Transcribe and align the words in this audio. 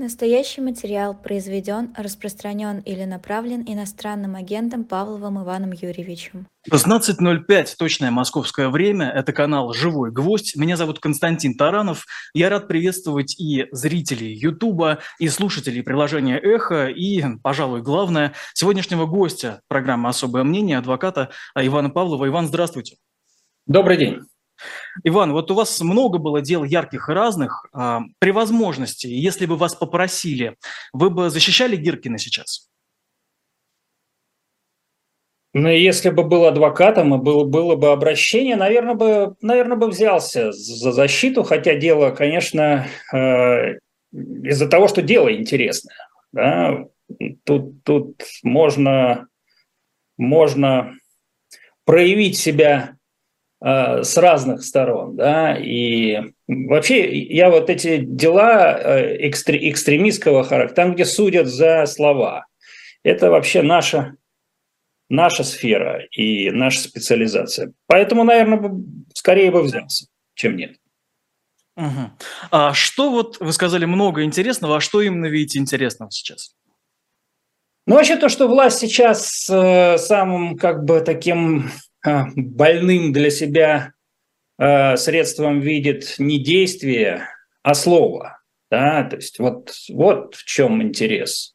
Настоящий 0.00 0.62
материал 0.62 1.14
произведен, 1.14 1.94
распространен 1.94 2.78
или 2.78 3.04
направлен 3.04 3.62
иностранным 3.66 4.34
агентом 4.34 4.84
Павловым 4.84 5.42
Иваном 5.42 5.72
Юрьевичем. 5.72 6.46
16.05, 6.72 7.74
точное 7.78 8.10
московское 8.10 8.70
время. 8.70 9.10
Это 9.10 9.34
канал 9.34 9.74
«Живой 9.74 10.10
гвоздь». 10.10 10.56
Меня 10.56 10.78
зовут 10.78 11.00
Константин 11.00 11.54
Таранов. 11.54 12.06
Я 12.32 12.48
рад 12.48 12.66
приветствовать 12.66 13.38
и 13.38 13.66
зрителей 13.72 14.32
Ютуба, 14.32 15.00
и 15.18 15.28
слушателей 15.28 15.82
приложения 15.82 16.38
«Эхо», 16.38 16.86
и, 16.86 17.22
пожалуй, 17.42 17.82
главное, 17.82 18.32
сегодняшнего 18.54 19.04
гостя 19.04 19.60
программы 19.68 20.08
«Особое 20.08 20.44
мнение» 20.44 20.78
адвоката 20.78 21.28
Ивана 21.54 21.90
Павлова. 21.90 22.26
Иван, 22.26 22.46
здравствуйте. 22.46 22.96
Добрый 23.66 23.98
день. 23.98 24.20
Иван, 25.04 25.32
вот 25.32 25.50
у 25.50 25.54
вас 25.54 25.80
много 25.80 26.18
было 26.18 26.40
дел 26.40 26.64
ярких 26.64 27.08
и 27.08 27.12
разных. 27.12 27.66
А, 27.72 28.02
при 28.18 28.30
возможности, 28.30 29.06
если 29.06 29.46
бы 29.46 29.56
вас 29.56 29.74
попросили, 29.74 30.56
вы 30.92 31.10
бы 31.10 31.30
защищали 31.30 31.76
Гиркина 31.76 32.18
сейчас? 32.18 32.70
Ну, 35.52 35.68
если 35.68 36.10
бы 36.10 36.22
был 36.22 36.46
адвокатом 36.46 37.14
и 37.14 37.18
было, 37.18 37.44
было 37.44 37.74
бы 37.74 37.90
обращение, 37.90 38.54
наверное 38.54 38.94
бы, 38.94 39.34
наверное 39.40 39.76
бы 39.76 39.88
взялся 39.88 40.52
за 40.52 40.92
защиту, 40.92 41.42
хотя 41.42 41.74
дело, 41.74 42.10
конечно, 42.10 42.86
э, 43.12 43.78
из-за 44.12 44.68
того, 44.68 44.86
что 44.86 45.02
дело 45.02 45.32
интересное. 45.34 45.96
Да? 46.32 46.84
Тут, 47.44 47.82
тут 47.82 48.22
можно, 48.44 49.26
можно 50.16 50.94
проявить 51.84 52.38
себя 52.38 52.96
с 53.62 54.16
разных 54.16 54.64
сторон, 54.64 55.16
да, 55.16 55.54
и 55.54 56.32
вообще 56.48 57.22
я 57.24 57.50
вот 57.50 57.68
эти 57.68 57.98
дела 57.98 58.78
э, 58.78 59.28
экстре, 59.28 59.70
экстремистского 59.70 60.44
характера, 60.44 60.74
там, 60.74 60.94
где 60.94 61.04
судят 61.04 61.46
за 61.46 61.84
слова, 61.84 62.46
это 63.02 63.30
вообще 63.30 63.60
наша, 63.60 64.16
наша 65.10 65.44
сфера 65.44 66.02
и 66.10 66.50
наша 66.50 66.80
специализация. 66.80 67.72
Поэтому, 67.86 68.24
наверное, 68.24 68.82
скорее 69.14 69.50
бы 69.50 69.62
взялся, 69.62 70.06
чем 70.34 70.56
нет. 70.56 70.76
Угу. 71.76 72.10
А 72.50 72.72
что 72.74 73.10
вот, 73.10 73.40
вы 73.40 73.52
сказали 73.52 73.84
много 73.84 74.24
интересного, 74.24 74.76
а 74.76 74.80
что 74.80 75.02
именно 75.02 75.26
видите 75.26 75.58
интересного 75.58 76.10
сейчас? 76.10 76.54
Ну, 77.86 77.94
вообще 77.96 78.16
то, 78.16 78.28
что 78.28 78.48
власть 78.48 78.78
сейчас 78.78 79.48
э, 79.50 79.98
самым 79.98 80.56
как 80.56 80.84
бы 80.84 81.00
таким 81.00 81.70
больным 82.04 83.12
для 83.12 83.30
себя 83.30 83.92
а, 84.58 84.96
средством 84.96 85.60
видит 85.60 86.16
не 86.18 86.38
действие, 86.38 87.28
а 87.62 87.74
слово. 87.74 88.38
Да? 88.70 89.04
То 89.04 89.16
есть 89.16 89.38
вот, 89.38 89.72
вот 89.90 90.34
в 90.34 90.44
чем 90.44 90.82
интерес. 90.82 91.54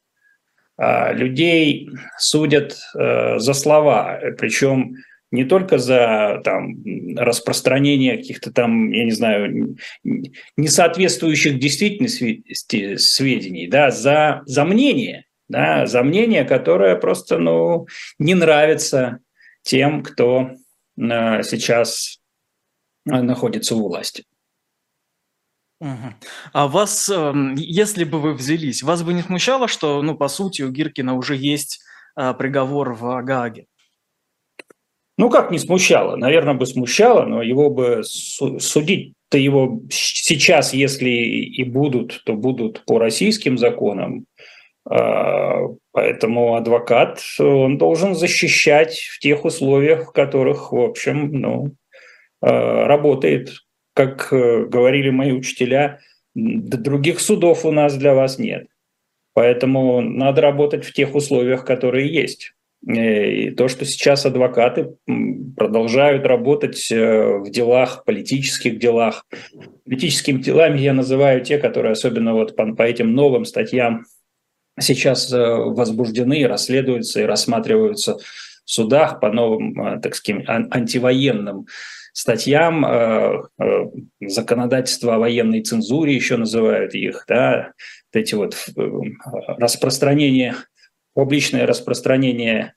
А, 0.77 1.13
людей 1.13 1.89
судят 2.17 2.77
за 2.93 3.53
слова, 3.53 4.19
причем 4.37 4.95
не 5.31 5.43
только 5.43 5.77
за 5.77 6.41
там, 6.43 6.75
распространение 7.15 8.17
каких-то 8.17 8.51
там, 8.51 8.91
я 8.91 9.05
не 9.05 9.11
знаю, 9.11 9.75
несоответствующих 10.57 11.59
действительности 11.59 12.95
сведений, 12.97 13.67
да, 13.67 13.91
за, 13.91 14.41
за 14.45 14.65
мнение, 14.65 15.25
да, 15.49 15.85
за 15.85 16.03
мнение, 16.03 16.45
которое 16.45 16.95
просто 16.95 17.37
ну, 17.37 17.87
не 18.17 18.33
нравится 18.33 19.19
тем, 19.65 20.03
кто 20.03 20.51
э, 20.97 21.43
сейчас 21.43 22.21
э, 23.05 23.21
находится 23.21 23.75
у 23.75 23.87
власти. 23.87 24.23
А 26.53 26.67
вас, 26.67 27.09
эм, 27.09 27.55
если 27.55 28.05
бы 28.05 28.21
вы 28.21 28.33
взялись, 28.33 28.81
вас 28.81 29.03
бы 29.03 29.13
не 29.13 29.21
смущало, 29.21 29.67
что, 29.67 30.01
ну, 30.01 30.15
по 30.15 30.29
сути, 30.29 30.61
у 30.61 30.71
Гиркина 30.71 31.15
уже 31.15 31.35
есть 31.35 31.81
э, 32.15 32.33
приговор 32.33 32.93
в 32.93 33.21
Гааге? 33.23 33.65
Ну, 35.17 35.29
как 35.29 35.51
не 35.51 35.59
смущало? 35.59 36.15
Наверное, 36.15 36.53
бы 36.53 36.65
смущало, 36.65 37.25
но 37.25 37.41
его 37.41 37.69
бы 37.69 38.03
судить-то 38.03 39.37
его 39.37 39.81
сейчас, 39.89 40.73
если 40.73 41.09
и 41.09 41.63
будут, 41.63 42.21
то 42.25 42.33
будут 42.33 42.83
по 42.85 42.99
российским 42.99 43.57
законам, 43.57 44.25
а, 44.87 45.67
поэтому 45.95 46.55
адвокат, 46.55 47.21
он 47.39 47.77
должен 47.77 48.15
защищать 48.15 48.99
в 48.99 49.19
тех 49.19 49.45
условиях, 49.45 50.09
в 50.09 50.11
которых, 50.11 50.73
в 50.73 50.79
общем, 50.79 51.31
ну, 51.31 51.75
а, 52.41 52.85
работает. 52.85 53.53
Как 53.93 54.27
э, 54.33 54.65
говорили 54.65 55.09
мои 55.09 55.31
учителя, 55.31 55.99
других 56.35 57.21
судов 57.21 57.65
у 57.65 57.71
нас 57.71 57.95
для 57.95 58.13
вас 58.13 58.37
нет. 58.37 58.67
Поэтому 59.33 60.01
надо 60.01 60.41
работать 60.41 60.83
в 60.83 60.91
тех 60.91 61.15
условиях, 61.15 61.63
которые 61.63 62.13
есть. 62.13 62.51
Э, 62.85 63.31
и 63.31 63.51
то, 63.51 63.69
что 63.69 63.85
сейчас 63.85 64.25
адвокаты 64.25 64.97
продолжают 65.55 66.25
работать 66.25 66.91
э, 66.91 67.37
в 67.37 67.49
делах, 67.49 68.03
политических 68.03 68.79
делах. 68.79 69.25
Политическими 69.85 70.41
делами 70.41 70.79
я 70.79 70.91
называю 70.91 71.39
те, 71.39 71.57
которые 71.57 71.93
особенно 71.93 72.33
вот 72.33 72.57
по, 72.57 72.75
по 72.75 72.83
этим 72.83 73.13
новым 73.13 73.45
статьям 73.45 74.03
сейчас 74.79 75.31
э, 75.31 75.37
возбуждены 75.37 76.47
расследуются 76.47 77.21
и 77.21 77.25
рассматриваются 77.25 78.17
в 78.17 78.21
судах 78.65 79.19
по 79.19 79.31
новым, 79.31 79.79
э, 79.81 79.99
так 80.01 80.15
сказать, 80.15 80.45
антивоенным 80.47 81.67
статьям, 82.13 82.85
э, 82.85 83.41
законодательство 84.21 85.15
о 85.15 85.19
военной 85.19 85.61
цензуре 85.61 86.15
еще 86.15 86.37
называют 86.37 86.93
их, 86.93 87.25
да, 87.27 87.73
эти 88.13 88.35
вот 88.35 88.55
распространение, 89.57 90.55
публичное 91.13 91.67
распространение 91.67 92.73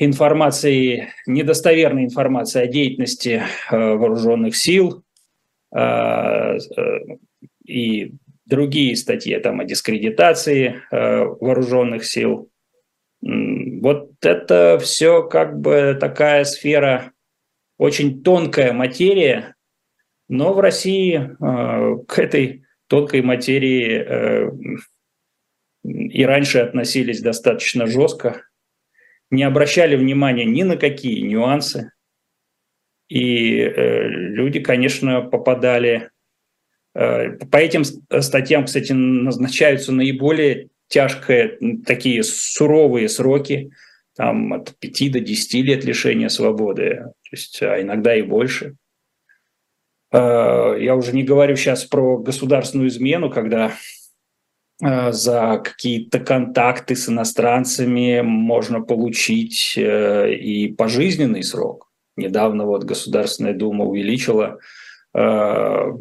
информации, 0.00 1.12
недостоверной 1.28 2.04
информации 2.04 2.60
о 2.60 2.66
деятельности 2.66 3.44
вооруженных 3.70 4.56
сил 4.56 5.04
и 7.64 8.12
другие 8.48 8.96
статьи 8.96 9.38
там 9.38 9.60
о 9.60 9.64
дискредитации 9.64 10.80
э, 10.90 11.24
вооруженных 11.40 12.04
сил. 12.04 12.50
Вот 13.20 14.12
это 14.22 14.78
все 14.80 15.22
как 15.22 15.60
бы 15.60 15.96
такая 15.98 16.44
сфера, 16.44 17.12
очень 17.76 18.22
тонкая 18.22 18.72
материя, 18.72 19.54
но 20.28 20.52
в 20.52 20.60
России 20.60 21.16
э, 21.18 22.04
к 22.06 22.18
этой 22.18 22.64
тонкой 22.88 23.22
материи 23.22 23.98
э, 23.98 24.50
и 25.84 26.24
раньше 26.24 26.58
относились 26.58 27.20
достаточно 27.20 27.86
жестко, 27.86 28.42
не 29.30 29.42
обращали 29.42 29.96
внимания 29.96 30.44
ни 30.44 30.62
на 30.62 30.76
какие 30.76 31.20
нюансы. 31.20 31.92
И 33.08 33.58
э, 33.60 34.08
люди, 34.08 34.60
конечно, 34.60 35.22
попадали 35.22 36.10
по 36.92 37.56
этим 37.56 37.84
статьям, 37.84 38.64
кстати, 38.64 38.92
назначаются 38.92 39.92
наиболее 39.92 40.68
тяжкие, 40.88 41.58
такие 41.86 42.22
суровые 42.22 43.08
сроки, 43.08 43.70
там 44.16 44.52
от 44.52 44.76
5 44.78 45.12
до 45.12 45.20
10 45.20 45.54
лет 45.64 45.84
лишения 45.84 46.28
свободы, 46.28 47.04
то 47.04 47.30
есть, 47.30 47.62
а 47.62 47.80
иногда 47.80 48.16
и 48.16 48.22
больше. 48.22 48.74
Э, 50.12 50.76
я 50.80 50.96
уже 50.96 51.14
не 51.14 51.22
говорю 51.22 51.56
сейчас 51.56 51.84
про 51.84 52.18
государственную 52.18 52.88
измену, 52.88 53.30
когда 53.30 53.74
э, 54.82 55.12
за 55.12 55.60
какие-то 55.62 56.18
контакты 56.18 56.96
с 56.96 57.08
иностранцами 57.08 58.22
можно 58.22 58.80
получить 58.80 59.74
и 59.76 60.74
пожизненный 60.76 61.44
срок. 61.44 61.88
Недавно 62.16 62.64
вот 62.64 62.82
Государственная 62.82 63.54
Дума 63.54 63.84
увеличила 63.84 64.58
Э, 64.58 64.58
то 65.12 65.96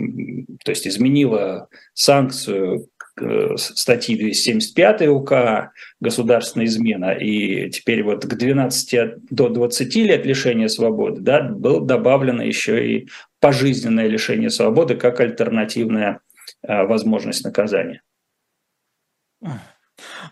есть 0.67 0.87
изменила 0.87 1.69
санкцию 1.93 2.89
э, 3.19 3.55
статьи 3.55 4.17
275 4.17 5.07
УК 5.07 5.71
«Государственная 5.99 6.67
измена», 6.67 7.11
и 7.11 7.69
теперь 7.69 8.03
вот 8.03 8.25
к 8.25 8.35
12 8.35 9.29
до 9.29 9.49
20 9.49 9.95
лет 9.95 10.25
лишения 10.25 10.67
свободы 10.67 11.21
да, 11.21 11.41
было 11.41 11.85
добавлено 11.85 12.43
еще 12.43 12.85
и 12.85 13.07
пожизненное 13.39 14.07
лишение 14.07 14.49
свободы 14.49 14.95
как 14.95 15.19
альтернативная 15.19 16.19
э, 16.61 16.83
возможность 16.83 17.45
наказания. 17.45 18.01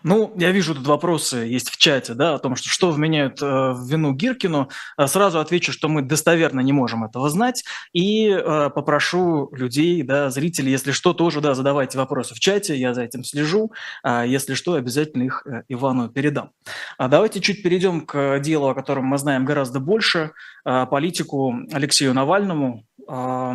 Ну, 0.02 0.32
я 0.36 0.52
вижу 0.52 0.74
тут 0.74 0.86
вопросы 0.86 1.38
есть 1.38 1.70
в 1.70 1.76
чате, 1.76 2.14
да, 2.14 2.34
о 2.34 2.38
том, 2.38 2.56
что 2.56 2.68
что 2.68 2.90
вменяют 2.90 3.42
э, 3.42 3.44
вину 3.44 4.12
Гиркину. 4.12 4.68
Э, 4.96 5.06
сразу 5.06 5.40
отвечу, 5.40 5.72
что 5.72 5.88
мы 5.88 6.02
достоверно 6.02 6.60
не 6.60 6.72
можем 6.72 7.04
этого 7.04 7.28
знать, 7.30 7.64
и 7.92 8.28
э, 8.28 8.70
попрошу 8.70 9.48
людей, 9.52 10.02
да, 10.02 10.30
зрителей, 10.30 10.70
если 10.70 10.92
что, 10.92 11.12
тоже, 11.14 11.40
да, 11.40 11.54
задавайте 11.54 11.98
вопросы 11.98 12.34
в 12.34 12.40
чате, 12.40 12.76
я 12.76 12.94
за 12.94 13.02
этим 13.02 13.24
слежу. 13.24 13.72
А 14.02 14.24
если 14.24 14.54
что, 14.54 14.74
обязательно 14.74 15.24
их 15.24 15.46
э, 15.46 15.62
Ивану 15.68 16.08
передам. 16.08 16.50
А 16.98 17.08
давайте 17.08 17.40
чуть 17.40 17.62
перейдем 17.62 18.02
к 18.02 18.38
делу, 18.40 18.68
о 18.68 18.74
котором 18.74 19.06
мы 19.06 19.18
знаем 19.18 19.44
гораздо 19.44 19.80
больше, 19.80 20.32
э, 20.64 20.86
политику 20.86 21.54
Алексею 21.72 22.14
Навальному. 22.14 22.84
Э, 23.08 23.52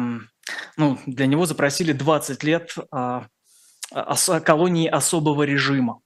ну, 0.78 1.00
для 1.06 1.26
него 1.28 1.46
запросили 1.46 1.94
20 1.94 2.44
лет 2.44 2.76
э, 2.92 3.22
колонии 4.44 4.88
особого 4.88 5.44
режима. 5.44 6.00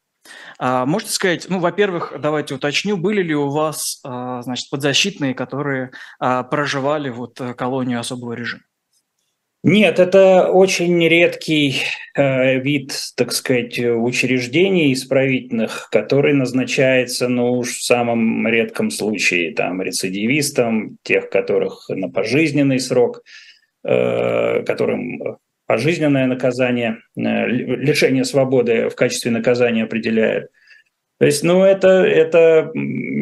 А, 0.58 0.86
можете 0.86 1.12
сказать, 1.12 1.46
ну, 1.50 1.60
во-первых, 1.60 2.14
давайте 2.20 2.56
уточню, 2.56 2.98
были 2.98 3.22
ли 3.22 3.36
у 3.36 3.50
вас, 3.50 4.00
а, 4.04 4.42
значит, 4.42 4.70
подзащитные, 4.70 5.34
которые 5.34 5.92
а, 6.20 6.44
проживали 6.44 7.10
вот 7.10 7.40
э, 7.42 7.54
колонию 7.54 8.00
особого 8.00 8.34
режима? 8.34 8.64
Нет, 9.64 9.98
это 9.98 10.52
очень 10.52 11.08
редкий 11.08 11.82
э, 12.16 12.60
вид, 12.60 12.94
так 13.16 13.32
сказать, 13.32 13.80
учреждений 13.80 14.94
исправительных, 14.94 15.90
который 15.92 16.34
назначается, 16.34 17.28
ну 17.28 17.54
уж 17.54 17.78
в 17.78 17.84
самом 17.84 18.48
редком 18.48 18.92
случае, 18.92 19.56
там, 19.56 19.82
рецидивистам, 19.82 20.98
тех, 21.02 21.32
которых 21.32 21.90
на 21.90 22.10
пожизненный 22.10 22.80
срок, 22.80 23.24
э, 23.84 24.62
которым 24.64 25.40
пожизненное 25.66 26.28
наказание, 26.28 27.00
э, 27.18 27.48
лишение 27.48 28.24
свободы 28.24 28.90
в 28.90 28.96
качестве 28.96 29.32
наказания 29.32 29.84
определяет. 29.84 30.50
То 31.18 31.26
есть, 31.26 31.44
ну, 31.44 31.64
это, 31.64 31.88
это, 31.88 32.72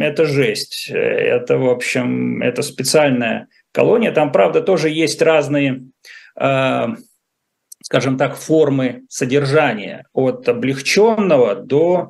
это 0.02 0.26
жесть. 0.26 0.90
Это, 0.92 1.58
в 1.58 1.70
общем, 1.70 2.42
это 2.42 2.64
специальная 2.64 3.48
колония. 3.72 4.12
Там, 4.12 4.32
правда, 4.32 4.62
тоже 4.62 4.90
есть 4.90 5.22
разные, 5.22 5.84
э, 6.40 6.86
скажем 7.84 8.18
так, 8.18 8.36
формы 8.36 9.04
содержания. 9.10 10.06
От 10.12 10.50
облегченного 10.50 11.56
до 11.56 12.10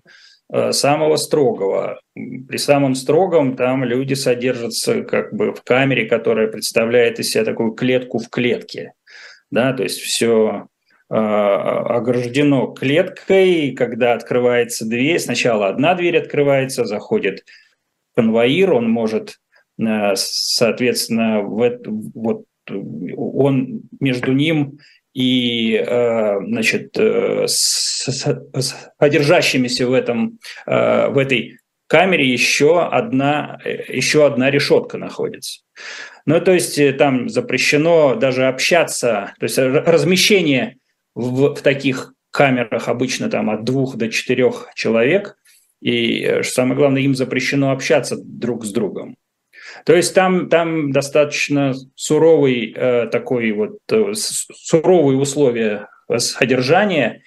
э, 0.52 0.72
самого 0.72 1.18
строгого. 1.18 2.00
При 2.16 2.58
самом 2.58 2.96
строгом 2.96 3.58
там 3.58 3.84
люди 3.84 4.14
содержатся 4.14 5.04
как 5.04 5.34
бы 5.34 5.54
в 5.54 5.64
камере, 5.64 6.06
которая 6.06 6.48
представляет 6.48 7.20
из 7.20 7.32
себя 7.32 7.44
такую 7.44 7.72
клетку 7.74 8.20
в 8.20 8.30
клетке 8.30 8.94
да, 9.54 9.72
то 9.72 9.84
есть 9.84 10.00
все 10.00 10.68
а, 11.10 11.98
ограждено 11.98 12.68
клеткой, 12.68 13.72
когда 13.72 14.14
открывается 14.14 14.86
дверь, 14.86 15.20
сначала 15.20 15.68
одна 15.68 15.94
дверь 15.94 16.18
открывается, 16.18 16.86
заходит 16.86 17.46
конвоир, 18.16 18.74
он 18.74 18.90
может, 18.90 19.40
а, 19.80 20.16
соответственно, 20.16 21.42
в, 21.42 21.80
вот 22.16 22.46
он 23.16 23.82
между 24.00 24.34
ним 24.34 24.80
и, 25.14 25.78
а, 25.78 26.40
значит, 26.44 26.98
э, 26.98 27.46
содержащимися 27.48 29.86
в, 29.86 29.94
этом, 29.94 30.40
в 30.66 31.18
этой 31.20 31.60
камере 31.86 32.26
еще 32.26 32.88
одна, 32.88 33.60
э, 33.64 33.84
еще 33.94 34.26
одна 34.26 34.50
решетка 34.50 34.98
находится. 34.98 35.62
Ну, 36.26 36.40
то 36.40 36.52
есть 36.52 36.78
э, 36.80 36.94
там 36.94 37.30
запрещено 37.30 38.16
даже 38.16 38.48
общаться, 38.48 39.34
то 39.40 39.44
есть 39.44 39.58
размещение 39.58 40.78
в, 41.16 41.54
в 41.54 41.62
таких 41.62 42.14
камерах 42.32 42.88
обычно 42.88 43.30
там 43.30 43.50
от 43.50 43.64
двух 43.64 43.96
до 43.96 44.10
четырех 44.10 44.70
человек, 44.76 45.38
и 45.82 46.22
э, 46.22 46.44
самое 46.44 46.76
главное, 46.76 47.02
им 47.02 47.14
запрещено 47.14 47.72
общаться 47.72 48.18
друг 48.18 48.66
с 48.66 48.72
другом. 48.72 49.18
То 49.86 49.96
есть 49.96 50.14
там, 50.14 50.50
там 50.50 50.92
достаточно 50.92 51.74
суровый 51.96 52.74
э, 52.76 53.08
такой 53.08 53.52
вот 53.52 53.80
э, 53.92 54.14
суровые 54.14 55.18
условия 55.18 55.90
содержания, 56.18 57.22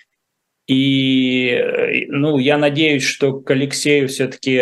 и 0.67 1.51
э, 1.51 2.07
ну, 2.09 2.39
я 2.39 2.57
надеюсь, 2.57 3.05
что 3.05 3.41
к 3.41 3.51
Алексею 3.51 4.09
все-таки, 4.09 4.59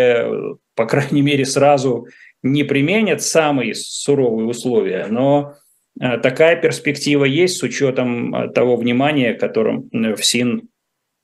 по 0.75 0.87
крайней 0.87 1.23
мере, 1.23 1.45
сразу 1.45 2.09
не 2.45 2.63
применят 2.63 3.23
самые 3.23 3.75
суровые 3.75 4.47
условия, 4.47 5.07
но 5.09 5.55
э, 5.99 6.19
такая 6.19 6.57
перспектива 6.57 7.25
есть 7.25 7.57
с 7.57 7.63
учетом 7.63 8.35
э, 8.35 8.53
того 8.53 8.77
внимания, 8.77 9.33
которым 9.33 9.89
э, 9.93 10.15
ФСИН, 10.15 10.69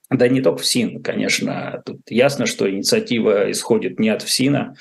да 0.08 0.28
не 0.28 0.40
только 0.40 0.62
ФСИН, 0.62 1.02
конечно, 1.02 1.82
тут 1.84 2.00
ясно, 2.11 2.46
что 2.46 2.69
инициатива 2.69 3.50
исходит 3.50 4.00
не 4.00 4.08
от 4.08 4.22
ФСИНа, 4.22 4.75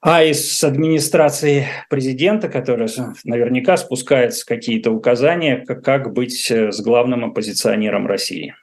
а 0.00 0.22
из 0.22 0.62
администрации 0.62 1.66
президента, 1.90 2.48
которая 2.48 2.88
наверняка 3.24 3.76
спускается 3.76 4.46
какие-то 4.46 4.92
указания, 4.92 5.64
как 5.66 6.12
быть 6.12 6.48
с 6.48 6.80
главным 6.80 7.24
оппозиционером 7.24 8.06
России. 8.06 8.54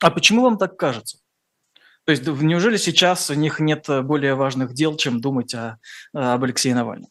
А 0.00 0.10
почему 0.10 0.42
вам 0.42 0.58
так 0.58 0.76
кажется? 0.76 1.18
То 2.10 2.12
есть 2.12 2.26
неужели 2.26 2.76
сейчас 2.76 3.30
у 3.30 3.34
них 3.34 3.60
нет 3.60 3.88
э, 3.88 4.02
более 4.02 4.34
важных 4.34 4.74
дел, 4.74 4.96
чем 4.96 5.20
думать 5.20 5.54
о, 5.54 5.78
об 6.12 6.42
Алексее 6.42 6.74
Навальном? 6.74 7.08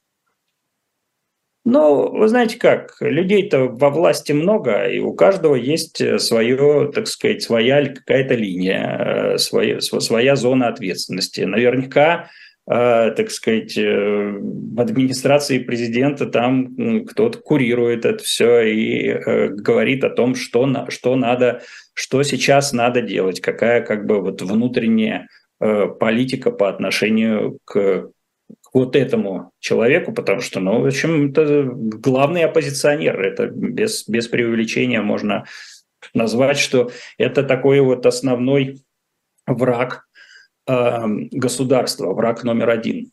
Ну, 1.64 2.12
вы 2.12 2.28
знаете 2.28 2.60
как, 2.60 2.98
людей-то 3.00 3.70
во 3.70 3.92
власти 3.92 4.34
много, 4.34 4.90
и 4.90 5.00
у 5.00 5.14
каждого 5.14 5.56
есть 5.56 6.02
э, 6.02 6.20
свое, 6.20 6.92
так 6.94 7.08
сказать, 7.08 7.42
своя 7.42 7.86
какая-то 7.86 8.34
линия, 8.34 9.36
э, 9.36 9.38
своя, 9.38 9.80
своя 9.80 10.36
зона 10.36 10.68
ответственности. 10.68 11.42
Наверняка 11.42 12.30
так 12.66 13.32
сказать, 13.32 13.76
в 13.76 14.80
администрации 14.80 15.58
президента 15.58 16.28
там 16.28 17.04
кто-то 17.04 17.40
курирует 17.40 18.06
это 18.06 18.24
все 18.24 18.62
и 18.62 19.50
говорит 19.56 20.04
о 20.04 20.12
том, 20.12 20.36
что, 20.36 20.68
на, 20.68 20.88
что 20.92 21.16
надо 21.16 21.64
что 22.00 22.24
сейчас 22.24 22.72
надо 22.72 23.02
делать, 23.02 23.42
какая 23.42 23.82
как 23.82 24.06
бы 24.06 24.22
вот 24.22 24.42
внутренняя 24.42 25.28
э, 25.60 25.88
политика 25.88 26.50
по 26.50 26.70
отношению 26.70 27.60
к, 27.66 27.74
к 28.62 28.74
вот 28.74 28.96
этому 28.96 29.52
человеку, 29.60 30.14
потому 30.14 30.40
что, 30.40 30.62
ну, 30.62 30.82
в 30.82 30.86
общем, 30.86 31.32
это 31.32 31.70
главный 31.70 32.46
оппозиционер, 32.46 33.20
это 33.20 33.48
без, 33.48 34.08
без 34.08 34.30
преувеличения 34.30 35.02
можно 35.02 35.44
назвать, 36.14 36.58
что 36.58 36.90
это 37.18 37.44
такой 37.44 37.82
вот 37.82 38.06
основной 38.06 38.82
враг 39.46 40.08
э, 40.68 41.06
государства, 41.32 42.14
враг 42.14 42.46
номер 42.46 42.70
один 42.70 43.12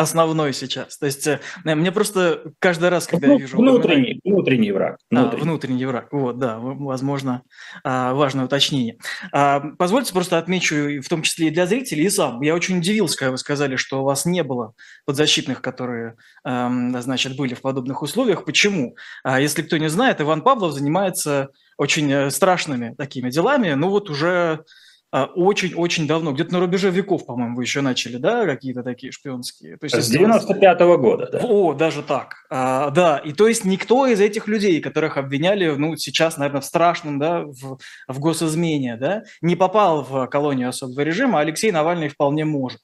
основной 0.00 0.52
сейчас. 0.52 0.98
То 0.98 1.06
есть 1.06 1.26
э, 1.26 1.40
мне 1.64 1.92
просто 1.92 2.52
каждый 2.58 2.88
раз, 2.88 3.06
когда 3.06 3.28
ну, 3.28 3.32
я 3.34 3.38
вижу... 3.38 3.56
Внутренний, 3.56 3.80
упоминание... 3.80 4.20
внутренний 4.24 4.72
враг. 4.72 4.98
Внутренний. 5.10 5.40
А, 5.40 5.44
внутренний 5.44 5.86
враг. 5.86 6.08
Вот, 6.12 6.38
да, 6.38 6.58
возможно, 6.58 7.42
а, 7.84 8.14
важное 8.14 8.44
уточнение. 8.44 8.98
А, 9.32 9.60
позвольте 9.78 10.12
просто 10.12 10.38
отмечу, 10.38 11.00
в 11.02 11.08
том 11.08 11.22
числе 11.22 11.48
и 11.48 11.50
для 11.50 11.66
зрителей, 11.66 12.04
и 12.04 12.10
сам. 12.10 12.40
Я 12.42 12.54
очень 12.54 12.78
удивился, 12.78 13.18
когда 13.18 13.32
вы 13.32 13.38
сказали, 13.38 13.76
что 13.76 14.00
у 14.02 14.04
вас 14.04 14.24
не 14.24 14.42
было 14.42 14.74
подзащитных, 15.04 15.62
которые, 15.62 16.16
значит, 16.44 17.36
были 17.36 17.54
в 17.54 17.60
подобных 17.60 18.02
условиях. 18.02 18.44
Почему? 18.44 18.96
Если 19.24 19.62
кто 19.62 19.76
не 19.76 19.88
знает, 19.88 20.20
Иван 20.20 20.42
Павлов 20.42 20.72
занимается 20.72 21.50
очень 21.80 22.12
э, 22.12 22.30
страшными 22.30 22.94
такими 22.94 23.30
делами. 23.30 23.72
Ну 23.72 23.88
вот 23.88 24.10
уже 24.10 24.64
очень-очень 25.12 26.06
давно, 26.06 26.32
где-то 26.32 26.52
на 26.52 26.60
рубеже 26.60 26.90
веков, 26.90 27.26
по-моему, 27.26 27.56
вы 27.56 27.64
еще 27.64 27.80
начали, 27.80 28.16
да, 28.16 28.46
какие-то 28.46 28.82
такие 28.82 29.10
шпионские. 29.12 29.76
То 29.76 29.84
есть, 29.84 29.96
С 29.96 30.14
95-го 30.14 30.98
года, 30.98 31.28
да. 31.32 31.40
О, 31.42 31.74
даже 31.74 32.02
так. 32.02 32.46
А, 32.48 32.90
да, 32.90 33.18
и 33.18 33.32
то 33.32 33.48
есть 33.48 33.64
никто 33.64 34.06
из 34.06 34.20
этих 34.20 34.46
людей, 34.46 34.80
которых 34.80 35.16
обвиняли, 35.16 35.68
ну, 35.70 35.96
сейчас, 35.96 36.36
наверное, 36.36 36.60
в 36.60 36.64
страшном, 36.64 37.18
да, 37.18 37.42
в, 37.42 37.78
в 38.06 38.18
госизмене, 38.20 38.96
да, 38.96 39.24
не 39.42 39.56
попал 39.56 40.04
в 40.04 40.26
колонию 40.28 40.68
особого 40.68 41.00
режима, 41.00 41.38
а 41.38 41.42
Алексей 41.42 41.72
Навальный 41.72 42.08
вполне 42.08 42.44
может. 42.44 42.80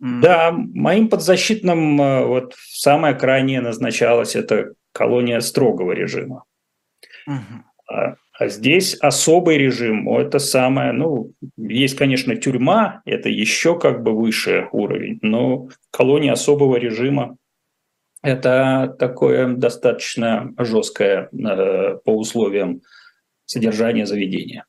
Да, 0.00 0.52
моим 0.52 1.08
подзащитным 1.08 2.00
э, 2.00 2.26
вот 2.26 2.54
самое 2.56 3.14
крайнее 3.14 3.60
назначалось 3.60 4.34
это 4.34 4.72
колония 4.92 5.38
строгого 5.38 5.92
режима. 5.92 6.44
Угу. 7.28 8.16
А 8.42 8.48
здесь 8.48 8.94
особый 8.94 9.56
режим, 9.56 10.12
это 10.12 10.40
самое, 10.40 10.90
ну, 10.90 11.32
есть, 11.56 11.96
конечно, 11.96 12.34
тюрьма, 12.34 13.00
это 13.04 13.28
еще 13.28 13.78
как 13.78 14.02
бы 14.02 14.18
выше 14.18 14.68
уровень, 14.72 15.20
но 15.22 15.68
колония 15.92 16.32
особого 16.32 16.74
режима– 16.74 17.36
это 18.22 18.96
такое 18.98 19.54
достаточно 19.54 20.52
жесткое 20.58 21.28
э, 21.30 21.98
по 22.04 22.16
условиям 22.16 22.80
содержания 23.44 24.06
заведения. 24.06 24.64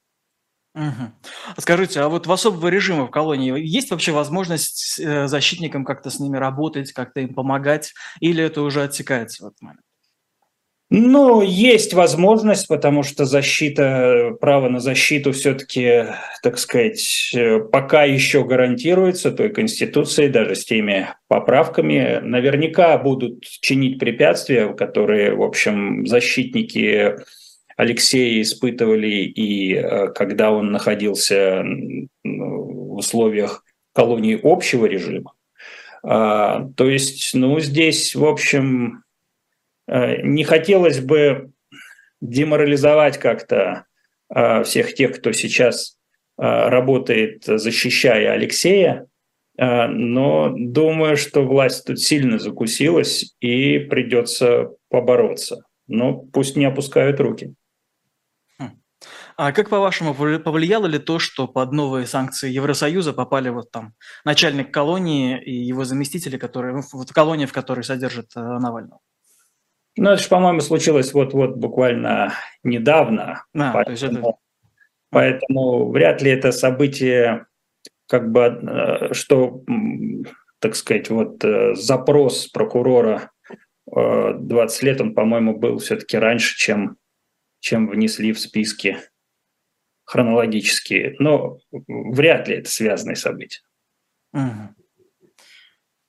Угу. 0.75 1.57
Скажите, 1.57 1.99
а 2.01 2.09
вот 2.09 2.27
в 2.27 2.31
особого 2.31 2.67
режима 2.67 3.07
в 3.07 3.11
колонии 3.11 3.59
есть 3.59 3.89
вообще 3.89 4.11
возможность 4.11 4.99
э, 4.99 5.25
защитникам 5.25 5.83
как-то 5.83 6.11
с 6.11 6.19
ними 6.19 6.37
работать, 6.37 6.93
как-то 6.93 7.21
им 7.21 7.33
помогать, 7.33 7.95
или 8.19 8.43
это 8.43 8.61
уже 8.61 8.83
отсекается 8.83 9.45
в 9.45 9.47
этот 9.47 9.61
момент? 9.63 9.81
Ну, 10.95 11.41
есть 11.41 11.95
возможность, 11.95 12.67
потому 12.67 13.01
что 13.01 13.25
защита, 13.25 14.37
право 14.39 14.69
на 14.69 14.79
защиту 14.79 15.31
все-таки, 15.31 16.05
так 16.43 16.59
сказать, 16.59 17.35
пока 17.71 18.03
еще 18.03 18.45
гарантируется 18.45 19.31
той 19.31 19.49
Конституцией, 19.49 20.29
даже 20.29 20.53
с 20.53 20.65
теми 20.65 21.09
поправками. 21.27 22.19
Наверняка 22.21 22.95
будут 22.99 23.41
чинить 23.41 23.97
препятствия, 23.97 24.71
которые, 24.75 25.33
в 25.33 25.41
общем, 25.41 26.05
защитники 26.05 27.15
Алексея 27.75 28.39
испытывали, 28.43 29.23
и 29.23 29.73
э, 29.73 30.09
когда 30.09 30.51
он 30.51 30.71
находился 30.71 31.65
в 32.23 32.93
условиях 32.97 33.63
колонии 33.95 34.39
общего 34.43 34.85
режима. 34.85 35.33
А, 36.03 36.69
то 36.77 36.87
есть, 36.87 37.31
ну, 37.33 37.59
здесь, 37.59 38.13
в 38.13 38.25
общем, 38.25 39.02
Э, 39.02 39.02
не 39.93 40.43
хотелось 40.43 40.99
бы 40.99 41.51
деморализовать 42.23 43.17
как-то 43.19 43.85
э, 44.33 44.63
всех 44.63 44.95
тех, 44.95 45.17
кто 45.17 45.33
сейчас 45.33 45.97
э, 46.37 46.43
работает, 46.45 47.43
защищая 47.45 48.31
Алексея, 48.31 49.07
э, 49.57 49.87
но 49.87 50.53
думаю, 50.55 51.17
что 51.17 51.45
власть 51.45 51.85
тут 51.85 51.99
сильно 51.99 52.39
закусилась 52.39 53.35
и 53.41 53.77
придется 53.77 54.69
побороться. 54.89 55.65
Но 55.87 56.13
пусть 56.13 56.55
не 56.55 56.65
опускают 56.65 57.19
руки. 57.19 57.53
А 59.35 59.51
как, 59.51 59.69
по-вашему, 59.69 60.13
повлияло 60.13 60.85
ли 60.85 60.99
то, 60.99 61.19
что 61.19 61.47
под 61.47 61.71
новые 61.71 62.05
санкции 62.05 62.51
Евросоюза 62.51 63.13
попали 63.13 63.49
вот 63.49 63.71
там 63.71 63.93
начальник 64.23 64.71
колонии 64.71 65.41
и 65.43 65.51
его 65.51 65.83
заместители, 65.85 66.37
которые, 66.37 66.81
вот 66.93 67.11
колония, 67.11 67.47
в 67.47 67.53
которой 67.53 67.83
содержат 67.83 68.27
э, 68.35 68.39
Навального? 68.39 68.99
Ну, 69.95 70.09
это 70.09 70.21
же, 70.21 70.29
по-моему, 70.29 70.61
случилось 70.61 71.13
вот-вот 71.13 71.55
буквально 71.55 72.33
недавно. 72.63 73.45
А, 73.55 73.73
поэтому, 73.73 74.29
это... 74.29 74.37
поэтому 75.09 75.91
вряд 75.91 76.21
ли 76.21 76.31
это 76.31 76.51
событие, 76.51 77.45
как 78.07 78.31
бы, 78.31 78.41
э, 78.41 79.13
что, 79.13 79.63
так 80.59 80.75
сказать, 80.75 81.09
вот 81.09 81.43
э, 81.43 81.75
запрос 81.75 82.47
прокурора 82.47 83.31
20 83.85 84.83
лет, 84.83 85.01
он, 85.01 85.13
по-моему, 85.13 85.55
был 85.57 85.77
все-таки 85.77 86.17
раньше, 86.17 86.57
чем, 86.57 86.97
чем 87.59 87.87
внесли 87.87 88.31
в 88.33 88.39
списки 88.39 88.97
хронологические, 90.05 91.15
но 91.19 91.59
вряд 91.71 92.47
ли 92.47 92.57
это 92.57 92.69
связанные 92.69 93.15
события. 93.15 93.61
Угу. 94.33 94.75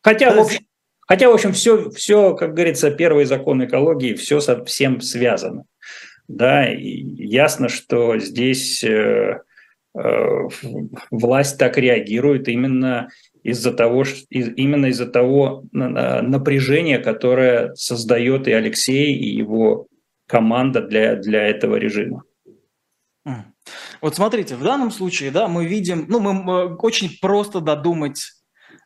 Хотя, 0.03 0.35
в 0.35 0.39
общем, 0.39 0.64
хотя, 1.07 1.29
в 1.29 1.35
общем, 1.35 1.53
все, 1.53 1.91
все, 1.91 2.35
как 2.35 2.55
говорится, 2.55 2.91
первый 2.91 3.25
закон 3.25 3.65
экологии, 3.65 4.15
все 4.15 4.41
совсем 4.41 5.01
связано. 5.01 5.65
Да, 6.29 6.73
и 6.73 7.03
ясно, 7.27 7.69
что 7.69 8.19
здесь 8.19 8.83
э, 8.83 9.41
э, 9.95 10.39
власть 11.11 11.59
так 11.59 11.77
реагирует 11.77 12.49
именно 12.49 13.09
из-за 13.43 13.73
того, 13.73 14.05
именно 14.31 14.87
из-за 14.87 15.07
того 15.07 15.65
напряжения, 15.73 16.99
которое 16.99 17.75
создает 17.75 18.49
и 18.49 18.53
Алексей, 18.53 19.15
и 19.15 19.37
его 19.37 19.87
команда 20.27 20.81
для, 20.81 21.17
для 21.17 21.47
этого 21.47 21.77
режима. 21.77 22.23
Вот 24.01 24.15
смотрите, 24.15 24.57
в 24.57 24.63
данном 24.63 24.91
случае, 24.91 25.31
да, 25.31 25.49
мы 25.49 25.67
видим, 25.67 26.05
ну, 26.09 26.21
мы 26.21 26.75
очень 26.77 27.19
просто 27.21 27.61
додумать, 27.61 28.21
э, 28.21 28.44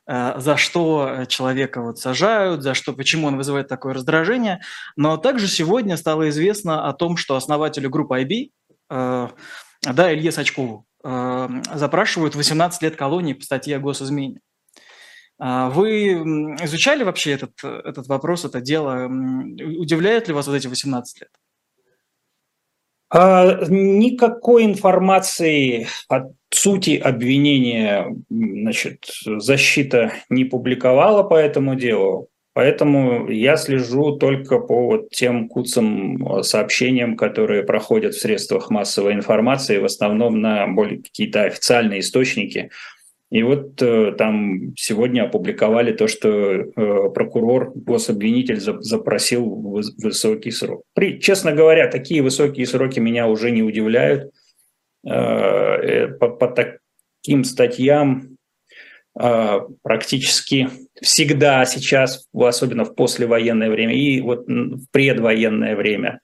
за 0.08 0.56
что 0.56 1.24
человека 1.28 1.82
вот 1.82 1.98
сажают, 1.98 2.62
за 2.62 2.72
что, 2.72 2.94
почему 2.94 3.26
он 3.26 3.36
вызывает 3.36 3.68
такое 3.68 3.92
раздражение. 3.92 4.60
Но 4.96 5.18
также 5.18 5.48
сегодня 5.48 5.98
стало 5.98 6.30
известно 6.30 6.88
о 6.88 6.94
том, 6.94 7.18
что 7.18 7.36
основателю 7.36 7.90
группы 7.90 8.22
IB, 8.22 8.50
э, 8.90 9.28
да, 9.82 10.14
Илье 10.14 10.32
Сачкову, 10.32 10.86
э, 11.04 11.48
запрашивают 11.74 12.34
18 12.34 12.82
лет 12.82 12.96
колонии 12.96 13.34
по 13.34 13.44
статье 13.44 13.76
о 13.76 13.80
госизмене. 13.80 14.40
Вы 15.40 16.14
изучали 16.64 17.04
вообще 17.04 17.30
этот, 17.30 17.62
этот 17.62 18.08
вопрос, 18.08 18.44
это 18.44 18.60
дело? 18.60 19.04
Удивляет 19.04 20.26
ли 20.26 20.34
вас 20.34 20.48
вот 20.48 20.56
эти 20.56 20.66
18 20.66 21.20
лет? 21.20 21.30
А, 23.10 23.64
никакой 23.68 24.64
информации 24.64 25.86
о 26.08 26.30
сути 26.54 26.96
обвинения 26.96 28.14
значит, 28.30 29.06
защита 29.24 30.12
не 30.28 30.44
публиковала 30.44 31.22
по 31.22 31.34
этому 31.34 31.74
делу, 31.74 32.28
поэтому 32.54 33.28
я 33.28 33.56
слежу 33.56 34.16
только 34.16 34.58
по 34.58 34.86
вот 34.86 35.10
тем 35.10 35.48
куцам 35.48 36.42
сообщениям, 36.42 37.16
которые 37.16 37.62
проходят 37.62 38.14
в 38.14 38.20
средствах 38.20 38.70
массовой 38.70 39.12
информации, 39.12 39.78
в 39.78 39.84
основном 39.84 40.40
на 40.40 40.66
более 40.66 41.02
какие-то 41.02 41.44
официальные 41.44 42.00
источники– 42.00 42.70
и 43.30 43.42
вот 43.42 43.82
э, 43.82 44.14
там 44.16 44.74
сегодня 44.76 45.24
опубликовали 45.24 45.92
то, 45.92 46.08
что 46.08 46.28
э, 46.30 46.64
прокурор, 47.14 47.72
гособвинитель 47.74 48.58
за, 48.58 48.80
запросил 48.80 49.44
высокий 49.98 50.50
срок. 50.50 50.82
При, 50.94 51.20
честно 51.20 51.52
говоря, 51.52 51.88
такие 51.88 52.22
высокие 52.22 52.66
сроки 52.66 53.00
меня 53.00 53.26
уже 53.26 53.50
не 53.50 53.62
удивляют. 53.62 54.32
Э, 55.06 56.08
по, 56.08 56.28
по 56.28 56.48
таким 56.48 57.44
статьям 57.44 58.36
э, 59.18 59.60
практически 59.82 60.68
всегда 61.00 61.64
сейчас, 61.66 62.26
особенно 62.34 62.84
в 62.84 62.94
послевоенное 62.94 63.70
время 63.70 63.94
и 63.94 64.20
вот 64.20 64.46
в 64.48 64.86
предвоенное 64.90 65.76
время, 65.76 66.20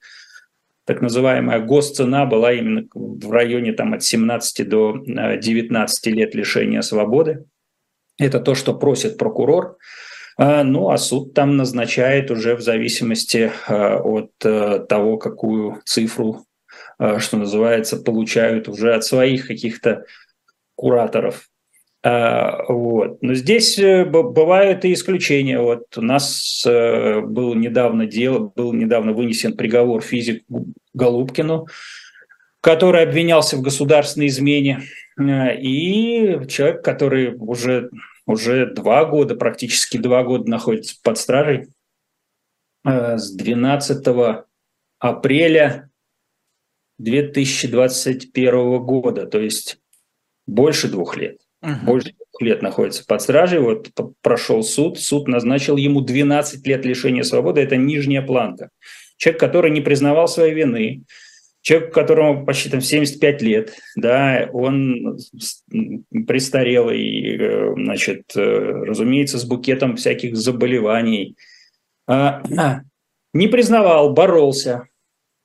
так 0.87 1.01
называемая 1.01 1.61
госцена 1.61 2.27
была 2.27 2.53
именно 2.53 2.87
в 2.93 3.31
районе 3.31 3.73
там, 3.73 3.95
от 3.95 4.03
17 4.03 4.69
до 4.69 4.99
19 5.07 6.07
э, 6.07 6.11
лет 6.11 6.35
лишения 6.35 6.83
свободы. 6.83 7.45
Это 8.19 8.41
то, 8.41 8.55
что 8.55 8.75
просит 8.75 9.19
прокурор. 9.19 9.77
Ну, 10.37 10.91
а 10.91 10.99
суд 10.99 11.33
там 11.33 11.57
назначает 11.57 12.31
уже 12.31 12.57
в 12.57 12.61
зависимости 12.61 13.53
от 13.69 14.37
того, 14.39 15.17
какую 15.17 15.81
цифру, 15.85 16.45
что 17.19 17.37
называется, 17.37 17.97
получают 17.97 18.69
уже 18.69 18.95
от 18.95 19.05
своих 19.05 19.47
каких-то 19.47 20.05
кураторов. 20.77 21.49
А, 22.03 22.65
вот. 22.69 23.23
Но 23.23 23.35
здесь 23.35 23.79
бывают 23.79 24.85
и 24.85 24.93
исключения. 24.93 25.61
Вот 25.61 25.97
у 25.97 26.03
нас 26.03 26.63
был 26.67 27.55
недавно 27.55 28.07
дело, 28.07 28.53
был 28.55 28.73
недавно 28.73 29.13
вынесен 29.13 29.57
приговор 29.57 30.03
физику 30.03 30.67
Голубкину, 30.93 31.67
который 32.65 33.03
обвинялся 33.03 33.59
в 33.59 33.61
государственной 33.61 34.29
измене, 34.29 34.85
э, 35.21 35.61
и 35.61 36.49
человек, 36.49 36.83
который 36.83 37.35
уже, 37.35 37.91
уже 38.25 38.73
два 38.73 39.05
года, 39.05 39.37
практически 39.37 39.99
два 39.99 40.23
года 40.23 40.51
находится 40.51 40.97
под 41.03 41.19
стражей, 41.19 41.67
э, 42.87 43.19
с 43.19 43.33
12 43.33 44.47
апреля 44.99 45.91
2021 46.99 48.79
года, 48.85 49.27
то 49.27 49.41
есть 49.41 49.79
больше 50.47 50.89
двух 50.89 51.17
лет. 51.17 51.39
Угу. 51.63 51.87
Больше 51.87 52.13
двух 52.13 52.43
лет 52.43 52.63
находится 52.63 53.05
под 53.07 53.23
стражей. 53.23 53.59
Вот 53.59 53.91
прошел 54.23 54.63
суд, 54.63 54.99
суд 55.01 55.29
назначил 55.29 55.77
ему 55.77 56.01
12 56.01 56.67
лет 56.67 56.85
лишения 56.85 57.23
свободы, 57.23 57.61
это 57.63 57.77
нижняя 57.77 58.23
планка 58.23 58.71
человек, 59.17 59.41
который 59.41 59.71
не 59.71 59.81
признавал 59.81 60.29
своей 60.29 60.55
вины, 60.55 61.05
человек, 61.63 61.95
которому 61.95 62.45
почти 62.45 62.69
там 62.69 62.81
75 62.81 63.43
лет, 63.43 63.75
да, 63.97 64.49
он 64.53 65.19
престарелый, 66.27 67.37
э, 67.37 67.75
значит, 67.75 68.33
э, 68.37 68.41
разумеется, 68.41 69.39
с 69.39 69.45
букетом 69.45 69.97
всяких 69.97 70.37
заболеваний, 70.37 71.37
а, 72.07 72.43
не 73.33 73.49
признавал, 73.49 74.13
боролся, 74.13 74.89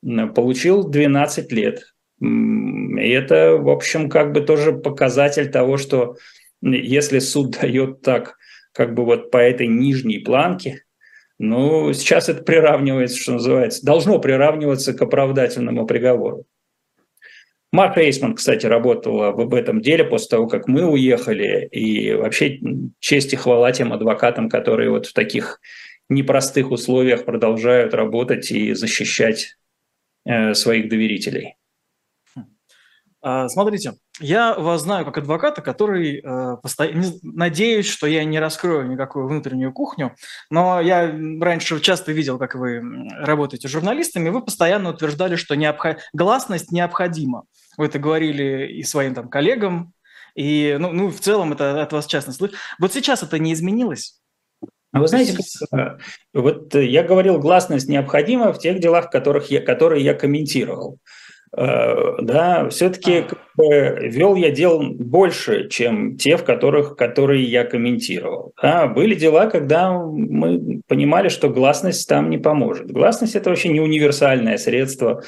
получил 0.01 0.88
12 0.88 1.51
лет. 1.51 1.84
И 2.22 3.10
это, 3.10 3.58
в 3.58 3.70
общем, 3.70 4.10
как 4.10 4.34
бы 4.34 4.41
тоже 4.41 4.74
показатель 4.74 5.50
того, 5.50 5.77
что 5.77 6.15
если 6.62 7.20
суд 7.20 7.58
дает 7.62 8.01
так, 8.01 8.38
как 8.74 8.94
бы 8.94 9.06
вот 9.06 9.32
по 9.32 9.38
этой 9.38 9.68
нижней 9.68 10.20
планке, 10.20 10.84
ну, 11.38 11.94
сейчас 11.94 12.27
это 12.27 12.44
приравнивается, 12.44 13.18
что 13.18 13.34
называется, 13.34 13.86
должно 13.86 14.20
приравниваться 14.20 14.94
к 14.94 15.01
оправдательному 15.01 15.88
приговору. 15.88 16.46
Марк 17.72 17.98
Рейсман, 17.98 18.34
кстати, 18.36 18.65
работала 18.65 19.32
в 19.32 19.53
этом 19.53 19.79
деле 19.79 20.03
после 20.03 20.29
того, 20.29 20.48
как 20.48 20.68
мы 20.68 20.89
уехали. 20.89 21.68
И 21.72 22.13
вообще 22.13 22.60
честь 23.00 23.32
и 23.34 23.36
хвала 23.36 23.72
тем 23.72 23.94
адвокатам, 23.94 24.50
которые 24.50 24.89
вот 24.89 25.06
в 25.06 25.13
таких 25.13 25.62
непростых 26.10 26.72
условиях 26.72 27.25
продолжают 27.25 27.94
работать 27.94 28.51
и 28.51 28.74
защищать 28.74 29.58
своих 30.25 30.89
доверителей. 30.89 31.55
А, 33.21 33.49
смотрите, 33.49 33.95
я 34.21 34.53
вас 34.53 34.83
знаю 34.83 35.05
как 35.05 35.17
адвоката, 35.17 35.61
который 35.61 36.19
э, 36.19 36.57
постоянно... 36.61 37.05
Надеюсь, 37.21 37.88
что 37.88 38.07
я 38.07 38.23
не 38.23 38.39
раскрою 38.39 38.88
никакую 38.88 39.27
внутреннюю 39.27 39.73
кухню, 39.73 40.15
но 40.49 40.79
я 40.79 41.13
раньше 41.41 41.79
часто 41.81 42.13
видел, 42.13 42.38
как 42.38 42.55
вы 42.55 42.81
работаете 43.19 43.67
с 43.67 43.71
журналистами, 43.71 44.29
вы 44.29 44.41
постоянно 44.41 44.91
утверждали, 44.91 45.35
что 45.35 45.55
необход... 45.55 45.97
гласность 46.13 46.71
необходима. 46.71 47.43
Вы 47.77 47.88
это 47.88 47.99
говорили 47.99 48.67
и 48.71 48.83
своим 48.83 49.13
там 49.13 49.27
коллегам, 49.27 49.93
и 50.35 50.77
ну, 50.79 50.91
ну 50.93 51.09
в 51.09 51.19
целом 51.19 51.51
это 51.51 51.81
от 51.81 51.91
вас 51.91 52.05
частно 52.05 52.31
слышно. 52.31 52.57
Вот 52.77 52.93
сейчас 52.93 53.23
это 53.23 53.38
не 53.38 53.51
изменилось? 53.51 54.21
А 54.91 55.00
вы 55.00 55.08
знаете, 55.08 55.38
э, 55.72 55.98
вот 56.34 56.74
я 56.74 57.03
говорил, 57.03 57.38
гласность 57.39 57.88
необходима 57.88 58.51
в 58.53 58.60
тех 58.60 58.79
делах, 58.79 59.10
которых 59.10 59.51
я, 59.51 59.62
которые 59.62 60.03
я 60.03 60.13
комментировал. 60.13 60.98
Э, 61.55 62.22
да, 62.22 62.69
все-таки 62.69 63.24
как 63.24 63.39
бы, 63.55 63.98
вел 64.01 64.36
я 64.36 64.51
дел 64.51 64.81
больше, 64.81 65.67
чем 65.69 66.15
те, 66.17 66.38
в 66.38 66.43
которых, 66.43 66.96
которые 66.96 67.43
я 67.43 67.63
комментировал. 67.65 68.53
Да, 68.62 68.88
были 68.88 69.15
дела, 69.15 69.48
когда 69.50 69.91
мы 69.93 70.81
понимали, 70.88 71.29
что 71.29 71.50
гласность 71.50 72.08
там 72.08 72.29
не 72.29 72.38
поможет. 72.38 72.91
Гласность– 72.91 73.36
это 73.36 73.50
вообще 73.50 73.69
не 73.69 73.81
универсальное 73.81 74.58
средство, 74.58 75.24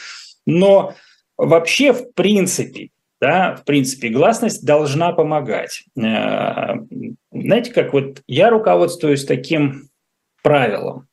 но 0.46 0.94
вообще, 1.38 1.94
в 1.94 2.13
принципе, 2.13 2.89
да, 3.22 3.56
в 3.56 3.66
принципе, 3.66 4.10
гласность 4.10 4.66
должна 4.66 5.13
помогать. 5.13 5.84
Э, 5.96 6.74
знаете, 7.32 7.72
как 7.72 7.94
вот 7.94 8.24
я 8.28 8.50
руководствуюсь 8.50 9.25
таким 9.25 9.90
правилом. 10.42 11.08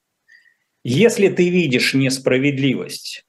Если 0.82 1.28
ты 1.28 1.50
видишь 1.50 1.92
несправедливость, 1.92 3.26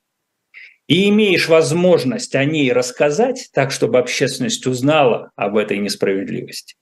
и 0.88 1.08
имеешь 1.10 1.48
возможность 1.48 2.36
о 2.36 2.44
ней 2.44 2.74
рассказать 2.74 3.50
так, 3.54 3.70
чтобы 3.70 4.00
общественность 4.00 4.66
узнала 4.66 5.30
об 5.36 5.56
этой 5.56 5.78
несправедливости, 5.78 6.76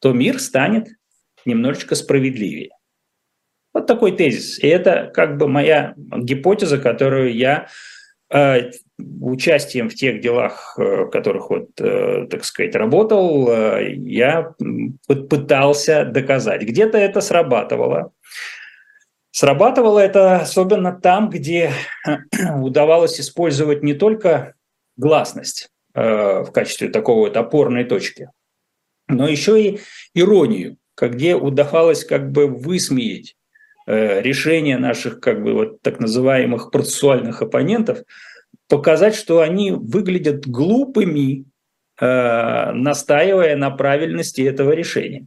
то 0.00 0.12
мир 0.12 0.40
станет 0.40 0.88
немножечко 1.44 1.94
справедливее. 1.94 2.70
Вот 3.72 3.86
такой 3.86 4.16
тезис. 4.16 4.58
И 4.58 4.66
это 4.66 5.12
как 5.14 5.36
бы 5.36 5.46
моя 5.46 5.94
гипотеза, 5.96 6.78
которую 6.78 7.36
я 7.36 7.68
участием 8.98 9.88
в 9.88 9.94
тех 9.94 10.20
делах, 10.20 10.74
э, 10.78 11.04
в 11.04 11.10
которых 11.10 11.50
вот, 11.50 11.68
э, 11.80 12.26
так 12.30 12.44
сказать, 12.44 12.74
работал, 12.74 13.48
э, 13.48 13.94
я 13.94 14.54
пытался 15.06 16.04
доказать. 16.04 16.62
Где-то 16.62 16.98
это 16.98 17.20
срабатывало, 17.20 18.12
Срабатывало 19.36 19.98
это 19.98 20.36
особенно 20.36 20.92
там, 20.92 21.28
где 21.28 21.72
удавалось 22.60 23.18
использовать 23.18 23.82
не 23.82 23.92
только 23.92 24.54
гласность 24.96 25.70
в 25.92 26.50
качестве 26.52 26.88
такого 26.88 27.20
вот 27.20 27.36
опорной 27.36 27.82
точки, 27.82 28.30
но 29.08 29.26
еще 29.26 29.60
и 29.60 29.80
иронию, 30.14 30.76
где 30.96 31.34
удавалось 31.34 32.04
как 32.04 32.30
бы 32.30 32.46
высмеять 32.46 33.34
решения 33.86 34.78
наших 34.78 35.20
как 35.20 35.42
бы 35.42 35.52
вот 35.52 35.82
так 35.82 36.00
называемых 36.00 36.70
процессуальных 36.70 37.42
оппонентов, 37.42 37.98
показать, 38.68 39.14
что 39.14 39.40
они 39.40 39.70
выглядят 39.72 40.46
глупыми, 40.46 41.44
э, 42.00 42.72
настаивая 42.72 43.56
на 43.56 43.70
правильности 43.70 44.42
этого 44.42 44.72
решения. 44.72 45.26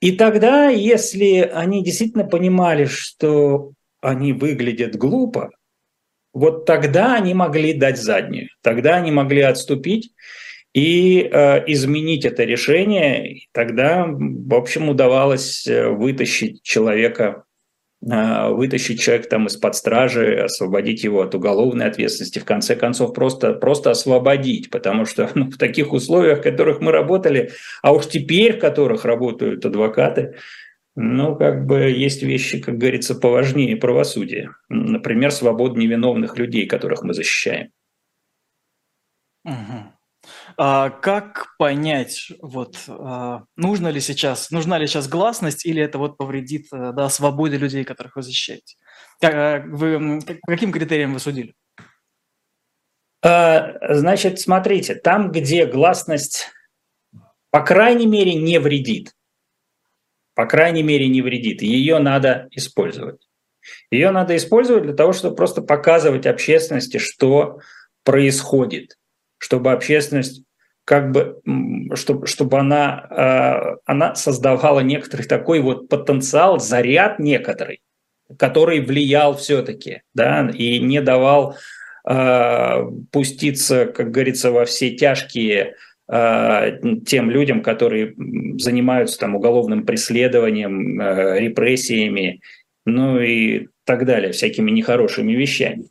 И 0.00 0.12
тогда, 0.12 0.68
если 0.68 1.50
они 1.52 1.82
действительно 1.82 2.24
понимали, 2.24 2.84
что 2.84 3.72
они 4.02 4.34
выглядят 4.34 4.96
глупо, 4.96 5.50
вот 6.34 6.66
тогда 6.66 7.14
они 7.14 7.32
могли 7.32 7.72
дать 7.72 7.96
заднюю, 7.96 8.48
тогда 8.60 8.96
они 8.96 9.10
могли 9.10 9.40
отступить 9.40 10.12
и 10.74 11.30
э, 11.32 11.64
изменить 11.72 12.24
это 12.26 12.44
решение. 12.44 13.32
И 13.32 13.48
тогда, 13.52 14.06
в 14.06 14.54
общем, 14.54 14.88
удавалось 14.88 15.66
э, 15.66 15.88
вытащить 15.88 16.62
человека 16.62 17.44
а, 18.10 18.50
вытащить 18.50 19.00
человека 19.00 19.30
там 19.30 19.46
из-под 19.46 19.76
стражи, 19.76 20.36
освободить 20.36 21.04
его 21.04 21.22
от 21.22 21.34
уголовной 21.34 21.86
ответственности, 21.86 22.38
в 22.38 22.44
конце 22.44 22.76
концов 22.76 23.14
просто, 23.14 23.54
просто 23.54 23.90
освободить, 23.90 24.68
потому 24.68 25.06
что 25.06 25.30
ну, 25.34 25.50
в 25.50 25.56
таких 25.56 25.92
условиях, 25.92 26.40
в 26.40 26.42
которых 26.42 26.80
мы 26.80 26.92
работали, 26.92 27.52
а 27.82 27.94
уж 27.94 28.06
теперь 28.06 28.56
в 28.56 28.58
которых 28.58 29.06
работают 29.06 29.64
адвокаты, 29.64 30.34
ну, 30.96 31.34
как 31.34 31.66
бы 31.66 31.80
есть 31.90 32.22
вещи, 32.22 32.60
как 32.60 32.76
говорится, 32.76 33.14
поважнее 33.14 33.76
правосудия. 33.76 34.50
Например, 34.68 35.30
свобода 35.30 35.78
невиновных 35.78 36.38
людей, 36.38 36.66
которых 36.66 37.02
мы 37.02 37.14
защищаем. 37.14 37.70
Угу. 39.44 39.83
А 40.56 40.90
как 40.90 41.56
понять, 41.58 42.28
вот, 42.40 42.78
а, 42.88 43.44
нужно 43.56 43.88
ли 43.88 44.00
сейчас, 44.00 44.50
нужна 44.50 44.78
ли 44.78 44.86
сейчас 44.86 45.08
гласность, 45.08 45.66
или 45.66 45.82
это 45.82 45.98
вот 45.98 46.16
повредит 46.16 46.66
э, 46.72 46.92
да, 46.92 47.08
свободе 47.08 47.56
людей, 47.56 47.84
которых 47.84 48.16
вы 48.16 48.22
защищаете? 48.22 48.76
Э, 49.20 49.60
вы, 49.60 50.20
по 50.20 50.52
каким 50.52 50.70
критериям 50.70 51.12
вы 51.12 51.18
судили? 51.18 51.54
А, 53.22 53.94
значит, 53.94 54.38
смотрите, 54.38 54.94
там, 54.94 55.32
где 55.32 55.66
гласность, 55.66 56.50
по 57.50 57.62
крайней 57.62 58.06
мере, 58.06 58.34
не 58.34 58.60
вредит, 58.60 59.12
по 60.34 60.46
крайней 60.46 60.84
мере, 60.84 61.08
не 61.08 61.22
вредит, 61.22 61.62
ее 61.62 61.98
надо 61.98 62.48
использовать. 62.52 63.26
Ее 63.90 64.10
надо 64.10 64.36
использовать 64.36 64.84
для 64.84 64.94
того, 64.94 65.12
чтобы 65.12 65.34
просто 65.34 65.62
показывать 65.62 66.26
общественности, 66.26 66.98
что 66.98 67.58
происходит– 68.04 68.96
чтобы 69.44 69.72
общественность 69.72 70.42
как 70.86 71.12
бы, 71.12 71.38
чтобы, 71.94 72.26
чтобы 72.26 72.58
она, 72.58 73.06
э, 73.10 73.76
она 73.84 74.14
создавала 74.14 74.80
некоторый 74.80 75.26
такой 75.26 75.60
вот 75.60 75.90
потенциал, 75.90 76.58
заряд 76.58 77.18
некоторый, 77.18 77.80
который 78.38 78.80
влиял 78.80 79.36
все-таки, 79.36 80.00
да, 80.14 80.48
и 80.48 80.78
не 80.78 81.02
давал 81.02 81.56
э, 82.08 82.90
пуститься, 83.12 83.84
как 83.84 84.12
говорится, 84.12 84.50
во 84.50 84.64
все 84.64 84.92
тяжкие 84.96 85.74
э, 86.10 86.78
тем 87.06 87.30
людям, 87.30 87.62
которые 87.62 88.14
занимаются 88.58 89.18
там 89.18 89.36
уголовным 89.36 89.84
преследованием, 89.84 90.98
э, 91.02 91.38
репрессиями, 91.38 92.40
ну 92.86 93.20
и 93.20 93.68
так 93.84 94.06
далее, 94.06 94.32
всякими 94.32 94.70
нехорошими 94.70 95.32
вещами. 95.32 95.84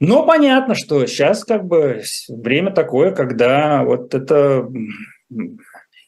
Но 0.00 0.24
понятно, 0.24 0.74
что 0.74 1.04
сейчас 1.06 1.44
как 1.44 1.64
бы 1.64 2.02
время 2.28 2.70
такое, 2.72 3.12
когда 3.12 3.82
вот 3.82 4.14
это, 4.14 4.68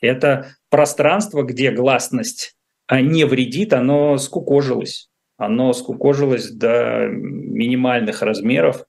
это 0.00 0.54
пространство, 0.68 1.42
где 1.42 1.72
гласность 1.72 2.54
а, 2.86 3.00
не 3.00 3.24
вредит, 3.24 3.72
оно 3.72 4.16
скукожилось. 4.18 5.08
Оно 5.36 5.72
скукожилось 5.72 6.50
до 6.50 7.08
минимальных 7.08 8.22
размеров. 8.22 8.84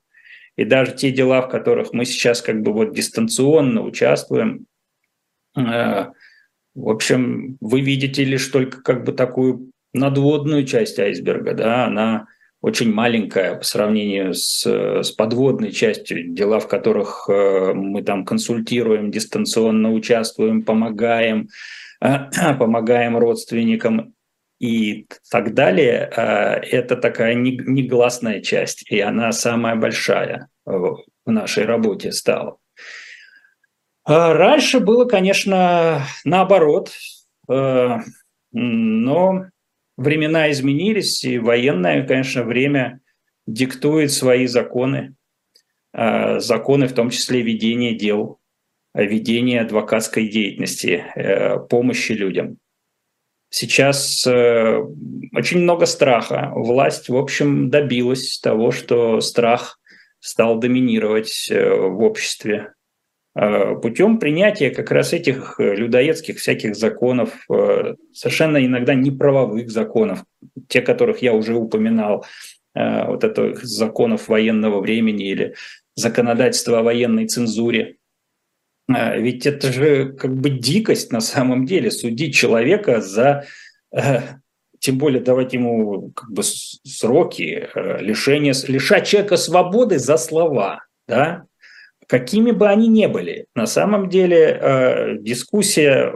И 0.57 0.65
даже 0.65 0.93
те 0.93 1.11
дела, 1.11 1.41
в 1.41 1.49
которых 1.49 1.93
мы 1.93 2.05
сейчас 2.05 2.41
как 2.41 2.61
бы 2.61 2.73
вот 2.73 2.93
дистанционно 2.93 3.81
участвуем, 3.81 4.65
э, 5.57 6.07
в 6.75 6.89
общем, 6.89 7.57
вы 7.61 7.81
видите 7.81 8.23
лишь 8.23 8.47
только 8.47 8.81
как 8.81 9.03
бы 9.03 9.13
такую 9.13 9.71
надводную 9.93 10.65
часть 10.65 10.99
айсберга, 10.99 11.53
да, 11.53 11.85
она 11.85 12.27
очень 12.62 12.93
маленькая 12.93 13.56
по 13.56 13.63
сравнению 13.63 14.36
с, 14.36 14.63
с 14.65 15.12
подводной 15.12 15.71
частью, 15.71 16.30
дела 16.30 16.60
в 16.60 16.67
которых 16.67 17.28
э, 17.28 17.74
мы 17.74 18.04
там 18.04 18.24
консультируем, 18.24 19.10
дистанционно 19.10 19.91
участвуем, 19.91 20.62
помогаем, 20.62 21.50
э, 22.02 22.30
помогаем 22.60 23.17
родственникам 23.17 24.13
и 24.60 25.08
так 25.32 25.56
далее. 25.56 26.12
Э, 26.15 26.60
это 26.60 26.95
такая 26.97 27.34
негласная 27.34 28.41
часть, 28.41 28.89
и 28.91 29.00
она 29.00 29.32
самая 29.32 29.76
большая 29.76 30.47
в 30.65 31.04
нашей 31.26 31.65
работе 31.65 32.12
стала. 32.12 32.58
Раньше 34.06 34.80
было, 34.80 35.06
конечно, 35.06 36.04
наоборот, 36.26 36.91
но 37.47 39.45
времена 39.97 40.51
изменились, 40.51 41.23
и 41.23 41.39
военное, 41.39 42.06
конечно, 42.06 42.43
время 42.43 43.01
диктует 43.47 44.12
свои 44.12 44.47
законы, 44.47 45.15
а, 45.93 46.39
законы 46.39 46.88
в 46.88 46.93
том 46.93 47.10
числе 47.10 47.41
ведения 47.41 47.95
дел, 47.95 48.39
ведения 48.93 49.62
адвокатской 49.62 50.27
деятельности, 50.27 51.06
э, 51.15 51.60
помощи 51.60 52.12
людям. 52.12 52.58
Сейчас 53.49 54.25
э, 54.25 54.80
очень 55.34 55.60
много 55.60 55.86
страха. 55.86 56.51
Власть, 56.56 57.10
в 57.10 57.15
общем, 57.17 57.69
добилась 57.69 58.39
того, 58.39 58.71
что 58.71 59.19
страх 59.19 59.80
стал 60.19 60.60
доминировать 60.60 61.47
э, 61.49 61.69
в 61.69 62.01
обществе. 62.01 62.73
Э, 63.33 63.75
путем 63.75 64.19
принятия 64.19 64.71
как 64.71 64.91
раз 64.91 65.13
этих 65.13 65.55
э, 65.59 65.75
людоедских 65.75 66.39
всяких 66.39 66.75
законов, 66.75 67.45
э, 67.49 67.95
совершенно 68.13 68.63
иногда 68.63 68.93
неправовых 68.93 69.69
законов, 69.69 70.25
те, 70.67 70.81
которых 70.81 71.21
я 71.21 71.33
уже 71.33 71.55
упоминал, 71.55 72.25
вот 72.73 73.25
это 73.25 73.53
законов 73.63 74.29
военного 74.29 74.79
времени 74.79 75.27
или 75.27 75.55
законодательства 75.95 76.79
о 76.79 76.83
военной 76.83 77.27
цензуре. 77.27 77.97
Ведь 78.87 79.45
это 79.45 79.73
же 79.73 80.13
как 80.13 80.33
бы 80.33 80.51
дикость 80.51 81.11
на 81.11 81.19
самом 81.19 81.65
деле, 81.65 81.91
судить 81.91 82.33
человека 82.33 83.01
за, 83.01 83.43
тем 84.79 84.97
более 84.97 85.21
давать 85.21 85.51
ему 85.51 86.11
как 86.11 86.31
бы 86.31 86.43
сроки 86.43 87.67
лишения, 87.75 88.53
лишать 88.69 89.05
человека 89.05 89.35
свободы 89.35 89.99
за 89.99 90.15
слова, 90.15 90.85
да, 91.09 91.43
какими 92.12 92.52
бы 92.52 92.67
они 92.67 92.89
ни 92.89 93.06
были. 93.06 93.45
На 93.56 93.65
самом 93.65 94.10
деле 94.10 94.60
э, 94.62 95.15
дискуссия, 95.19 96.13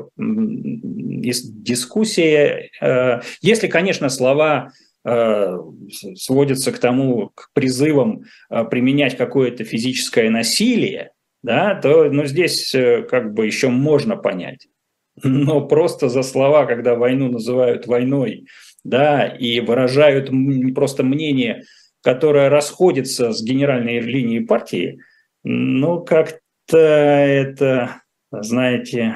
дискуссия, 1.64 2.70
э, 2.82 3.22
если, 3.42 3.68
конечно, 3.68 4.10
слова 4.10 4.74
э, 5.06 5.58
сводится 6.16 6.74
к 6.74 6.80
тому, 6.80 7.32
к 7.34 7.50
призывам 7.54 8.26
применять 8.50 9.16
какое-то 9.16 9.64
физическое 9.64 10.30
насилие, 10.30 11.12
да, 11.44 11.76
то 11.76 12.10
ну, 12.12 12.26
здесь 12.26 12.76
как 13.10 13.34
бы 13.34 13.46
еще 13.46 13.70
можно 13.70 14.18
понять. 14.18 14.68
Но 15.24 15.62
просто 15.66 16.10
за 16.10 16.24
слова, 16.24 16.66
когда 16.66 16.96
войну 16.96 17.32
называют 17.32 17.88
войной, 17.88 18.48
да, 18.84 19.28
и 19.28 19.62
выражают 19.62 20.30
просто 20.76 21.04
мнение, 21.04 21.64
которое 22.02 22.50
расходится 22.50 23.32
с 23.32 23.42
генеральной 23.42 24.02
линией 24.02 24.42
партии, 24.42 25.00
ну, 25.48 26.04
как-то 26.04 26.78
это, 26.78 28.02
знаете, 28.32 29.16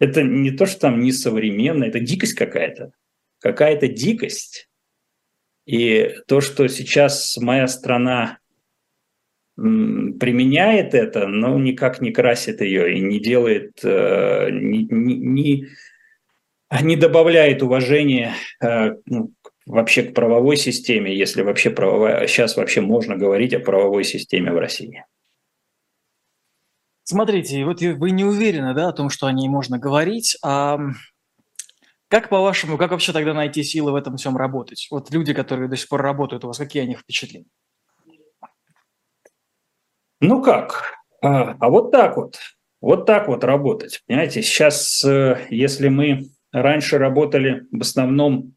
это 0.00 0.24
не 0.24 0.50
то, 0.50 0.66
что 0.66 0.80
там 0.80 1.00
несовременно, 1.00 1.84
это 1.84 2.00
дикость 2.00 2.34
какая-то. 2.34 2.92
Какая-то 3.38 3.86
дикость. 3.86 4.68
И 5.64 6.12
то, 6.26 6.40
что 6.40 6.66
сейчас 6.66 7.36
моя 7.36 7.68
страна 7.68 8.38
применяет 9.54 10.92
это, 10.94 11.28
но 11.28 11.56
никак 11.56 12.00
не 12.00 12.10
красит 12.10 12.60
ее 12.60 12.96
и 12.96 13.00
не 13.00 13.20
делает, 13.20 13.78
э, 13.84 14.48
не, 14.50 14.88
не, 14.90 15.66
не 16.80 16.96
добавляет 16.96 17.62
уважения 17.62 18.34
э, 18.60 18.96
ну, 19.06 19.32
вообще 19.66 20.02
к 20.02 20.14
правовой 20.14 20.56
системе, 20.56 21.16
если 21.16 21.42
вообще 21.42 21.70
правовая, 21.70 22.26
сейчас 22.26 22.56
вообще 22.56 22.80
можно 22.80 23.16
говорить 23.16 23.54
о 23.54 23.60
правовой 23.60 24.04
системе 24.04 24.52
в 24.52 24.58
России. 24.58 25.04
Смотрите, 27.04 27.64
вот 27.64 27.80
вы 27.80 28.10
не 28.10 28.24
уверены, 28.24 28.74
да, 28.74 28.88
о 28.88 28.92
том, 28.92 29.10
что 29.10 29.26
о 29.26 29.32
ней 29.32 29.48
можно 29.48 29.78
говорить. 29.78 30.36
А 30.44 30.78
как 32.08 32.28
по-вашему, 32.28 32.78
как 32.78 32.90
вообще 32.90 33.12
тогда 33.12 33.34
найти 33.34 33.62
силы 33.62 33.92
в 33.92 33.96
этом 33.96 34.16
всем 34.16 34.36
работать? 34.36 34.86
Вот 34.90 35.10
люди, 35.10 35.34
которые 35.34 35.68
до 35.68 35.76
сих 35.76 35.88
пор 35.88 36.02
работают 36.02 36.44
у 36.44 36.48
вас, 36.48 36.58
какие 36.58 36.82
о 36.82 36.86
них 36.86 37.00
впечатления? 37.00 37.48
Ну 40.20 40.42
как? 40.42 40.94
А, 41.20 41.56
а 41.58 41.70
вот 41.70 41.90
так 41.90 42.16
вот. 42.16 42.38
Вот 42.80 43.06
так 43.06 43.28
вот 43.28 43.44
работать. 43.44 44.02
Понимаете, 44.06 44.42
сейчас, 44.42 45.04
э, 45.04 45.46
если 45.50 45.88
мы 45.88 46.30
раньше 46.52 46.98
работали 46.98 47.66
в 47.72 47.80
основном 47.80 48.54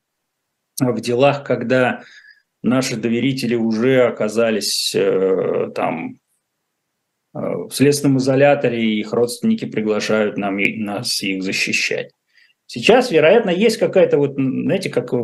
в 0.80 1.00
делах, 1.02 1.44
когда 1.44 2.04
наши 2.64 2.96
доверители 2.96 3.56
уже 3.56 4.02
оказались 4.08 4.94
э, 4.96 5.72
там 5.76 6.18
Э, 7.36 7.68
в 7.70 7.72
следственном 7.72 8.18
изоляторе, 8.18 8.82
и 8.82 9.00
их 9.00 9.12
родственники 9.12 9.66
приглашают 9.66 10.38
нам, 10.38 10.58
нас 10.58 11.22
их 11.22 11.44
защищать. 11.44 12.12
Сейчас, 12.66 13.12
вероятно, 13.12 13.50
есть 13.50 13.78
какая-то 13.78 14.18
вот, 14.18 14.36
знаете, 14.36 14.90
как 14.90 15.14
э, 15.14 15.18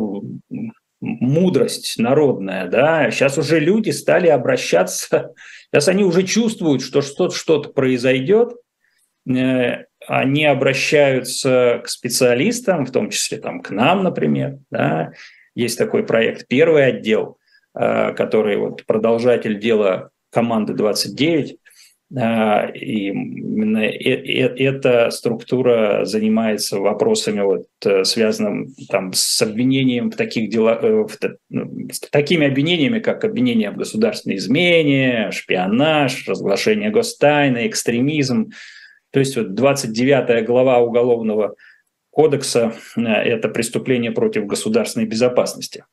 мудрость 1.00 1.98
народная, 1.98 2.68
да, 2.68 3.10
сейчас 3.10 3.38
уже 3.38 3.58
люди 3.58 3.90
стали 3.90 4.28
обращаться, 4.28 5.32
сейчас 5.70 5.88
они 5.88 6.04
уже 6.04 6.22
чувствуют, 6.24 6.82
что 6.82 7.00
что-то 7.00 7.34
что 7.34 7.62
произойдет, 7.62 8.56
э, 9.26 9.84
они 10.06 10.44
обращаются 10.44 11.80
к 11.82 11.88
специалистам, 11.88 12.84
в 12.84 12.92
том 12.92 13.08
числе 13.08 13.38
там, 13.38 13.62
к 13.62 13.70
нам, 13.70 14.02
например, 14.02 14.58
да, 14.70 15.12
есть 15.54 15.78
такой 15.78 16.04
проект 16.04 16.46
«Первый 16.48 16.86
отдел», 16.86 17.38
который 17.74 18.58
вот 18.58 18.84
продолжатель 18.84 19.58
дела 19.58 20.10
команды 20.30 20.74
29, 20.74 21.56
а, 22.14 22.66
и 22.74 23.06
именно 23.06 23.78
эта 23.78 25.10
структура 25.10 26.04
занимается 26.04 26.78
вопросами, 26.78 27.40
вот, 27.40 27.66
э, 27.86 28.04
связанными 28.04 28.68
там, 28.90 29.12
с 29.14 29.40
обвинением 29.40 30.10
в 30.10 30.16
таких 30.16 30.50
делах, 30.50 30.84
э, 30.84 30.92
в, 30.92 31.16
ну, 31.48 31.88
такими 32.10 32.46
обвинениями, 32.46 32.98
как 32.98 33.24
обвинение 33.24 33.70
в 33.70 33.76
государственной 33.76 34.36
измене, 34.36 35.30
шпионаж, 35.32 36.28
разглашение 36.28 36.90
гостайны, 36.90 37.66
экстремизм. 37.66 38.50
То 39.10 39.20
есть 39.20 39.36
вот 39.36 39.54
29 39.54 40.44
глава 40.44 40.80
Уголовного 40.80 41.54
кодекса 42.12 42.74
э,– 42.96 43.00
это 43.02 43.48
преступление 43.48 44.12
против 44.12 44.46
государственной 44.46 45.06
безопасности. 45.06 45.84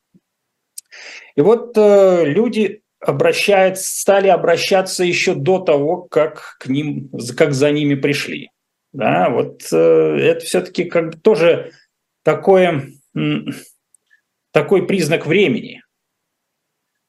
И 1.34 1.40
вот 1.40 1.76
э, 1.76 2.24
люди 2.26 2.82
обращает, 3.00 3.78
стали 3.78 4.28
обращаться 4.28 5.02
еще 5.02 5.34
до 5.34 5.58
того, 5.58 6.02
как 6.02 6.58
к 6.60 6.66
ним, 6.68 7.10
как 7.36 7.54
за 7.54 7.72
ними 7.72 7.94
пришли. 7.94 8.50
Да, 8.92 9.30
вот 9.30 9.62
э, 9.72 9.76
это 9.76 10.44
все-таки 10.44 10.84
как 10.84 11.10
бы 11.10 11.16
тоже 11.18 11.72
такое, 12.22 12.88
такой 14.52 14.86
признак 14.86 15.26
времени. 15.26 15.82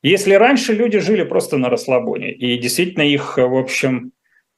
Если 0.01 0.33
раньше 0.33 0.73
люди 0.73 0.99
жили 0.99 1.23
просто 1.23 1.57
на 1.57 1.69
расслабоне, 1.69 2.33
и 2.33 2.57
действительно 2.57 3.03
их, 3.03 3.37
в 3.37 3.55
общем, 3.55 4.13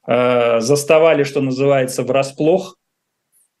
заставали, 0.06 1.22
что 1.24 1.42
называется, 1.42 2.02
врасплох, 2.02 2.78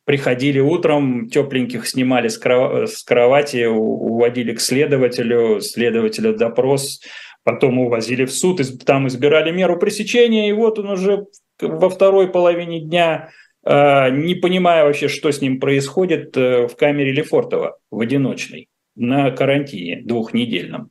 приходили 0.04 0.60
утром, 0.60 1.28
тепленьких 1.28 1.86
снимали 1.86 2.28
с, 2.28 2.38
кровати, 2.38 3.64
уводили 3.64 4.54
к 4.54 4.60
следователю, 4.60 5.60
следователя 5.60 6.32
допрос, 6.32 7.00
Потом 7.44 7.78
увозили 7.78 8.24
в 8.24 8.32
суд, 8.32 8.60
там 8.86 9.06
избирали 9.06 9.52
меру 9.52 9.78
пресечения, 9.78 10.48
и 10.48 10.52
вот 10.52 10.78
он 10.78 10.88
уже 10.88 11.26
во 11.60 11.90
второй 11.90 12.28
половине 12.28 12.80
дня, 12.80 13.28
а, 13.62 14.08
не 14.08 14.34
понимая 14.34 14.84
вообще, 14.84 15.08
что 15.08 15.30
с 15.30 15.42
ним 15.42 15.60
происходит, 15.60 16.34
э, 16.38 16.66
в 16.66 16.74
камере 16.74 17.12
Лефортова 17.12 17.78
в 17.90 18.00
одиночной 18.00 18.68
на 18.96 19.30
карантине 19.30 20.00
двухнедельном. 20.02 20.90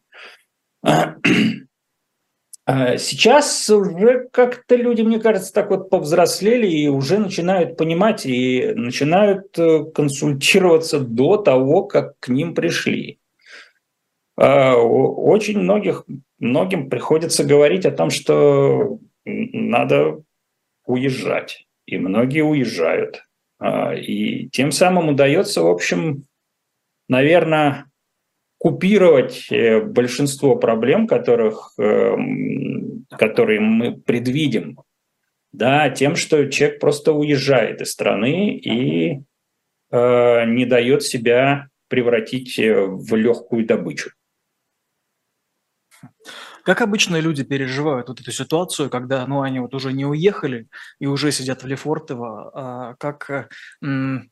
А 2.65 2.97
сейчас 2.97 3.69
уже 3.69 4.30
как-то 4.32 4.76
люди, 4.76 5.02
мне 5.02 5.19
кажется, 5.19 5.52
так 5.54 5.69
вот 5.69 5.89
повзрослели 5.89 6.67
и 6.67 6.88
уже 6.88 7.19
начинают 7.19 7.76
понимать 7.76 8.26
и 8.26 8.71
начинают 8.73 9.60
э, 9.60 9.84
консультироваться 9.93 10.99
до 10.99 11.36
того, 11.36 11.84
как 11.84 12.17
к 12.21 12.30
ним 12.30 12.56
пришли. 12.56 13.19
А, 14.38 14.76
очень 14.78 15.60
многих, 15.60 16.06
многим 16.39 16.89
приходится 16.89 17.43
говорить 17.43 17.86
о 17.86 17.91
том, 17.91 18.10
что 18.10 18.97
надо 19.26 20.23
уезжать. 20.86 21.67
И 21.86 21.97
многие 21.97 22.41
уезжают. 22.41 23.23
А, 23.60 23.93
и 23.93 24.47
тем 24.49 24.71
самым 24.71 25.10
удается, 25.10 25.62
в 25.63 25.67
общем, 25.67 26.23
наверное, 27.10 27.91
купировать 28.63 29.52
э, 29.52 29.82
большинство 29.82 30.56
проблем, 30.56 31.06
которых, 31.06 31.73
эм, 31.78 33.06
которые 33.10 33.60
мы 33.60 33.97
предвидим, 33.97 34.80
да, 35.52 35.89
тем, 35.89 36.15
что 36.15 36.49
человек 36.49 36.80
просто 36.80 37.12
уезжает 37.12 37.82
из 37.82 37.91
страны 37.91 38.56
и 38.56 39.21
э, 39.91 40.45
не 40.45 40.65
дает 40.65 41.04
себя 41.04 41.67
превратить 41.89 42.58
э, 42.58 42.86
в 42.86 43.13
легкую 43.15 43.65
добычу. 43.65 44.12
Как 46.63 46.80
обычно 46.82 47.19
люди 47.19 47.43
переживают 47.43 48.08
вот 48.08 48.21
эту 48.21 48.32
ситуацию, 48.32 48.89
когда, 48.89 49.28
ну, 49.28 49.41
они 49.41 49.60
вот 49.60 49.76
уже 49.76 49.91
не 49.91 50.06
уехали 50.06 50.69
и 50.99 51.06
уже 51.06 51.34
сидят 51.34 51.63
в 51.63 51.67
Лефортово, 51.67 52.52
а 52.54 52.95
как, 52.95 53.49
м, 53.82 54.32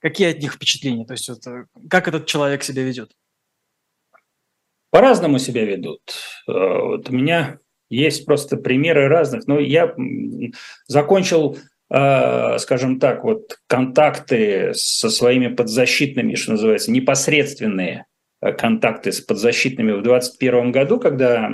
какие 0.00 0.32
от 0.32 0.40
них 0.40 0.54
впечатления? 0.54 1.06
То 1.06 1.12
есть 1.12 1.28
вот, 1.28 1.46
э, 1.46 1.66
как 1.88 2.08
этот 2.08 2.26
человек 2.26 2.64
себя 2.64 2.82
ведет? 2.82 3.12
По-разному 4.94 5.40
себя 5.40 5.64
ведут. 5.64 6.00
Э, 6.46 6.52
вот 6.52 7.10
у 7.10 7.12
меня 7.12 7.58
есть 7.90 8.24
просто 8.24 8.56
примеры 8.56 9.08
разных. 9.08 9.48
Но 9.48 9.58
я 9.58 9.92
закончил, 10.86 11.58
э, 11.90 12.58
скажем 12.58 13.00
так, 13.00 13.24
вот 13.24 13.58
контакты 13.66 14.70
со 14.74 15.10
своими 15.10 15.48
подзащитными, 15.48 16.36
что 16.36 16.52
называется, 16.52 16.92
непосредственные 16.92 18.06
Э, 18.44 18.52
контакты 18.52 19.10
с 19.10 19.20
подзащитными 19.20 19.92
в 19.92 20.02
2021 20.02 20.70
году, 20.70 21.00
когда 21.00 21.50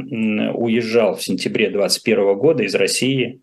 уезжал 0.55 1.15
в 1.15 1.23
сентябре 1.23 1.71
2021 1.71 2.35
года 2.37 2.63
из 2.65 2.75
России, 2.75 3.41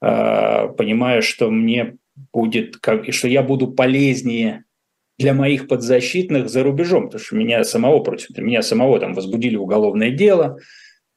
понимая, 0.00 1.20
что 1.20 1.50
мне 1.50 1.96
будет, 2.32 2.76
что 3.10 3.28
я 3.28 3.42
буду 3.42 3.68
полезнее 3.68 4.64
для 5.18 5.34
моих 5.34 5.68
подзащитных 5.68 6.48
за 6.48 6.62
рубежом, 6.62 7.04
потому 7.04 7.22
что 7.22 7.36
меня 7.36 7.64
самого 7.64 8.00
против 8.00 8.36
меня 8.38 8.62
самого 8.62 8.98
там 8.98 9.14
возбудили 9.14 9.56
уголовное 9.56 10.10
дело, 10.10 10.58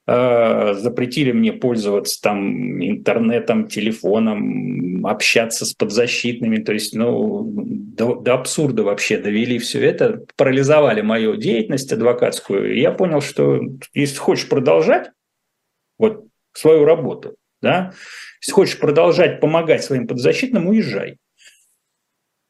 Э, 0.07 0.75
запретили 0.75 1.31
мне 1.31 1.51
пользоваться 1.51 2.21
там 2.21 2.79
интернетом, 2.83 3.67
телефоном, 3.67 5.03
общаться 5.07 5.65
с 5.65 5.73
подзащитными, 5.73 6.57
то 6.57 6.73
есть, 6.73 6.93
ну, 6.93 7.43
до, 7.51 8.13
до 8.13 8.35
абсурда 8.35 8.83
вообще 8.83 9.17
довели 9.17 9.57
все 9.57 9.83
это, 9.83 10.23
парализовали 10.35 11.01
мою 11.01 11.37
деятельность 11.37 11.91
адвокатскую, 11.91 12.75
и 12.75 12.81
я 12.81 12.91
понял, 12.91 13.19
что 13.19 13.59
если 13.95 14.17
хочешь 14.17 14.47
продолжать 14.47 15.09
вот 15.97 16.25
свою 16.53 16.85
работу, 16.85 17.35
да, 17.63 17.93
если 18.41 18.51
хочешь 18.51 18.77
продолжать 18.77 19.39
помогать 19.39 19.83
своим 19.83 20.05
подзащитным, 20.05 20.67
уезжай. 20.67 21.17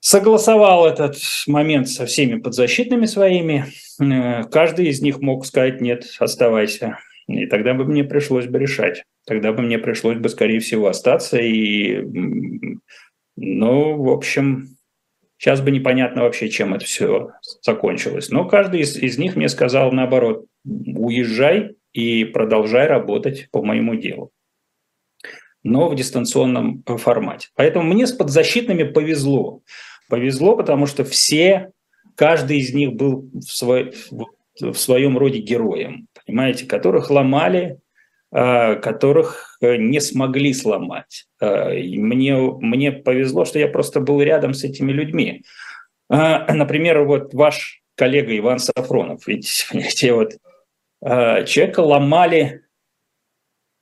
Согласовал 0.06 0.86
этот 0.86 1.18
момент 1.48 1.90
со 1.90 2.06
всеми 2.06 2.40
подзащитными 2.40 3.08
своими. 3.08 3.66
Э, 4.00 4.44
каждый 4.44 4.90
из 4.90 5.02
них 5.02 5.20
мог 5.20 5.48
сказать 5.48 5.82
«нет, 5.82 6.06
оставайся». 6.20 7.00
И 7.28 7.48
тогда 7.48 7.74
бы 7.74 7.86
мне 7.86 8.04
пришлось 8.04 8.46
бы 8.46 8.60
решать. 8.60 9.04
Тогда 9.26 9.52
бы 9.52 9.64
мне 9.64 9.80
пришлось 9.80 10.18
бы, 10.18 10.30
скорее 10.30 10.60
всего, 10.60 10.90
остаться. 10.90 11.40
И, 11.40 12.04
ну, 13.36 13.98
в 13.98 14.10
общем, 14.10 14.78
сейчас 15.40 15.62
бы 15.62 15.72
непонятно 15.72 16.22
вообще, 16.22 16.50
чем 16.50 16.76
это 16.76 16.86
все 16.86 17.32
закончилось. 17.64 18.30
Но 18.30 18.46
каждый 18.48 18.82
из, 18.82 18.96
из 18.98 19.18
них 19.18 19.36
мне 19.36 19.50
сказал 19.50 19.92
наоборот, 19.92 20.46
уезжай 20.66 21.78
и 21.94 22.26
продолжай 22.26 22.86
работать 22.86 23.48
по 23.50 23.64
моему 23.64 23.96
делу 23.96 24.32
но 25.66 25.90
в 25.90 25.96
дистанционном 25.96 26.84
формате. 26.84 27.50
Поэтому 27.56 27.92
мне 27.92 28.06
с 28.06 28.12
подзащитными 28.12 28.84
повезло. 28.84 29.64
Повезло, 30.10 30.56
потому 30.56 30.86
что 30.86 31.04
все, 31.04 31.72
каждый 32.16 32.60
из 32.60 32.74
них 32.74 32.94
был 32.94 33.30
в, 33.34 33.42
свой, 33.44 33.94
в 34.60 34.76
своем 34.76 35.18
роде 35.18 35.40
героем, 35.40 36.08
понимаете, 36.26 36.66
которых 36.66 37.10
ломали, 37.10 37.80
а, 38.32 38.76
которых 38.76 39.58
э, 39.62 39.78
не 39.78 40.02
смогли 40.02 40.54
сломать. 40.54 41.26
А, 41.40 41.70
мне, 41.70 42.36
мне 42.36 42.92
повезло, 42.92 43.46
что 43.46 43.60
я 43.60 43.68
просто 43.70 44.02
был 44.02 44.22
рядом 44.22 44.54
с 44.54 44.66
этими 44.66 44.92
людьми. 44.92 45.44
А, 46.10 46.54
например, 46.54 47.04
вот 47.04 47.34
ваш 47.34 47.82
коллега 47.96 48.38
Иван 48.38 48.60
Сафронов, 48.60 49.26
видите, 49.26 49.66
понимаете, 49.72 50.14
вот 50.14 50.34
человека 51.02 51.80
ломали 51.80 52.64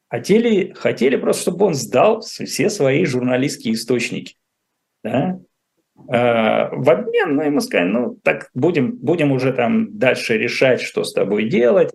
хотели, 0.10 0.74
хотели 0.74 1.16
просто, 1.16 1.42
чтобы 1.42 1.66
он 1.66 1.74
сдал 1.74 2.22
все 2.22 2.70
свои 2.70 3.06
журналистские 3.06 3.74
источники. 3.74 4.36
Да? 5.04 5.40
А, 6.08 6.70
в 6.72 6.90
обмен, 6.90 7.36
ну, 7.36 7.44
ему 7.44 7.62
сказали, 7.62 7.90
ну, 7.90 8.18
так 8.24 8.50
будем, 8.54 8.98
будем 8.98 9.32
уже 9.32 9.54
там 9.54 9.98
дальше 9.98 10.38
решать, 10.38 10.82
что 10.82 11.04
с 11.04 11.14
тобой 11.14 11.50
делать, 11.50 11.92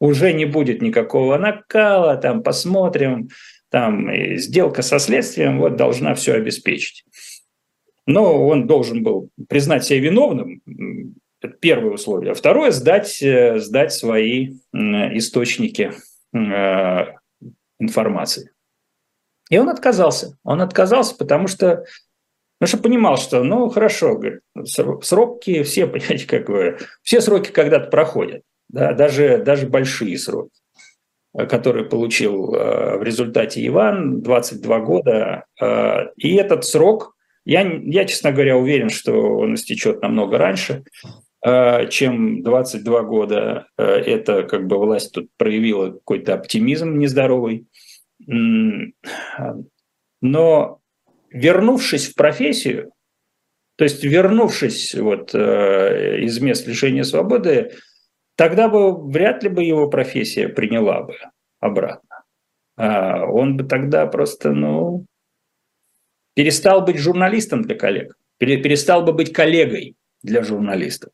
уже 0.00 0.32
не 0.32 0.44
будет 0.44 0.82
никакого 0.82 1.38
накала, 1.38 2.16
там 2.16 2.42
посмотрим, 2.42 3.28
там 3.70 4.10
сделка 4.36 4.82
со 4.82 4.98
следствием 4.98 5.58
вот 5.58 5.76
должна 5.76 6.14
все 6.14 6.34
обеспечить. 6.34 7.04
Но 8.06 8.46
он 8.46 8.66
должен 8.66 9.02
был 9.02 9.30
признать 9.48 9.84
себя 9.84 10.00
виновным, 10.00 10.60
это 11.42 11.54
первое 11.54 11.92
условие. 11.92 12.32
А 12.32 12.34
второе– 12.34 12.70
сдать, 12.72 13.22
э, 13.22 13.58
сдать 13.58 13.92
свои 13.92 14.54
источники 14.72 15.92
э, 16.34 17.04
информации. 17.78 18.52
И 19.50 19.58
он 19.58 19.68
отказался. 19.68 20.38
Он 20.44 20.62
отказался, 20.62 21.16
потому 21.16 21.48
что, 21.48 21.84
ну, 22.62 22.68
что 22.68 22.78
понимал, 22.78 23.16
что, 23.16 23.42
ну, 23.42 23.68
хорошо, 23.70 24.14
говорит, 24.14 24.40
сроки 25.02 25.64
все, 25.64 25.86
понимаете, 25.88 26.28
как 26.28 26.46
бы, 26.46 26.78
все 27.02 27.20
сроки 27.20 27.50
когда-то 27.50 27.90
проходят, 27.90 28.42
да, 28.68 28.92
даже, 28.92 29.38
даже 29.38 29.66
большие 29.66 30.16
сроки, 30.16 30.52
которые 31.34 31.86
получил 31.86 32.54
э, 32.54 32.98
в 32.98 33.02
результате 33.02 33.66
Иван, 33.66 34.22
22 34.22 34.78
года. 34.78 35.44
Э, 35.60 36.12
и 36.16 36.36
этот 36.36 36.64
срок, 36.64 37.16
я, 37.44 37.62
я, 37.62 38.04
честно 38.04 38.30
говоря, 38.30 38.56
уверен, 38.56 38.90
что 38.90 39.38
он 39.38 39.56
истечет 39.56 40.00
намного 40.00 40.38
раньше, 40.38 40.84
э, 41.44 41.88
чем 41.88 42.44
22 42.44 43.02
года. 43.02 43.66
Это 43.76 44.44
как 44.44 44.68
бы 44.68 44.78
власть 44.78 45.10
тут 45.12 45.30
проявила 45.36 45.90
какой-то 45.90 46.34
оптимизм 46.34 46.96
нездоровый. 46.96 47.66
Но 50.20 50.78
вернувшись 51.32 52.08
в 52.08 52.14
профессию, 52.14 52.92
то 53.76 53.84
есть 53.84 54.04
вернувшись 54.04 54.94
вот 54.94 55.34
э, 55.34 56.20
из 56.20 56.40
мест 56.40 56.66
лишения 56.66 57.02
свободы, 57.02 57.72
тогда 58.36 58.68
бы 58.68 59.10
вряд 59.10 59.42
ли 59.42 59.48
бы 59.48 59.64
его 59.64 59.88
профессия 59.88 60.48
приняла 60.48 61.02
бы 61.02 61.16
обратно. 61.60 62.24
А 62.76 63.24
он 63.26 63.56
бы 63.56 63.64
тогда 63.64 64.06
просто, 64.06 64.52
ну, 64.52 65.06
перестал 66.34 66.82
быть 66.82 66.98
журналистом 66.98 67.62
для 67.62 67.76
коллег, 67.76 68.16
перестал 68.38 69.04
бы 69.04 69.12
быть 69.12 69.32
коллегой 69.32 69.96
для 70.22 70.42
журналистов. 70.42 71.12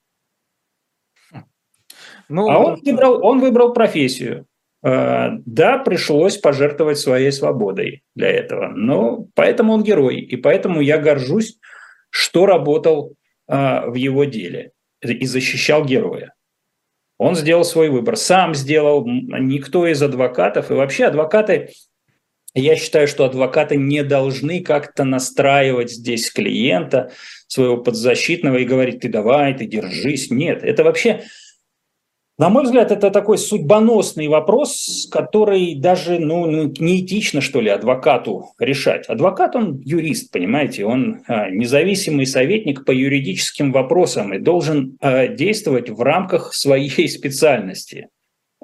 Ну, 2.29 2.51
а 2.51 2.59
он 2.59 2.81
выбрал, 2.83 3.25
он 3.25 3.41
выбрал 3.41 3.73
профессию. 3.73 4.47
Э, 4.83 5.31
да, 5.45 5.79
пришлось 5.79 6.37
пожертвовать 6.37 6.99
своей 6.99 7.33
свободой 7.33 8.03
для 8.14 8.29
этого, 8.29 8.69
но 8.69 9.27
поэтому 9.35 9.73
он 9.73 9.83
герой, 9.83 10.21
и 10.21 10.37
поэтому 10.37 10.81
я 10.81 10.99
горжусь, 10.99 11.59
что 12.11 12.47
работал 12.47 13.14
э, 13.49 13.87
в 13.87 13.95
его 13.95 14.25
деле 14.25 14.73
и 15.03 15.27
защищал 15.27 15.85
героя. 15.85 16.35
Он 17.19 17.35
сделал 17.35 17.64
свой 17.64 17.88
выбор, 17.88 18.17
сам 18.17 18.55
сделал, 18.55 19.05
никто 19.05 19.87
из 19.88 20.01
адвокатов, 20.01 20.71
и 20.71 20.75
вообще 20.75 21.07
адвокаты, 21.07 21.71
я 22.55 22.77
считаю, 22.77 23.09
что 23.09 23.25
адвокаты 23.25 23.77
не 23.77 24.05
должны 24.05 24.62
как-то 24.62 25.03
настраивать 25.03 25.91
здесь 25.91 26.31
клиента, 26.31 27.11
своего 27.49 27.79
подзащитного 27.79 28.59
и 28.59 28.64
говорить, 28.64 29.01
ты 29.01 29.09
давай, 29.09 29.55
ты 29.55 29.67
держись. 29.67 30.31
Нет, 30.31 30.62
это 30.62 30.85
вообще 30.85 31.25
на 32.38 32.51
мой 32.51 32.62
взгляд, 32.62 32.92
это 32.92 33.11
такой 33.11 33.37
судьбоносный 33.37 34.29
вопрос, 34.29 35.09
который 35.11 35.74
даже 35.74 36.20
ну, 36.20 36.46
ну, 36.46 36.72
неэтично, 36.79 37.40
что 37.40 37.61
ли, 37.61 37.68
адвокату 37.68 38.53
решать. 38.61 39.07
Адвокат, 39.09 39.57
он 39.57 39.81
юрист, 39.85 40.31
понимаете, 40.31 40.85
он 40.85 41.22
а, 41.27 41.51
независимый 41.51 42.27
советник 42.27 42.85
по 42.85 42.92
юридическим 42.92 43.72
вопросам 43.72 44.33
и 44.35 44.38
должен 44.38 44.96
а, 45.01 45.27
действовать 45.27 45.90
в 45.90 46.01
рамках 46.01 46.55
своей 46.55 47.09
специальности. 47.09 48.09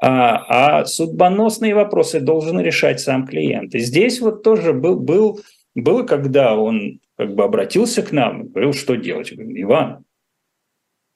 А, 0.00 0.80
а 0.80 0.84
судьбоносные 0.84 1.74
вопросы 1.74 2.20
должен 2.20 2.60
решать 2.60 3.00
сам 3.00 3.26
клиент. 3.26 3.74
И 3.74 3.80
здесь 3.80 4.20
вот 4.20 4.44
тоже 4.44 4.72
был, 4.72 5.00
был, 5.00 5.40
было, 5.74 6.04
когда 6.04 6.54
он 6.56 7.00
как 7.16 7.34
бы 7.34 7.42
обратился 7.42 8.02
к 8.02 8.12
нам 8.12 8.48
говорил, 8.48 8.72
что 8.72 8.94
делать. 8.94 9.32
Я 9.32 9.42
Иван, 9.42 10.04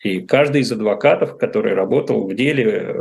и 0.01 0.21
каждый 0.21 0.61
из 0.61 0.71
адвокатов, 0.71 1.39
который 1.39 1.75
работал 1.75 2.27
в 2.27 2.35
деле, 2.35 2.95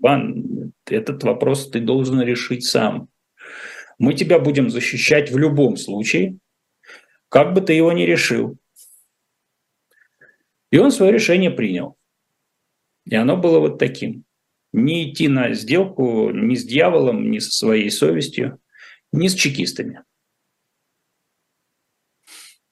Иван, 0.00 0.72
э, 0.88 0.94
этот 0.94 1.22
вопрос 1.24 1.70
ты 1.70 1.80
должен 1.80 2.20
решить 2.20 2.64
сам. 2.64 3.08
Мы 3.98 4.14
тебя 4.14 4.38
будем 4.38 4.70
защищать 4.70 5.30
в 5.30 5.38
любом 5.38 5.76
случае, 5.76 6.38
как 7.28 7.52
бы 7.54 7.60
ты 7.60 7.72
его 7.72 7.92
ни 7.92 8.02
решил. 8.02 8.56
И 10.70 10.78
он 10.78 10.90
свое 10.90 11.12
решение 11.12 11.50
принял. 11.50 11.96
И 13.04 13.14
оно 13.14 13.36
было 13.36 13.58
вот 13.58 13.78
таким. 13.78 14.24
Не 14.72 15.10
идти 15.10 15.28
на 15.28 15.52
сделку 15.52 16.30
ни 16.30 16.54
с 16.54 16.64
дьяволом, 16.64 17.30
ни 17.30 17.40
со 17.40 17.52
своей 17.52 17.90
совестью, 17.90 18.58
ни 19.12 19.28
с 19.28 19.34
чекистами. 19.34 20.02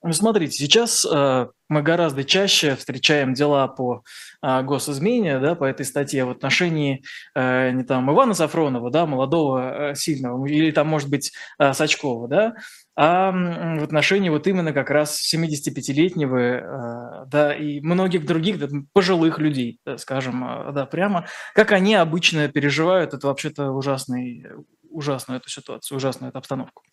Ну, 0.02 0.14
смотрите, 0.14 0.56
сейчас 0.56 1.04
э, 1.04 1.46
мы 1.68 1.82
гораздо 1.82 2.24
чаще 2.24 2.74
встречаем 2.74 3.34
дела 3.34 3.68
по 3.68 4.02
э, 4.42 4.62
госизмене, 4.62 5.38
да, 5.40 5.54
по 5.54 5.64
этой 5.64 5.84
статье 5.84 6.24
в 6.24 6.30
отношении 6.30 7.04
э, 7.34 7.70
не 7.72 7.84
там 7.84 8.10
Ивана 8.10 8.32
Сафронова, 8.32 8.90
да, 8.90 9.04
молодого, 9.04 9.90
э, 9.90 9.94
сильного, 9.94 10.46
или 10.46 10.70
там, 10.70 10.88
может 10.88 11.10
быть, 11.10 11.32
э, 11.58 11.74
Сачкова, 11.74 12.28
да, 12.28 12.54
а 12.96 13.30
в 13.30 13.84
отношении 13.84 14.30
вот 14.30 14.46
именно 14.46 14.72
как 14.72 14.88
раз 14.88 15.20
75-летнего, 15.34 16.38
э, 16.38 17.26
да, 17.26 17.54
и 17.54 17.80
многих 17.80 18.24
других 18.24 18.58
да, 18.58 18.68
пожилых 18.94 19.38
людей, 19.38 19.80
да, 19.84 19.98
скажем, 19.98 20.42
э, 20.44 20.72
да, 20.72 20.86
прямо, 20.86 21.26
как 21.54 21.72
они 21.72 21.94
обычно 21.94 22.48
переживают 22.48 23.12
это 23.12 23.26
вообще-то 23.26 23.72
ужасный, 23.72 24.46
ужасную 24.88 25.40
эту 25.40 25.50
ситуацию, 25.50 25.98
ужасную 25.98 26.30
эту 26.30 26.38
обстановку. 26.38 26.84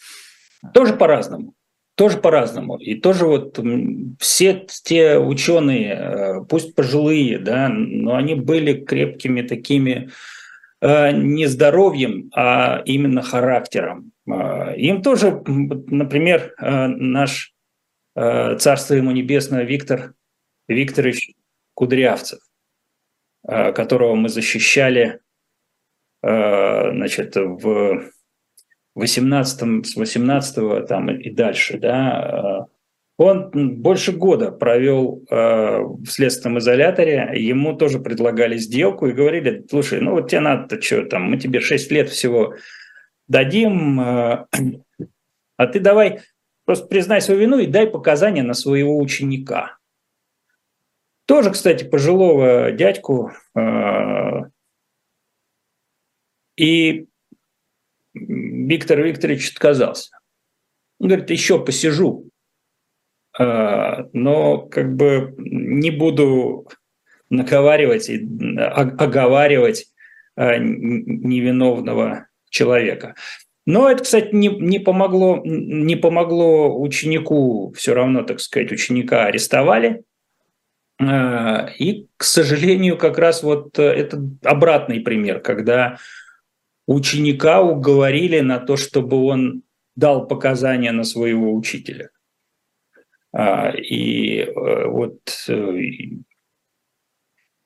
Тоже 0.73 0.93
по-разному 0.93 1.53
тоже 1.97 2.19
по-разному. 2.19 2.77
И 2.77 2.93
тоже 2.93 3.25
вот 3.25 3.59
все 4.19 4.67
те 4.83 5.17
ученые, 5.17 5.93
э, 5.93 6.45
пусть 6.47 6.75
пожилые, 6.75 7.39
да, 7.39 7.69
но 7.69 8.15
они 8.15 8.35
были 8.35 8.85
крепкими 8.85 9.41
такими 9.41 10.11
э, 10.79 11.11
не 11.11 11.47
здоровьем, 11.47 12.29
а 12.35 12.83
именно 12.85 13.23
характером. 13.23 14.11
Э, 14.27 14.75
им 14.77 15.01
тоже, 15.01 15.41
например, 15.47 16.53
наш 16.59 17.53
царство 18.15 18.93
ему 18.93 19.11
небесное 19.11 19.63
Виктор 19.63 20.13
Викторович 20.67 21.33
Кудрявцев, 21.75 22.39
которого 23.43 24.15
мы 24.15 24.29
защищали 24.29 25.19
значит, 26.23 27.35
в 27.35 28.09
18, 28.97 29.85
с 29.85 29.95
18 29.95 30.87
там 30.87 31.09
и 31.09 31.29
дальше, 31.29 31.77
да, 31.77 32.67
э, 32.67 32.77
он 33.17 33.49
больше 33.81 34.11
года 34.11 34.51
провел 34.51 35.23
э, 35.29 35.79
в 35.79 36.05
следственном 36.07 36.59
изоляторе, 36.59 37.31
ему 37.33 37.75
тоже 37.75 37.99
предлагали 37.99 38.57
сделку 38.57 39.07
и 39.07 39.13
говорили, 39.13 39.65
слушай, 39.69 39.99
ну 40.01 40.11
вот 40.11 40.29
тебе 40.29 40.41
надо-то 40.41 40.81
что 40.81 41.05
там, 41.05 41.23
мы 41.23 41.37
тебе 41.37 41.59
6 41.59 41.91
лет 41.91 42.09
всего 42.09 42.53
дадим, 43.27 43.99
э, 43.99 44.45
а 45.57 45.67
ты 45.67 45.79
давай 45.79 46.19
просто 46.65 46.87
признай 46.87 47.21
свою 47.21 47.39
вину 47.41 47.59
и 47.59 47.65
дай 47.65 47.87
показания 47.87 48.43
на 48.43 48.53
своего 48.53 48.99
ученика. 48.99 49.77
Тоже, 51.25 51.51
кстати, 51.51 51.83
пожилого 51.83 52.71
дядьку. 52.71 53.31
Э, 53.55 54.43
и 56.55 57.07
Виктор 58.67 58.99
Викторович 59.01 59.51
отказался. 59.51 60.11
Он 60.99 61.09
говорит, 61.09 61.29
еще 61.29 61.63
посижу, 61.63 62.29
э, 63.39 64.03
но 64.13 64.57
как 64.59 64.95
бы 64.95 65.35
не 65.37 65.91
буду 65.91 66.67
наговаривать 67.29 68.09
и 68.09 68.27
оговаривать 68.57 69.87
э, 70.35 70.57
невиновного 70.57 72.27
человека. 72.49 73.15
Но 73.65 73.89
это, 73.89 74.03
кстати, 74.03 74.29
не, 74.33 74.47
не, 74.47 74.79
помогло, 74.79 75.41
не 75.43 75.97
помогло 75.97 76.79
ученику, 76.79 77.73
все 77.75 77.93
равно, 77.93 78.23
так 78.23 78.39
сказать, 78.39 78.71
ученика 78.71 79.25
арестовали. 79.25 80.03
Э, 80.99 81.67
и, 81.77 82.07
к 82.17 82.23
сожалению, 82.23 82.97
как 82.97 83.19
раз 83.19 83.43
вот 83.43 83.77
это 83.77 84.19
обратный 84.43 85.01
пример, 85.01 85.41
когда 85.41 85.97
ученика 86.87 87.61
уговорили 87.61 88.39
на 88.39 88.59
то, 88.59 88.77
чтобы 88.77 89.17
он 89.17 89.63
дал 89.95 90.27
показания 90.27 90.91
на 90.91 91.03
своего 91.03 91.53
учителя. 91.53 92.09
А, 93.31 93.69
и 93.71 94.49
вот 94.55 95.19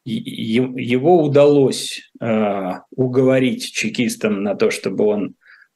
его 0.03 1.23
удалось 1.23 2.12
э, 2.19 2.71
уговорить 2.95 3.71
чекистам 3.71 4.43
на 4.43 4.55
то, 4.55 4.71
чтобы 4.71 5.05
он 5.05 5.36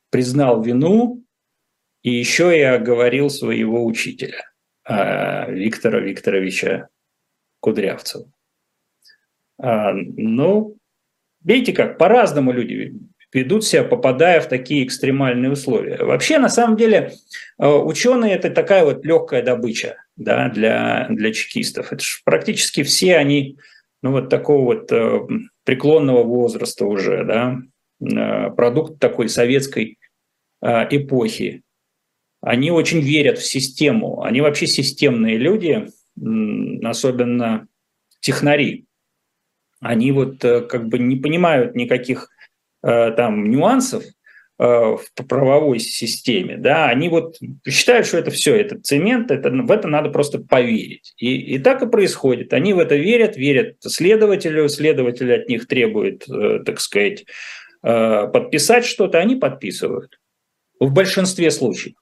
признал 0.10 0.64
вину 0.64 1.24
и 2.02 2.12
еще 2.12 2.58
и 2.58 2.62
оговорил 2.62 3.30
своего 3.30 3.86
учителя 3.86 4.44
э, 4.88 5.52
Виктора 5.54 6.00
Викторовича 6.00 6.90
Кудрявцева. 7.60 8.32
Э, 9.62 9.92
ну, 9.94 10.76
видите 11.44 11.74
как, 11.74 12.00
по-разному 12.00 12.52
люди 12.52 12.94
ведут 13.36 13.66
себя, 13.66 13.84
попадая 13.84 14.40
в 14.40 14.48
такие 14.48 14.86
экстремальные 14.86 15.52
условия. 15.52 15.98
Вообще, 16.04 16.40
на 16.40 16.50
самом 16.50 16.78
деле, 16.78 17.12
э, 17.60 17.68
ученые– 17.68 18.34
это 18.36 18.50
такая 18.50 18.86
вот 18.86 19.06
легкая 19.06 19.44
добыча 19.44 19.98
да, 20.16 20.50
для, 20.50 21.08
для 21.10 21.34
чекистов. 21.34 21.92
Это 21.92 22.04
практически 22.24 22.84
все 22.84 23.18
они 23.18 23.58
ну, 24.02 24.12
вот 24.12 24.30
такого 24.30 24.64
вот 24.64 24.92
э, 24.92 25.28
преклонного 25.66 26.24
возраста 26.24 26.86
уже, 26.86 27.26
да, 27.26 27.60
э, 28.02 28.52
продукт 28.52 29.00
такой 29.00 29.30
советской 29.30 30.00
эпохи. 30.62 31.62
Они 32.42 32.72
очень 32.72 33.02
верят 33.02 33.38
в 33.38 33.46
систему. 33.46 34.24
Они 34.24 34.42
вообще 34.42 34.66
системные 34.66 35.38
люди, 35.38 35.90
особенно 36.84 37.68
технари. 38.20 38.86
Они 39.80 40.12
вот 40.12 40.40
как 40.40 40.88
бы 40.88 40.98
не 40.98 41.18
понимают 41.18 41.76
никаких 41.76 42.30
там 42.86 43.50
нюансов, 43.50 44.04
Э, 44.58 44.96
в 44.96 45.28
правовой 45.28 45.80
системе, 45.80 46.56
да, 46.56 46.88
они 46.88 47.10
вот 47.10 47.38
считают, 47.68 48.08
что 48.08 48.18
это 48.18 48.32
все, 48.32 48.56
это 48.56 48.80
цемент, 48.80 49.30
это, 49.30 49.50
в 49.50 49.70
это 49.70 49.90
надо 49.90 50.10
просто 50.10 50.40
поверить. 50.40 51.14
И, 51.18 51.56
и 51.56 51.60
так 51.60 51.82
и 51.82 51.90
происходит. 51.90 52.54
Они 52.54 52.74
в 52.74 52.80
это 52.80 52.96
верят, 52.96 53.36
верят 53.36 53.76
следователю, 53.82 54.70
следователь 54.70 55.34
от 55.34 55.50
них 55.50 55.68
требует, 55.68 56.24
э, 56.30 56.60
так 56.66 56.80
сказать, 56.80 57.26
э, 57.84 58.28
подписать 58.32 58.86
что-то, 58.86 59.20
они 59.20 59.36
подписывают. 59.36 60.22
В 60.80 60.90
большинстве 60.90 61.52
случаев. 61.52 61.96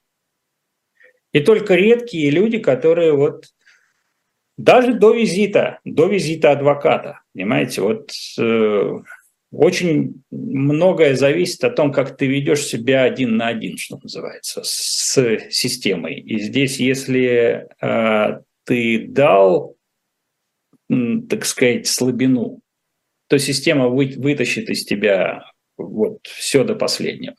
И 1.32 1.40
только 1.40 1.74
редкие 1.74 2.30
люди, 2.30 2.58
которые 2.58 3.14
вот 3.14 3.46
даже 4.56 4.94
до 4.94 5.12
визита, 5.12 5.80
до 5.84 6.06
визита 6.06 6.52
адвоката, 6.52 7.22
понимаете, 7.34 7.80
вот 7.80 8.12
очень 9.56 10.22
многое 10.30 11.14
зависит 11.14 11.64
от 11.64 11.76
том, 11.76 11.92
как 11.92 12.16
ты 12.16 12.26
ведешь 12.26 12.64
себя 12.64 13.04
один 13.04 13.36
на 13.36 13.48
один, 13.48 13.76
что 13.76 13.98
называется, 14.02 14.62
с 14.64 15.18
системой. 15.50 16.20
И 16.20 16.38
здесь, 16.40 16.78
если 16.78 17.68
э, 17.80 18.40
ты 18.64 19.06
дал, 19.08 19.76
так 20.88 21.44
сказать, 21.44 21.86
слабину, 21.86 22.60
то 23.28 23.38
система 23.38 23.88
вы, 23.88 24.14
вытащит 24.16 24.68
из 24.70 24.84
тебя 24.84 25.44
вот 25.76 26.18
все 26.24 26.64
до 26.64 26.74
последнего. 26.74 27.36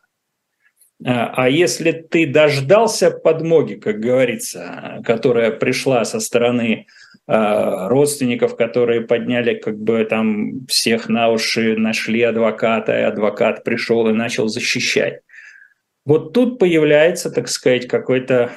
А, 1.04 1.45
а 1.45 1.49
если 1.49 1.91
ты 1.91 2.28
дождался 2.28 3.12
подмоги, 3.12 3.75
как 3.75 3.99
говорится, 3.99 5.01
которая 5.06 5.51
пришла 5.51 6.06
со 6.06 6.19
стороны 6.19 6.88
родственников, 7.27 8.55
которые 8.55 9.01
подняли 9.01 9.55
как 9.55 9.79
бы 9.79 10.05
там 10.05 10.65
всех 10.67 11.09
на 11.09 11.29
уши, 11.29 11.75
нашли 11.75 12.21
адвоката, 12.21 12.99
и 12.99 13.01
адвокат 13.01 13.63
пришел 13.63 14.07
и 14.07 14.13
начал 14.13 14.47
защищать. 14.47 15.21
Вот 16.05 16.33
тут 16.33 16.59
появляется, 16.59 17.31
так 17.31 17.47
сказать, 17.47 17.88
какой-то 17.88 18.51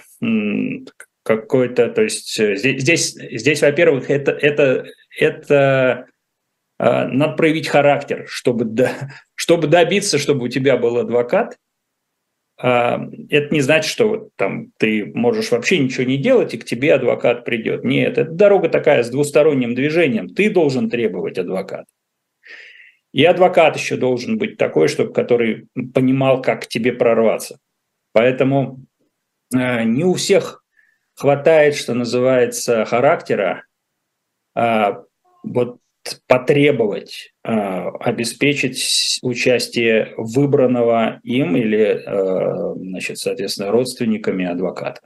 какой-то, 1.29 1.91
то 1.91 2.03
есть 2.03 2.41
э, 2.41 2.57
здесь, 2.57 2.81
здесь, 2.81 3.11
здесь 3.13 3.61
во-первых, 3.61 4.09
это, 4.09 4.33
это, 4.33 4.87
это 5.19 6.07
э, 6.79 7.07
надо 7.09 7.35
проявить 7.35 7.69
характер, 7.69 8.25
чтобы, 8.29 8.89
чтобы 9.35 9.67
добиться, 9.67 10.17
чтобы 10.17 10.47
у 10.47 10.49
тебя 10.49 10.79
был 10.79 10.97
адвокат, 10.97 11.59
это 12.61 13.49
не 13.55 13.61
значит, 13.61 13.91
что 13.91 14.09
вот 14.09 14.31
там 14.37 14.73
ты 14.79 15.07
можешь 15.15 15.53
вообще 15.53 15.79
ничего 15.79 16.05
не 16.05 16.17
делать, 16.17 16.55
и 16.55 16.59
к 16.59 16.65
тебе 16.65 16.95
адвокат 16.95 17.45
придет. 17.45 17.85
Нет, 17.85 18.19
это 18.19 18.31
дорога 18.31 18.69
такая 18.69 19.05
с 19.05 19.11
двусторонним 19.11 19.77
движением. 19.77 20.29
Ты 20.29 20.51
должен 20.51 20.91
требовать 20.91 21.39
адвоката. 21.39 21.87
И 23.13 23.25
адвокат 23.25 23.77
еще 23.77 23.97
должен 23.97 24.39
быть 24.39 24.59
такой, 24.59 24.89
чтобы 24.89 25.13
который 25.13 25.69
понимал, 25.95 26.43
как 26.43 26.65
к 26.65 26.67
тебе 26.67 26.93
прорваться. 26.93 27.59
Поэтому 28.13 28.81
э, 29.55 29.85
не 29.85 30.05
у 30.05 30.15
всех 30.15 30.63
хватает, 31.15 31.75
что 31.75 31.95
называется, 31.95 32.85
характера 32.85 33.65
э, 34.57 34.95
вот 35.43 35.79
потребовать 36.27 37.33
э, 37.45 37.51
обеспечить 37.51 39.19
участие 39.23 40.15
выбранного 40.17 41.21
им 41.23 41.57
или, 41.57 42.03
э, 42.05 42.75
значит, 42.77 43.19
соответственно, 43.19 43.71
родственниками 43.71 44.47
адвоката. 44.47 45.01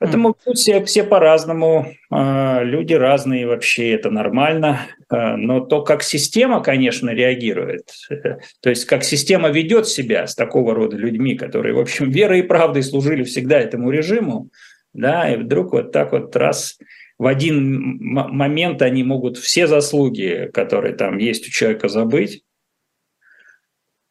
Поэтому 0.00 0.36
все, 0.54 0.84
все 0.84 1.02
по-разному, 1.02 1.86
э, 2.12 2.64
люди 2.64 2.94
разные, 2.94 3.48
вообще 3.48 3.92
это 3.94 4.10
нормально. 4.10 4.80
Э, 5.10 5.34
но 5.34 5.60
то, 5.60 5.82
как 5.82 6.04
система, 6.04 6.62
конечно, 6.62 7.10
реагирует, 7.10 7.90
э, 8.10 8.14
то 8.62 8.70
есть 8.70 8.84
как 8.84 9.02
система 9.02 9.48
ведет 9.48 9.88
себя 9.88 10.28
с 10.28 10.36
такого 10.36 10.72
рода 10.74 10.96
людьми, 10.96 11.36
которые, 11.36 11.74
в 11.74 11.80
общем, 11.80 12.10
верой 12.10 12.40
и 12.40 12.42
правдой 12.42 12.84
служили 12.84 13.24
всегда 13.24 13.58
этому 13.58 13.90
режиму, 13.90 14.50
да, 14.94 15.32
и 15.32 15.36
вдруг 15.36 15.72
вот 15.72 15.90
так 15.90 16.12
вот 16.12 16.34
раз 16.36 16.78
в 17.18 17.26
один 17.26 17.98
момент 18.00 18.80
они 18.80 19.02
могут 19.02 19.38
все 19.38 19.66
заслуги, 19.66 20.50
которые 20.54 20.94
там 20.94 21.18
есть 21.18 21.48
у 21.48 21.50
человека, 21.50 21.88
забыть. 21.88 22.44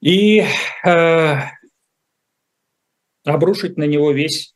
И 0.01 0.43
э, 0.85 1.35
обрушить 3.25 3.77
на 3.77 3.85
него 3.85 4.11
весь 4.11 4.53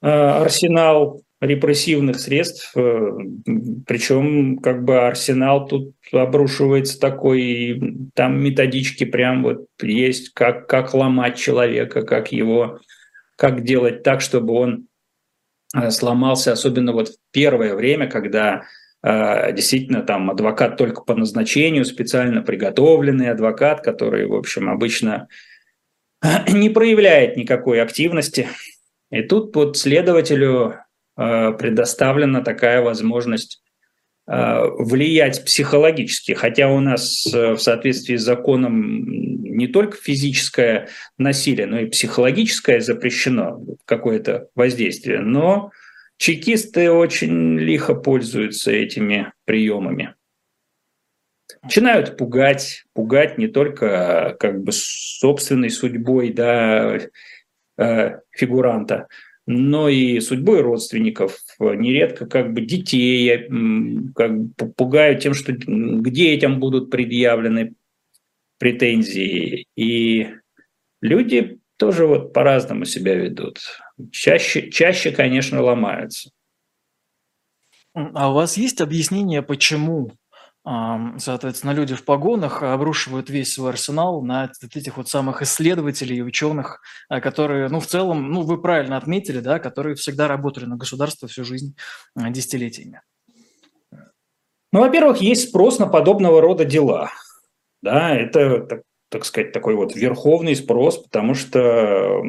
э, 0.00 0.08
арсенал 0.08 1.22
репрессивных 1.40 2.20
средств, 2.20 2.72
э, 2.76 3.10
причем 3.86 4.58
как 4.58 4.84
бы 4.84 5.06
арсенал 5.06 5.66
тут 5.66 5.94
обрушивается 6.12 6.98
такой, 6.98 7.80
там 8.14 8.40
методички 8.40 9.04
прям 9.04 9.42
вот 9.42 9.66
есть, 9.82 10.30
как, 10.30 10.68
как 10.68 10.94
ломать 10.94 11.36
человека, 11.36 12.02
как 12.02 12.30
его, 12.30 12.78
как 13.36 13.64
делать 13.64 14.04
так, 14.04 14.20
чтобы 14.20 14.54
он 14.54 14.88
сломался, 15.90 16.52
особенно 16.52 16.92
вот 16.92 17.08
в 17.08 17.16
первое 17.30 17.74
время, 17.74 18.08
когда 18.08 18.62
э, 19.02 19.52
действительно 19.52 20.02
там 20.02 20.30
адвокат 20.30 20.76
только 20.76 21.02
по 21.02 21.14
назначению, 21.14 21.84
специально 21.84 22.42
приготовленный 22.42 23.30
адвокат, 23.30 23.82
который, 23.82 24.26
в 24.26 24.34
общем, 24.34 24.68
обычно 24.68 25.28
не 26.48 26.70
проявляет 26.70 27.36
никакой 27.36 27.82
активности. 27.82 28.48
И 29.10 29.22
тут 29.22 29.54
вот 29.54 29.76
следователю 29.76 30.76
э, 31.16 31.52
предоставлена 31.52 32.42
такая 32.42 32.82
возможность 32.82 33.60
Э, 33.60 33.67
влиять 34.30 35.42
психологически, 35.44 36.32
хотя 36.32 36.68
у 36.68 36.80
нас 36.80 37.26
э, 37.32 37.52
в 37.52 37.58
соответствии 37.58 38.16
с 38.16 38.22
законом 38.22 39.00
не 39.08 39.68
только 39.68 39.96
физическое 39.96 40.88
насилие, 41.16 41.66
но 41.66 41.80
и 41.80 41.86
психологическое 41.86 42.80
запрещено, 42.80 43.58
какое-то 43.86 44.48
воздействие, 44.54 45.20
но 45.20 45.70
чекисты 46.18 46.90
очень 46.90 47.58
лихо 47.58 47.94
пользуются 47.94 48.70
этими 48.70 49.32
приемами. 49.46 50.14
Начинают 51.62 52.18
пугать, 52.18 52.84
пугать 52.92 53.38
не 53.38 53.48
только 53.48 54.36
как 54.38 54.62
бы 54.62 54.72
собственной 54.72 55.70
судьбой, 55.70 56.34
да, 56.34 56.98
э, 57.78 58.18
фигуранта, 58.30 59.08
но 59.50 59.88
и 59.88 60.20
судьбой 60.20 60.60
родственников, 60.60 61.38
нередко 61.58 62.26
как 62.26 62.52
бы 62.52 62.60
детей 62.60 63.48
как 64.14 64.38
бы 64.38 64.72
пугают 64.76 65.22
тем, 65.22 65.32
что 65.32 65.54
к 65.54 66.10
детям 66.10 66.60
будут 66.60 66.90
предъявлены 66.90 67.74
претензии. 68.58 69.64
И 69.74 70.28
люди 71.00 71.60
тоже 71.78 72.06
вот 72.06 72.34
по-разному 72.34 72.84
себя 72.84 73.14
ведут. 73.14 73.60
Чаще, 74.12 74.70
чаще, 74.70 75.12
конечно, 75.12 75.62
ломаются. 75.62 76.30
А 77.94 78.30
у 78.30 78.34
вас 78.34 78.58
есть 78.58 78.82
объяснение, 78.82 79.42
почему, 79.42 80.12
соответственно, 81.16 81.72
люди 81.72 81.94
в 81.94 82.04
погонах 82.04 82.62
обрушивают 82.62 83.30
весь 83.30 83.54
свой 83.54 83.70
арсенал 83.70 84.20
на 84.22 84.50
этих 84.74 84.98
вот 84.98 85.08
самых 85.08 85.40
исследователей 85.40 86.18
и 86.18 86.22
ученых, 86.22 86.82
а, 87.08 87.20
которые, 87.20 87.68
ну, 87.68 87.80
в 87.80 87.86
целом, 87.86 88.30
ну, 88.30 88.42
вы 88.42 88.60
правильно 88.60 88.98
отметили, 88.98 89.40
да, 89.40 89.60
которые 89.60 89.94
всегда 89.94 90.28
работали 90.28 90.66
на 90.66 90.76
государство 90.76 91.26
всю 91.26 91.44
жизнь 91.44 91.74
а, 92.14 92.28
десятилетиями? 92.28 93.00
Ну, 94.70 94.80
во-первых, 94.80 95.18
есть 95.18 95.48
спрос 95.48 95.78
на 95.78 95.86
подобного 95.86 96.42
рода 96.42 96.66
дела. 96.66 97.12
Да, 97.80 98.14
это, 98.14 98.60
так, 98.60 98.82
так 99.08 99.24
сказать, 99.24 99.52
такой 99.52 99.74
вот 99.74 99.96
верховный 99.96 100.54
спрос, 100.54 100.98
потому 100.98 101.32
что 101.32 102.22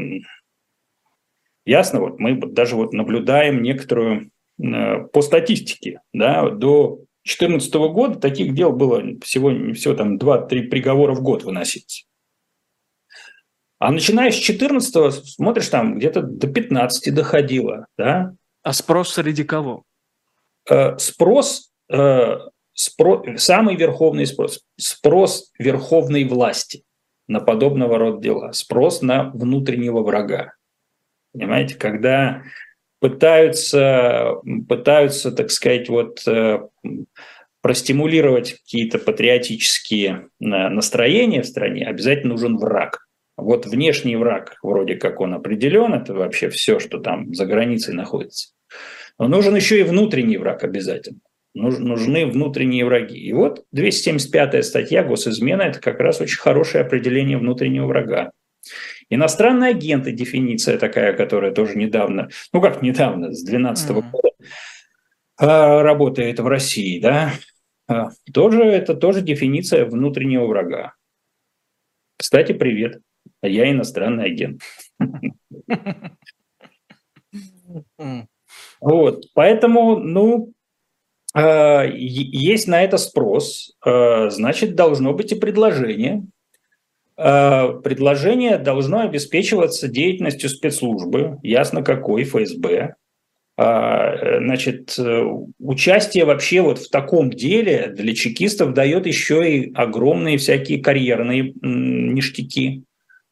ясно, 1.65 1.99
вот 1.99 2.19
мы 2.19 2.35
даже 2.35 2.77
вот 2.77 2.93
наблюдаем 2.93 3.61
некоторую 3.61 4.31
по 4.57 5.21
статистике, 5.21 6.01
да, 6.13 6.49
до 6.49 7.01
2014 7.25 7.73
года 7.73 8.19
таких 8.19 8.53
дел 8.53 8.71
было 8.71 9.01
всего, 9.21 9.73
всего 9.73 9.93
там 9.93 10.17
2-3 10.17 10.69
приговора 10.69 11.13
в 11.13 11.21
год 11.21 11.43
выносить. 11.43 12.07
А 13.77 13.91
начиная 13.91 14.31
с 14.31 14.35
14 14.35 15.25
смотришь, 15.25 15.69
там 15.69 15.97
где-то 15.97 16.21
до 16.21 16.47
15 16.47 17.13
доходило. 17.13 17.87
Да? 17.97 18.33
А 18.61 18.73
спрос 18.73 19.13
среди 19.13 19.43
кого? 19.43 19.83
Э, 20.69 20.97
спрос, 20.97 21.71
э, 21.89 22.37
спро, 22.73 23.37
самый 23.37 23.75
верховный 23.75 24.25
спрос, 24.25 24.65
спрос 24.77 25.51
верховной 25.57 26.25
власти 26.25 26.83
на 27.27 27.39
подобного 27.39 27.97
рода 27.97 28.21
дела, 28.21 28.51
спрос 28.51 29.01
на 29.01 29.29
внутреннего 29.31 30.01
врага. 30.01 30.53
Понимаете, 31.31 31.75
когда 31.75 32.43
пытаются, 32.99 34.35
пытаются, 34.67 35.31
так 35.31 35.51
сказать, 35.51 35.89
вот 35.89 36.27
э, 36.27 36.59
простимулировать 37.61 38.53
какие-то 38.53 38.99
патриотические 38.99 40.27
э, 40.39 40.45
настроения 40.45 41.41
в 41.41 41.47
стране, 41.47 41.85
обязательно 41.85 42.33
нужен 42.33 42.57
враг. 42.57 43.07
Вот 43.37 43.65
внешний 43.65 44.15
враг, 44.15 44.57
вроде 44.61 44.95
как 44.95 45.21
он 45.21 45.33
определен, 45.33 45.93
это 45.93 46.13
вообще 46.13 46.49
все, 46.49 46.79
что 46.79 46.99
там 46.99 47.33
за 47.33 47.45
границей 47.45 47.93
находится. 47.93 48.49
Но 49.17 49.27
нужен 49.27 49.55
еще 49.55 49.79
и 49.79 49.83
внутренний 49.83 50.37
враг 50.37 50.63
обязательно. 50.63 51.19
Нужны 51.53 52.25
внутренние 52.25 52.85
враги. 52.85 53.17
И 53.17 53.33
вот 53.33 53.65
275 53.71 54.63
статья 54.63 55.03
госизмена– 55.03 55.61
это 55.63 55.79
как 55.79 55.99
раз 55.99 56.21
очень 56.21 56.37
хорошее 56.37 56.83
определение 56.83 57.37
внутреннего 57.37 57.87
врага. 57.87 58.31
Иностранные 59.09 59.71
агенты– 59.71 60.11
дефиниция 60.13 60.77
такая, 60.77 61.13
которая 61.13 61.51
тоже 61.51 61.75
недавно, 61.75 62.29
ну 62.53 62.61
как 62.61 62.83
недавно, 62.83 63.33
с 63.33 63.43
2012 63.43 63.89
mm-hmm. 63.89 64.11
года 64.11 64.29
а, 65.37 65.81
работает 65.81 66.39
в 66.39 66.47
России, 66.47 66.99
да, 66.99 67.33
а, 67.87 68.09
тоже, 68.31 68.63
это 68.63 68.93
тоже 68.93 69.21
дефиниция 69.21 69.85
внутреннего 69.85 70.45
врага. 70.45 70.93
Кстати, 72.17 72.51
привет, 72.51 73.01
я 73.41 73.71
иностранный 73.71 74.25
агент. 74.25 74.61
Вот, 78.79 79.25
поэтому, 79.33 79.97
ну, 79.97 80.53
а, 81.33 81.83
есть 81.83 82.67
на 82.67 82.83
это 82.83 82.97
спрос, 82.97 83.75
значит, 83.83 84.75
должно 84.75 85.13
быть 85.13 85.31
и 85.31 85.35
предложение– 85.35 86.27
Э, 86.38 86.38
предложение 87.19 88.57
должно 88.57 89.01
обеспечиваться 89.01 89.89
деятельностью 89.89 90.49
спецслужбы, 90.49 91.37
ясно 91.43 91.83
какой, 91.83 92.23
ФСБ. 92.23 92.95
А, 93.61 94.39
значит, 94.39 94.97
э, 94.97 95.23
участие 95.59 96.23
вообще 96.23 96.61
вот 96.61 96.79
в 96.79 96.89
таком 96.89 97.29
деле 97.29 97.91
для 97.93 98.15
чекистов 98.15 98.73
дает 98.73 99.05
еще 99.05 99.53
и 99.53 99.73
огромные 99.73 100.37
всякие 100.37 100.81
карьерные 100.81 101.51
ништяки 101.61 102.83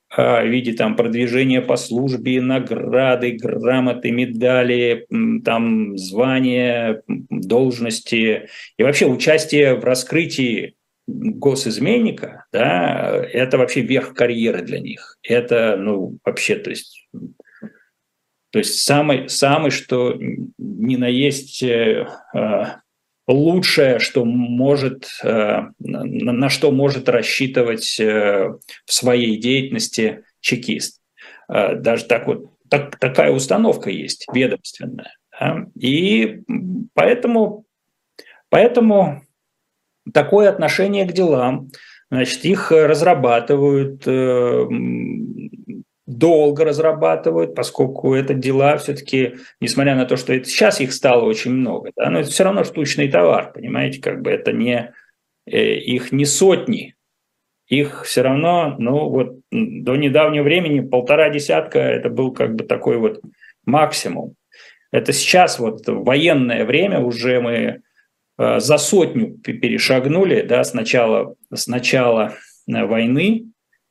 а, 0.09 0.43
в 0.43 0.47
виде 0.47 0.73
там 0.73 0.97
продвижения 0.97 1.61
по 1.61 1.77
службе, 1.77 2.41
награды, 2.41 3.37
грамоты, 3.41 4.11
медали, 4.11 5.07
там 5.45 5.97
звания, 5.97 7.03
должности 7.07 8.49
и 8.75 8.83
вообще 8.83 9.05
участие 9.05 9.75
в 9.75 9.85
раскрытии 9.85 10.75
госизменника, 11.07 12.45
да, 12.51 13.23
это 13.31 13.57
вообще 13.57 13.81
верх 13.81 14.13
карьеры 14.13 14.61
для 14.61 14.79
них. 14.79 15.17
Это, 15.23 15.77
ну, 15.77 16.17
вообще, 16.23 16.55
то 16.55 16.69
есть, 16.69 17.07
то 18.51 18.59
есть 18.59 18.83
самый, 18.83 19.29
самый, 19.29 19.71
что 19.71 20.15
ни 20.57 20.95
на 20.97 21.07
есть 21.07 21.63
э, 21.63 22.07
э, 22.33 22.63
лучшее, 23.27 23.99
что 23.99 24.25
может, 24.25 25.07
э, 25.23 25.61
на, 25.79 26.03
на 26.03 26.49
что 26.49 26.71
может 26.71 27.07
рассчитывать 27.09 27.99
э, 27.99 28.53
в 28.85 28.93
своей 28.93 29.37
деятельности 29.37 30.23
чекист. 30.41 31.01
Э, 31.49 31.75
даже 31.75 32.05
так 32.05 32.27
вот, 32.27 32.51
так, 32.69 32.97
такая 32.99 33.31
установка 33.31 33.89
есть, 33.89 34.25
ведомственная. 34.33 35.15
Да? 35.39 35.65
И 35.79 36.41
поэтому, 36.93 37.65
поэтому 38.49 39.26
такое 40.13 40.49
отношение 40.49 41.05
к 41.05 41.13
делам. 41.13 41.69
Значит, 42.09 42.45
их 42.45 42.71
разрабатывают, 42.71 44.03
э, 44.05 44.65
долго 46.05 46.63
разрабатывают, 46.63 47.53
поскольку 47.53 48.13
это 48.13 48.33
дела 48.33 48.77
все-таки, 48.77 49.35
несмотря 49.59 49.95
на 49.95 50.05
то, 50.05 50.15
что 50.15 50.33
это, 50.33 50.47
сейчас 50.47 50.79
их 50.79 50.93
стало 50.93 51.25
очень 51.25 51.51
много, 51.51 51.91
да, 51.97 52.09
но 52.09 52.19
это 52.19 52.29
все 52.29 52.45
равно 52.45 52.63
штучный 52.63 53.09
товар, 53.09 53.51
понимаете, 53.51 54.01
как 54.01 54.21
бы 54.21 54.31
это 54.31 54.53
не, 54.53 54.93
э, 55.45 55.73
их 55.75 56.13
не 56.13 56.23
сотни, 56.23 56.95
их 57.67 58.05
все 58.05 58.21
равно, 58.21 58.75
ну 58.79 59.09
вот 59.09 59.41
до 59.51 59.97
недавнего 59.97 60.43
времени 60.43 60.79
полтора 60.79 61.29
десятка, 61.29 61.79
это 61.79 62.09
был 62.09 62.31
как 62.31 62.55
бы 62.55 62.63
такой 62.63 62.97
вот 62.97 63.19
максимум. 63.65 64.35
Это 64.93 65.11
сейчас 65.11 65.59
вот 65.59 65.81
военное 65.85 66.63
время 66.63 66.99
уже 67.01 67.41
мы 67.41 67.51
Э, 67.51 67.79
за 68.37 68.77
сотню 68.77 69.37
перешагнули, 69.37 70.41
да, 70.41 70.63
с 70.63 70.73
начала, 70.73 71.35
с 71.53 71.67
начала 71.67 72.35
э, 72.67 72.85
войны, 72.85 73.47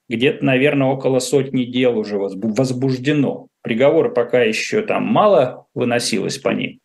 где-то, 0.08 0.44
наверное, 0.44 0.86
около 0.86 1.18
сотни 1.18 1.64
дел 1.64 1.98
уже 1.98 2.16
возбуждено. 2.16 3.48
Приговоры 3.62 4.12
пока 4.12 4.42
еще 4.42 4.82
там 4.82 5.04
мало 5.04 5.66
выносилось 5.74 6.38
по 6.38 6.50
ним, 6.50 6.78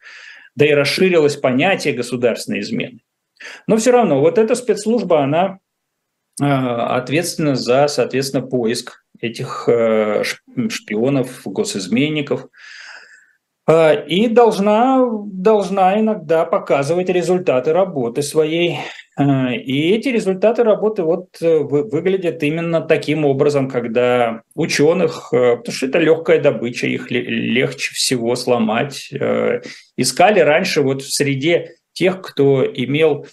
да 0.56 0.66
и 0.66 0.72
расширилось 0.72 1.38
понятие 1.38 1.94
государственной 1.94 2.62
измены. 2.62 3.02
Но 3.68 3.78
все 3.78 3.92
равно 3.92 4.20
вот 4.20 4.40
эта 4.40 4.56
спецслужба, 4.56 5.24
она 5.24 5.60
э, 6.42 6.46
ответственна 6.46 7.56
за, 7.56 7.88
соответственно, 7.88 8.46
поиск 8.46 9.04
этих 9.20 9.70
шпионов, 10.70 11.42
госизменников, 11.46 12.48
и 13.70 14.28
должна, 14.28 15.08
должна 15.26 16.00
иногда 16.00 16.46
показывать 16.46 17.10
результаты 17.10 17.74
работы 17.74 18.22
своей. 18.22 18.80
А, 19.18 19.54
и 19.54 19.92
эти 19.92 20.08
результаты 20.10 20.64
работы 20.64 21.04
вот 21.04 21.28
э, 21.42 21.60
выглядят 21.60 22.42
именно 22.44 22.82
таким 22.82 23.26
образом, 23.26 23.70
когда 23.70 24.42
ученых, 24.56 25.30
э, 25.34 25.58
потому 25.58 25.76
что 25.76 25.88
это 25.88 26.00
легкая 26.00 26.42
добыча, 26.42 26.88
их 26.88 27.12
легче 27.12 27.94
всего 27.94 28.36
сломать, 28.36 29.12
э, 29.12 29.62
искали 29.98 30.40
раньше 30.40 30.82
вот 30.82 31.02
в 31.02 31.14
среде 31.14 31.76
тех, 31.94 32.22
кто 32.22 32.66
имел, 32.66 33.28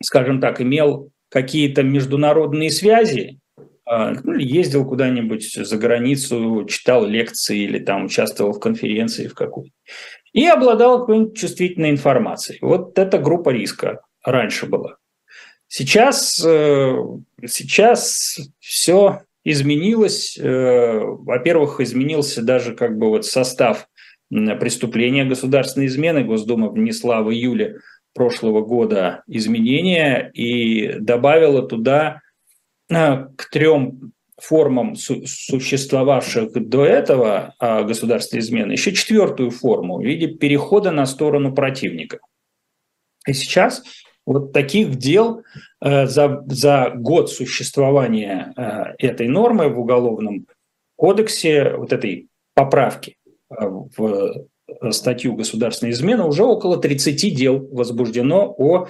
скажем 0.00 0.40
так, 0.40 0.60
имел 0.60 1.10
какие-то 1.28 1.82
международные 1.82 2.70
связи, 2.70 3.40
а, 3.40 3.47
ну, 4.22 4.34
ездил 4.34 4.84
куда-нибудь 4.84 5.52
за 5.54 5.76
границу, 5.76 6.66
читал 6.68 7.06
лекции 7.06 7.60
или 7.60 7.78
там 7.78 8.04
участвовал 8.06 8.52
в 8.52 8.60
конференции 8.60 9.26
в 9.26 9.34
какой 9.34 9.72
и 10.32 10.46
обладал 10.46 11.00
какой-нибудь 11.00 11.36
чувствительной 11.36 11.90
информацией. 11.90 12.58
Вот 12.60 12.98
эта 12.98 13.18
группа 13.18 13.50
риска 13.50 14.02
раньше 14.24 14.66
была. 14.66 14.96
Сейчас, 15.66 16.42
э, 16.44 16.96
сейчас 17.46 18.38
все 18.58 19.22
изменилось. 19.44 20.38
Э, 20.38 21.00
во-первых, 21.00 21.80
изменился 21.80 22.42
даже 22.42 22.74
как 22.74 22.98
бы 22.98 23.08
вот 23.08 23.26
состав 23.26 23.88
преступления 24.30 25.24
государственной 25.24 25.86
измены. 25.86 26.24
Госдума 26.24 26.68
внесла 26.68 27.22
в 27.22 27.30
июле 27.32 27.78
прошлого 28.14 28.62
года 28.62 29.22
изменения 29.26 30.30
и 30.34 30.98
добавила 30.98 31.62
туда 31.62 32.20
к 32.88 33.50
трем 33.50 34.12
формам, 34.40 34.94
су- 34.94 35.26
существовавших 35.26 36.52
до 36.68 36.84
этого 36.84 37.54
э, 37.60 37.84
государственной 37.84 38.40
измены, 38.40 38.72
еще 38.72 38.92
четвертую 38.92 39.50
форму 39.50 39.98
в 39.98 40.04
виде 40.04 40.28
перехода 40.28 40.90
на 40.90 41.06
сторону 41.06 41.54
противника. 41.54 42.18
И 43.26 43.32
сейчас 43.32 43.82
вот 44.24 44.52
таких 44.52 44.96
дел 44.96 45.42
э, 45.80 46.06
за, 46.06 46.42
за 46.46 46.92
год 46.94 47.30
существования 47.30 48.52
э, 48.56 49.06
этой 49.06 49.28
нормы 49.28 49.68
в 49.68 49.80
Уголовном 49.80 50.46
кодексе, 50.96 51.74
вот 51.76 51.92
этой 51.92 52.28
поправки 52.54 53.16
э, 53.50 53.54
в 53.60 54.44
статью 54.90 55.34
государственной 55.34 55.92
измены, 55.92 56.24
уже 56.24 56.44
около 56.44 56.78
30 56.78 57.34
дел 57.34 57.66
возбуждено 57.72 58.54
о 58.56 58.88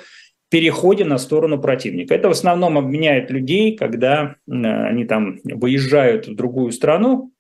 переходе 0.51 1.05
на 1.05 1.19
сторону 1.19 1.61
противника. 1.61 2.15
Это 2.15 2.29
в 2.29 2.33
основном 2.33 2.79
обменяет 2.79 3.31
людей, 3.31 3.77
когда 3.77 4.37
они 4.47 5.05
там 5.05 5.39
выезжают 5.45 6.27
в 6.27 6.35
другую 6.35 6.73
страну, 6.73 7.33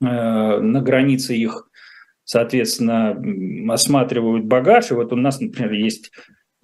на 0.00 0.80
границе 0.82 1.36
их, 1.36 1.70
соответственно, 2.24 3.16
осматривают 3.72 4.44
багаж. 4.44 4.90
И 4.90 4.94
вот 4.94 5.12
у 5.12 5.16
нас, 5.16 5.40
например, 5.40 5.72
есть 5.72 6.10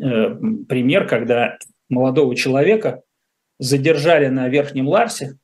Э, 0.01 0.35
пример, 0.68 1.07
когда 1.07 1.59
молодого 1.89 2.35
человека 2.35 3.03
задержали 3.59 4.29
на 4.29 4.49
Верхнем 4.49 4.89
Ларсе, 4.89 5.39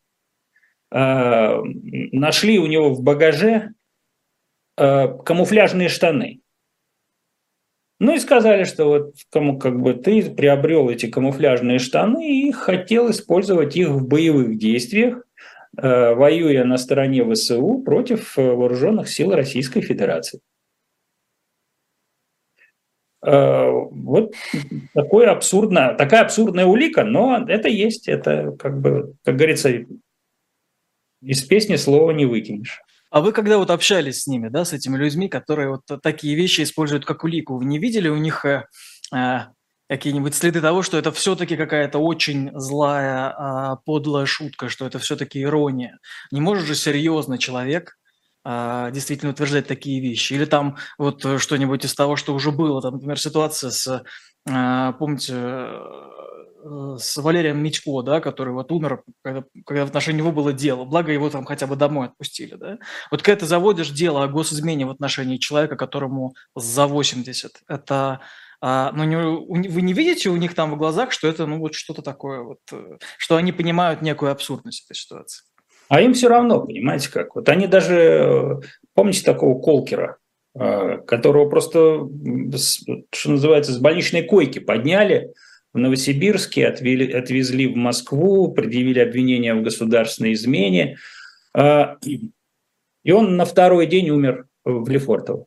э, 0.90 1.60
нашли 2.12 2.58
у 2.58 2.66
него 2.66 2.94
в 2.94 3.02
багаже 3.02 3.74
э, 4.78 5.08
камуфляжные 5.24 5.88
штаны. 5.88 6.40
Ну 7.98 8.14
и 8.14 8.18
сказали, 8.18 8.64
что 8.64 8.84
вот 8.86 9.14
кому 9.30 9.58
как 9.58 9.80
бы 9.80 9.94
ты 9.94 10.30
приобрел 10.30 10.90
эти 10.90 11.06
камуфляжные 11.06 11.78
штаны 11.78 12.46
и 12.46 12.52
хотел 12.52 13.10
использовать 13.10 13.74
их 13.76 13.88
в 13.88 14.06
боевых 14.06 14.58
действиях, 14.58 15.22
воюя 15.72 16.64
на 16.64 16.76
стороне 16.76 17.24
ВСУ 17.24 17.82
против 17.84 18.36
вооруженных 18.36 19.08
сил 19.08 19.32
Российской 19.32 19.80
Федерации. 19.80 20.40
Э, 23.26 23.68
вот 23.70 24.34
такое 24.94 25.30
абсурдно, 25.30 25.94
такая 25.94 26.22
абсурдная 26.22 26.66
улика, 26.66 27.02
но 27.02 27.44
это 27.48 27.68
есть, 27.68 28.08
это 28.08 28.52
как 28.56 28.80
бы, 28.80 29.14
как 29.24 29.36
говорится, 29.36 29.84
из 31.22 31.42
песни 31.42 31.74
слова 31.74 32.12
не 32.12 32.24
выкинешь. 32.24 32.80
А 33.10 33.20
вы 33.20 33.32
когда 33.32 33.58
вот 33.58 33.70
общались 33.70 34.22
с 34.22 34.26
ними, 34.26 34.48
да, 34.48 34.64
с 34.64 34.72
этими 34.72 34.96
людьми, 34.96 35.28
которые 35.28 35.70
вот 35.70 36.02
такие 36.02 36.34
вещи 36.34 36.62
используют 36.62 37.04
как 37.04 37.24
улику, 37.24 37.56
вы 37.56 37.64
не 37.64 37.78
видели 37.78 38.08
у 38.08 38.16
них 38.16 38.44
э, 38.44 38.64
э, 39.14 39.38
какие-нибудь 39.88 40.34
следы 40.34 40.60
того, 40.60 40.82
что 40.82 40.98
это 40.98 41.12
все-таки 41.12 41.56
какая-то 41.56 41.98
очень 41.98 42.50
злая, 42.54 43.30
э, 43.30 43.76
подлая 43.84 44.26
шутка, 44.26 44.68
что 44.68 44.86
это 44.86 44.98
все-таки 44.98 45.42
ирония? 45.42 45.98
Не 46.30 46.40
может 46.40 46.66
же 46.66 46.74
серьезно 46.74 47.38
человек 47.38 47.96
а, 48.48 48.92
действительно 48.92 49.32
утверждать 49.32 49.66
такие 49.66 50.00
вещи. 50.00 50.34
Или 50.34 50.44
там 50.44 50.76
вот 50.98 51.24
э, 51.24 51.38
что-нибудь 51.38 51.84
из 51.84 51.96
того, 51.96 52.14
что 52.14 52.32
уже 52.32 52.52
было. 52.52 52.80
Там, 52.80 52.94
например, 52.94 53.18
ситуация 53.18 53.70
с, 53.70 54.04
а, 54.48 54.92
помните, 54.92 55.32
э, 55.34 55.80
с 56.98 57.16
Валерием 57.16 57.62
Митько, 57.62 58.02
да, 58.02 58.20
который 58.20 58.52
вот 58.52 58.72
умер, 58.72 59.02
когда, 59.22 59.44
когда 59.64 59.84
в 59.84 59.88
отношении 59.88 60.18
него 60.18 60.32
было 60.32 60.52
дело. 60.52 60.84
Благо 60.84 61.12
его 61.12 61.30
там 61.30 61.44
хотя 61.44 61.66
бы 61.66 61.76
домой 61.76 62.06
отпустили. 62.06 62.54
Да? 62.54 62.78
Вот 63.10 63.22
когда 63.22 63.40
ты 63.40 63.46
заводишь 63.46 63.90
дело 63.90 64.24
о 64.24 64.28
госизмене 64.28 64.86
в 64.86 64.90
отношении 64.90 65.36
человека, 65.36 65.76
которому 65.76 66.34
за 66.54 66.86
80, 66.86 67.62
это 67.68 68.20
а, 68.60 68.90
но 68.92 69.04
не, 69.04 69.16
вы 69.16 69.82
не 69.82 69.92
видите 69.92 70.30
у 70.30 70.36
них 70.36 70.54
там 70.54 70.72
в 70.72 70.78
глазах, 70.78 71.12
что 71.12 71.28
это 71.28 71.46
ну 71.46 71.58
вот 71.58 71.74
что-то 71.74 72.02
такое, 72.02 72.40
вот, 72.40 72.58
э, 72.72 72.96
что 73.18 73.36
они 73.36 73.52
понимают 73.52 74.00
некую 74.00 74.32
абсурдность 74.32 74.86
этой 74.86 74.96
ситуации? 74.96 75.44
А 75.88 76.00
им 76.00 76.14
все 76.14 76.28
равно, 76.28 76.60
понимаете 76.62 77.10
как? 77.12 77.34
Вот 77.36 77.48
они 77.48 77.66
даже, 77.66 78.60
помните 78.94 79.22
такого 79.22 79.60
Колкера, 79.60 80.16
э, 80.58 80.98
которого 81.06 81.50
просто, 81.50 82.08
что 83.12 83.30
называется, 83.30 83.72
с 83.72 83.78
больничной 83.78 84.22
койки 84.22 84.58
подняли 84.58 85.34
в 85.76 85.78
Новосибирске, 85.78 86.66
отвели, 86.66 87.12
отвезли 87.12 87.66
в 87.66 87.76
Москву, 87.76 88.50
предъявили 88.52 88.98
обвинение 88.98 89.54
в 89.54 89.62
государственной 89.62 90.32
измене. 90.32 90.96
Э, 91.54 91.96
и 92.02 93.12
он 93.12 93.36
на 93.36 93.44
второй 93.44 93.86
день 93.86 94.08
умер 94.08 94.46
в 94.64 94.88
Лефортово. 94.88 95.44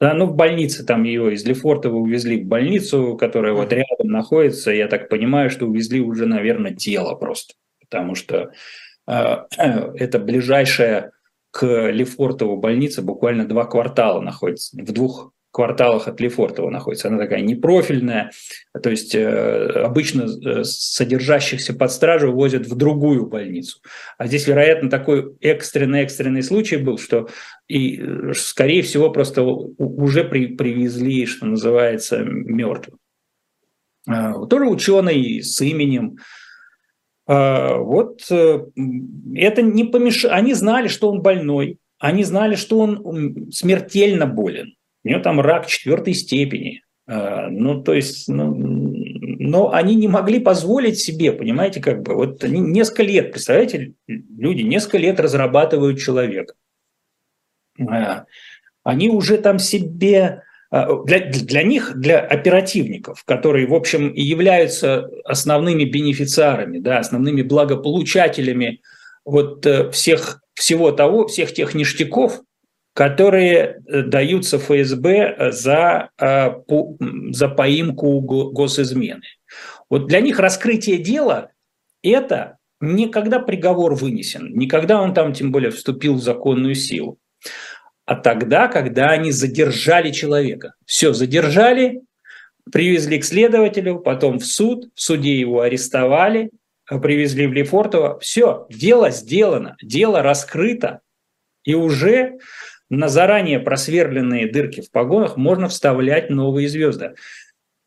Да, 0.00 0.14
ну, 0.14 0.26
в 0.26 0.34
больнице 0.34 0.84
там 0.84 1.04
его 1.04 1.28
из 1.28 1.44
Лефортова 1.44 1.94
увезли 1.94 2.42
в 2.42 2.46
больницу, 2.46 3.16
которая 3.18 3.52
вот 3.52 3.70
рядом 3.72 4.08
находится. 4.08 4.70
Я 4.70 4.88
так 4.88 5.10
понимаю, 5.10 5.50
что 5.50 5.66
увезли 5.66 6.00
уже, 6.00 6.24
наверное, 6.26 6.74
тело 6.74 7.14
просто. 7.14 7.54
Потому 7.80 8.14
что 8.14 8.52
а, 9.06 9.46
это 9.58 10.18
ближайшая 10.18 11.12
к 11.50 11.90
Лефортову 11.90 12.56
больница, 12.56 13.02
буквально 13.02 13.46
два 13.46 13.66
квартала 13.66 14.22
находится, 14.22 14.76
в 14.76 14.92
двух 14.92 15.32
кварталах 15.56 16.06
от 16.06 16.20
Лефортова 16.20 16.68
находится. 16.68 17.08
Она 17.08 17.16
такая 17.16 17.40
непрофильная, 17.40 18.30
то 18.82 18.90
есть 18.90 19.14
э, 19.14 19.70
обычно 19.84 20.24
э, 20.24 20.64
содержащихся 20.64 21.72
под 21.72 21.90
стражу 21.90 22.30
возят 22.30 22.66
в 22.66 22.76
другую 22.76 23.26
больницу. 23.26 23.80
А 24.18 24.26
здесь, 24.26 24.46
вероятно, 24.46 24.90
такой 24.90 25.34
экстренный-экстренный 25.40 26.42
случай 26.42 26.76
был, 26.76 26.98
что 26.98 27.30
и, 27.68 27.98
э, 27.98 28.34
скорее 28.34 28.82
всего, 28.82 29.08
просто 29.08 29.44
уже 29.44 30.24
при, 30.24 30.48
привезли, 30.48 31.24
что 31.24 31.46
называется, 31.46 32.18
мертвым. 32.18 32.98
А, 34.06 34.34
тоже 34.44 34.66
ученый 34.66 35.42
с 35.42 35.58
именем, 35.62 36.18
а, 37.26 37.78
вот 37.78 38.20
это 38.30 39.62
не 39.62 39.84
помешало. 39.84 40.34
Они 40.34 40.52
знали, 40.52 40.88
что 40.88 41.08
он 41.08 41.22
больной, 41.22 41.78
они 41.98 42.24
знали, 42.24 42.56
что 42.56 42.78
он 42.78 43.50
смертельно 43.50 44.26
болен. 44.26 44.75
У 45.06 45.08
него 45.08 45.20
там 45.20 45.40
рак 45.40 45.68
четвертой 45.68 46.14
степени. 46.14 46.82
А, 47.06 47.48
ну, 47.48 47.80
то 47.80 47.94
есть, 47.94 48.26
ну, 48.26 48.52
но 48.56 49.72
они 49.72 49.94
не 49.94 50.08
могли 50.08 50.40
позволить 50.40 50.98
себе, 50.98 51.30
понимаете, 51.30 51.80
как 51.80 52.02
бы, 52.02 52.16
вот 52.16 52.42
они 52.42 52.58
несколько 52.58 53.04
лет, 53.04 53.30
представляете, 53.30 53.92
люди 54.08 54.62
несколько 54.62 54.98
лет 54.98 55.20
разрабатывают 55.20 56.00
человека. 56.00 56.54
А, 57.78 58.24
они 58.82 59.08
уже 59.08 59.38
там 59.38 59.60
себе 59.60 60.42
а, 60.72 61.04
для, 61.04 61.20
для 61.20 61.62
них, 61.62 61.92
для 61.94 62.18
оперативников, 62.18 63.22
которые, 63.24 63.68
в 63.68 63.74
общем, 63.74 64.08
и 64.08 64.22
являются 64.22 65.08
основными 65.24 65.84
бенефициарами, 65.84 66.80
да, 66.80 66.98
основными 66.98 67.42
благополучателями 67.42 68.80
вот 69.24 69.64
э, 69.66 69.88
всех, 69.92 70.42
всего 70.54 70.90
того, 70.90 71.28
всех 71.28 71.54
тех 71.54 71.74
ништяков, 71.74 72.42
которые 72.96 73.82
э, 73.86 74.02
даются 74.04 74.56
ФСБ 74.56 75.50
за, 75.52 76.08
э, 76.18 76.50
за 77.30 77.48
поимку 77.50 78.20
госизмены. 78.22 79.26
Вот 79.90 80.06
для 80.06 80.20
них 80.20 80.38
раскрытие 80.38 80.96
дела– 80.96 81.50
это 82.02 82.56
не 82.80 83.10
когда 83.10 83.38
приговор 83.38 83.94
вынесен, 83.94 84.50
не 84.56 84.66
когда 84.66 85.02
он 85.02 85.12
там, 85.12 85.34
тем 85.34 85.52
более, 85.52 85.72
вступил 85.72 86.14
в 86.14 86.22
законную 86.22 86.74
силу, 86.74 87.18
а 88.06 88.14
тогда, 88.14 88.66
когда 88.66 89.10
они 89.10 89.30
задержали 89.30 90.10
человека. 90.10 90.72
Все, 90.86 91.12
задержали, 91.12 92.00
привезли 92.72 93.18
к 93.18 93.26
следователю, 93.26 93.98
потом 93.98 94.38
в 94.38 94.46
суд, 94.46 94.88
в 94.94 95.00
суде 95.02 95.38
его 95.38 95.60
арестовали, 95.60 96.50
привезли 96.86 97.46
в 97.46 97.52
Лефортово. 97.52 98.18
Все, 98.20 98.66
дело 98.70 99.10
сделано, 99.10 99.76
дело 99.82 100.22
раскрыто, 100.22 101.00
и 101.62 101.74
уже 101.74 102.38
на 102.90 103.08
заранее 103.08 103.60
просверленные 103.60 104.50
дырки 104.50 104.80
в 104.80 104.90
погонах 104.90 105.36
можно 105.36 105.68
вставлять 105.68 106.30
новые 106.30 106.68
звезды. 106.68 107.14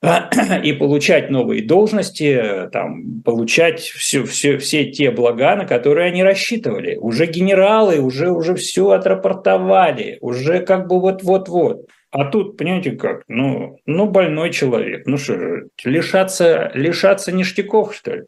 и 0.64 0.72
получать 0.74 1.30
новые 1.30 1.62
должности, 1.62 2.70
там, 2.72 3.22
получать 3.22 3.82
все, 3.82 4.24
все, 4.24 4.58
все 4.58 4.86
те 4.92 5.12
блага, 5.12 5.56
на 5.58 5.66
которые 5.66 6.08
они 6.08 6.24
рассчитывали. 6.24 6.96
Уже 6.96 7.26
генералы, 7.26 8.00
уже, 8.00 8.32
уже 8.32 8.56
все 8.56 8.92
отрапортовали, 8.92 10.18
уже 10.22 10.62
как 10.62 10.88
бы 10.88 11.02
вот-вот-вот. 11.02 11.88
А 12.12 12.26
тут, 12.26 12.58
понимаете, 12.58 12.92
как, 12.92 13.24
ну, 13.28 13.78
ну 13.86 14.08
больной 14.08 14.52
человек, 14.52 15.06
ну 15.06 15.18
что 15.18 15.38
же, 15.38 15.68
лишаться, 15.84 16.72
лишаться 16.74 17.32
ништяков, 17.32 17.94
что 17.94 18.16
ли? 18.16 18.24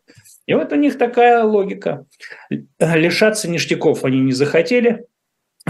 И 0.46 0.54
вот 0.54 0.72
у 0.74 0.76
них 0.76 0.98
такая 0.98 1.44
логика. 1.44 2.06
Лишаться 2.80 3.50
ништяков 3.50 4.04
они 4.04 4.20
не 4.20 4.34
захотели, 4.34 5.06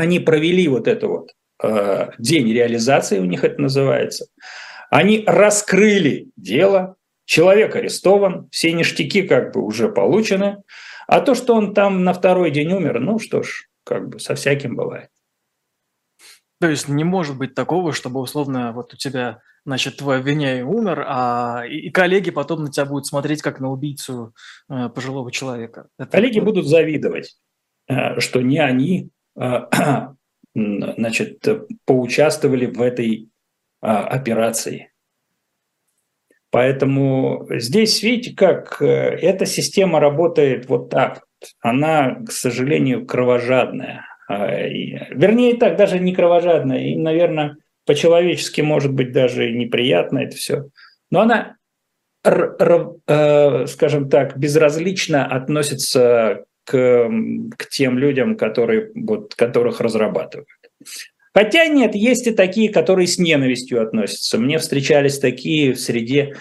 они 0.01 0.19
провели 0.19 0.67
вот 0.67 0.87
это 0.87 1.07
вот 1.07 1.31
э, 1.63 2.09
день 2.17 2.51
реализации, 2.51 3.19
у 3.19 3.25
них 3.25 3.43
это 3.43 3.61
называется– 3.61 4.25
они 4.91 5.23
раскрыли 5.25 6.29
дело, 6.35 6.97
человек 7.25 7.75
арестован, 7.77 8.49
все 8.51 8.73
ништяки 8.73 9.23
как 9.23 9.53
бы 9.53 9.63
уже 9.63 9.89
получены, 9.89 10.61
а 11.07 11.21
то, 11.21 11.33
что 11.33 11.55
он 11.55 11.73
там 11.73 12.03
на 12.03 12.13
второй 12.13 12.51
день 12.51 12.73
умер, 12.73 12.99
ну 12.99 13.17
что 13.17 13.41
ж, 13.41 13.69
как 13.85 14.09
бы 14.09 14.19
со 14.19 14.35
всяким 14.35 14.75
бывает. 14.75 15.09
То 16.59 16.69
есть 16.69 16.89
не 16.89 17.05
может 17.05 17.37
быть 17.37 17.55
такого, 17.55 17.93
чтобы 17.93 18.19
условно 18.19 18.73
вот 18.73 18.93
у 18.93 18.97
тебя, 18.97 19.39
значит, 19.65 19.97
твой 19.97 20.19
обвиняемый 20.19 20.63
умер, 20.63 21.05
а 21.07 21.63
и, 21.65 21.89
коллеги 21.89 22.29
потом 22.29 22.65
на 22.65 22.71
тебя 22.71 22.85
будут 22.85 23.07
смотреть 23.07 23.41
как 23.41 23.61
на 23.61 23.71
убийцу 23.71 24.35
э, 24.69 24.89
пожилого 24.89 25.31
человека. 25.31 25.87
Это... 25.97 26.11
Коллеги 26.11 26.41
будут 26.41 26.67
завидовать, 26.67 27.37
э, 27.87 28.19
что 28.19 28.41
не 28.41 28.59
они, 28.59 29.09
значит, 30.55 31.47
поучаствовали 31.85 32.65
в 32.65 32.81
этой 32.81 33.29
э, 33.81 33.87
операции. 33.87 34.91
Поэтому 36.49 37.47
здесь, 37.49 38.03
видите, 38.03 38.35
как 38.35 38.81
э, 38.81 38.85
эта 38.85 39.45
система 39.45 39.99
работает 39.99 40.67
вот 40.67 40.89
так. 40.89 41.23
Она, 41.61 42.15
к 42.25 42.31
сожалению, 42.31 43.05
кровожадная 43.05 44.05
а, 44.31 44.67
вернее, 45.11 45.57
так, 45.57 45.75
даже 45.75 45.99
не 45.99 46.13
кровожадная, 46.13 46.79
и, 46.79 46.95
наверное, 46.95 47.57
по-человечески, 47.85 48.61
может 48.61 48.93
быть, 48.93 49.11
даже 49.11 49.51
неприятно 49.51 50.19
это 50.19 50.37
все. 50.37 50.69
Но 51.09 51.21
она, 51.21 51.57
э, 52.23 53.65
скажем 53.67 54.09
так, 54.09 54.37
безразлично 54.37 55.25
относится 55.25 56.45
к, 56.63 57.09
к 57.57 57.69
тем 57.69 57.97
людям, 57.97 58.37
которые, 58.37 58.91
вот, 58.95 59.35
которых 59.35 59.81
разрабатывают. 59.81 60.47
Хотя 61.33 61.67
нет, 61.67 61.95
есть 61.95 62.27
и 62.27 62.31
такие, 62.31 62.71
которые 62.71 63.07
с 63.07 63.17
ненавистью 63.17 63.81
относятся. 63.81 64.37
Мне 64.37 64.57
встречались 64.57 65.19
такие 65.19 65.73
в 65.73 65.79
среде 65.79 66.35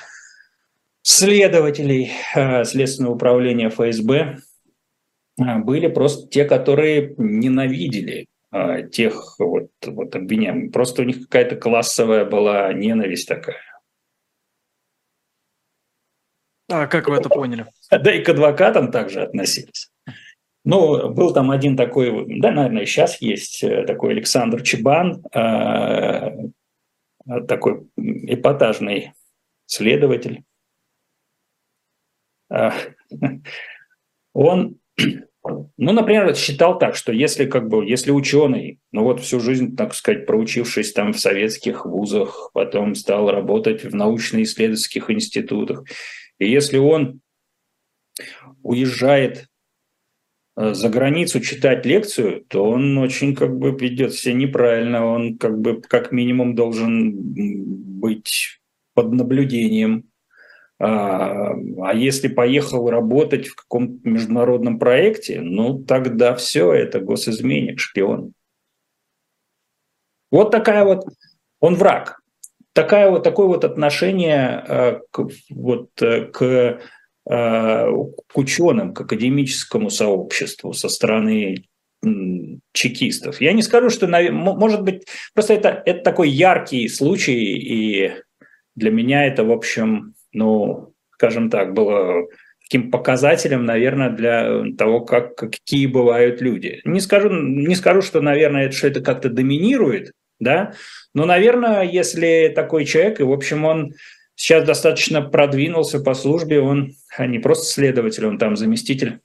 следователей 1.03 2.11
э, 2.35 2.65
Следственного 2.65 3.15
управления 3.15 3.71
ФСБ, 3.71 4.39
а, 5.41 5.59
были 5.59 5.89
просто 5.89 6.29
те, 6.29 6.45
которые 6.45 7.15
ненавидели 7.17 8.27
а, 8.51 8.83
тех 8.83 9.37
вот, 9.39 9.71
вот 9.87 10.15
обвиняемых. 10.15 10.73
Просто 10.73 11.03
у 11.03 11.05
них 11.05 11.23
какая-то 11.23 11.57
классовая 11.57 12.25
была 12.25 12.73
ненависть 12.73 13.29
такая. 13.29 13.63
А 16.69 16.87
как 16.87 17.09
вы 17.09 17.17
это 17.17 17.29
поняли? 17.29 17.67
Да 17.91 18.15
и 18.15 18.23
к 18.23 18.29
адвокатам 18.29 18.93
также 18.93 19.23
относились. 19.23 19.91
Ну, 20.65 21.09
был 21.11 21.33
там 21.33 21.51
один 21.51 21.77
такой, 21.77 22.27
да, 22.41 22.51
наверное, 22.51 22.85
сейчас 22.85 23.21
есть 23.23 23.65
э, 23.65 23.85
такой 23.87 24.13
Александр 24.13 24.63
Чебан, 24.63 25.25
э, 25.33 26.51
такой 27.49 27.89
эпатажный 27.97 29.13
следователь. 29.67 30.45
Э, 32.51 32.73
он 34.35 34.77
ну, 35.77 35.93
например, 35.93 36.35
считал 36.37 36.79
так, 36.79 36.95
что 36.95 37.13
если 37.13 37.47
как 37.47 37.69
бы, 37.69 37.87
если 37.87 38.11
ученый, 38.11 38.81
ну 38.93 39.05
вот 39.05 39.21
всю 39.21 39.41
жизнь, 39.41 39.77
так 39.77 39.95
сказать, 39.95 40.27
проучившись 40.27 40.93
там 40.93 41.13
в 41.13 41.21
советских 41.21 41.87
вузах, 41.87 42.51
потом 42.53 42.95
стал 42.95 43.31
работать 43.31 43.85
в 43.85 43.95
научно-исследовательских 43.95 45.11
институтах, 45.11 45.85
и 46.39 46.51
если 46.51 46.79
он 46.79 47.21
уезжает 48.63 49.50
за 50.57 50.89
границу 50.89 51.41
читать 51.41 51.87
лекцию, 51.87 52.45
то 52.49 52.65
он 52.65 52.99
очень 52.99 53.35
как 53.35 53.57
бы 53.59 53.71
ведет 53.71 54.15
себя 54.15 54.35
неправильно, 54.35 55.07
он 55.07 55.39
как 55.39 55.59
бы 55.59 55.81
как 55.81 56.13
минимум 56.13 56.55
должен 56.55 57.15
быть 58.01 58.61
под 58.95 59.13
наблюдением 59.13 60.11
а, 60.83 61.53
а 61.83 61.93
если 61.95 62.29
поехал 62.29 62.89
работать 62.89 63.49
в 63.49 63.55
каком-то 63.55 64.09
международном 64.09 64.79
проекте, 64.79 65.43
ну 65.43 65.79
тогда 65.79 66.35
все, 66.35 66.73
это 66.73 67.01
госизменник, 67.01 67.79
шпион. 67.79 68.33
Вот 70.31 70.51
такая 70.51 70.85
вот, 70.85 71.05
он 71.61 71.75
враг. 71.75 72.23
Такая 72.73 73.11
вот, 73.11 73.25
такое 73.25 73.47
вот 73.47 73.65
отношение 73.65 74.65
э, 74.67 75.01
к, 75.11 75.29
вот, 75.51 75.91
э, 76.01 76.25
к, 76.27 76.43
э, 76.43 76.81
к 77.25 78.17
ученым, 78.35 78.95
к 78.95 79.01
академическому 79.03 79.91
сообществу 79.91 80.73
со 80.73 80.89
стороны 80.89 81.65
чекистов. 82.73 83.41
Я 83.41 83.53
не 83.53 83.63
скажу, 83.63 83.91
что, 83.91 84.07
может 84.09 84.83
быть, 84.83 85.07
просто 85.35 85.55
это, 85.55 85.83
это 85.85 86.03
такой 86.03 86.31
яркий 86.31 86.89
случай, 86.89 87.57
и 87.59 88.13
для 88.75 88.91
меня 88.91 89.27
это, 89.27 89.45
в 89.45 89.53
общем, 89.53 90.15
ну, 90.33 90.95
скажем 91.13 91.51
так, 91.51 91.75
было 91.75 92.27
таким 92.65 92.91
показателем, 92.91 93.67
наверное, 93.67 94.11
для 94.11 94.63
того, 94.79 95.01
как, 95.01 95.35
какие 95.35 95.87
бывают 95.87 96.41
люди. 96.41 96.81
Не 96.85 97.01
скажу, 97.01 97.29
не 97.31 97.75
скажу, 97.75 98.01
что, 98.01 98.23
наверное, 98.23 98.71
что 98.71 98.87
это 98.87 99.01
как-то 99.03 99.29
доминирует, 99.29 100.13
да, 100.39 100.73
но, 101.13 101.27
наверное, 101.27 101.83
если 101.83 102.51
такой 102.55 102.87
человек, 102.87 103.21
и, 103.21 103.25
в 103.25 103.33
общем, 103.33 103.65
он 103.67 103.93
сейчас 104.41 104.65
достаточно 104.65 105.21
продвинулся 105.21 106.01
по 106.01 106.15
службе, 106.15 106.61
он 106.61 106.95
не 107.19 107.39
просто 107.39 107.67
следователь, 107.67 108.25
он 108.25 108.39
там 108.39 108.57
заместитель, 108.57 109.21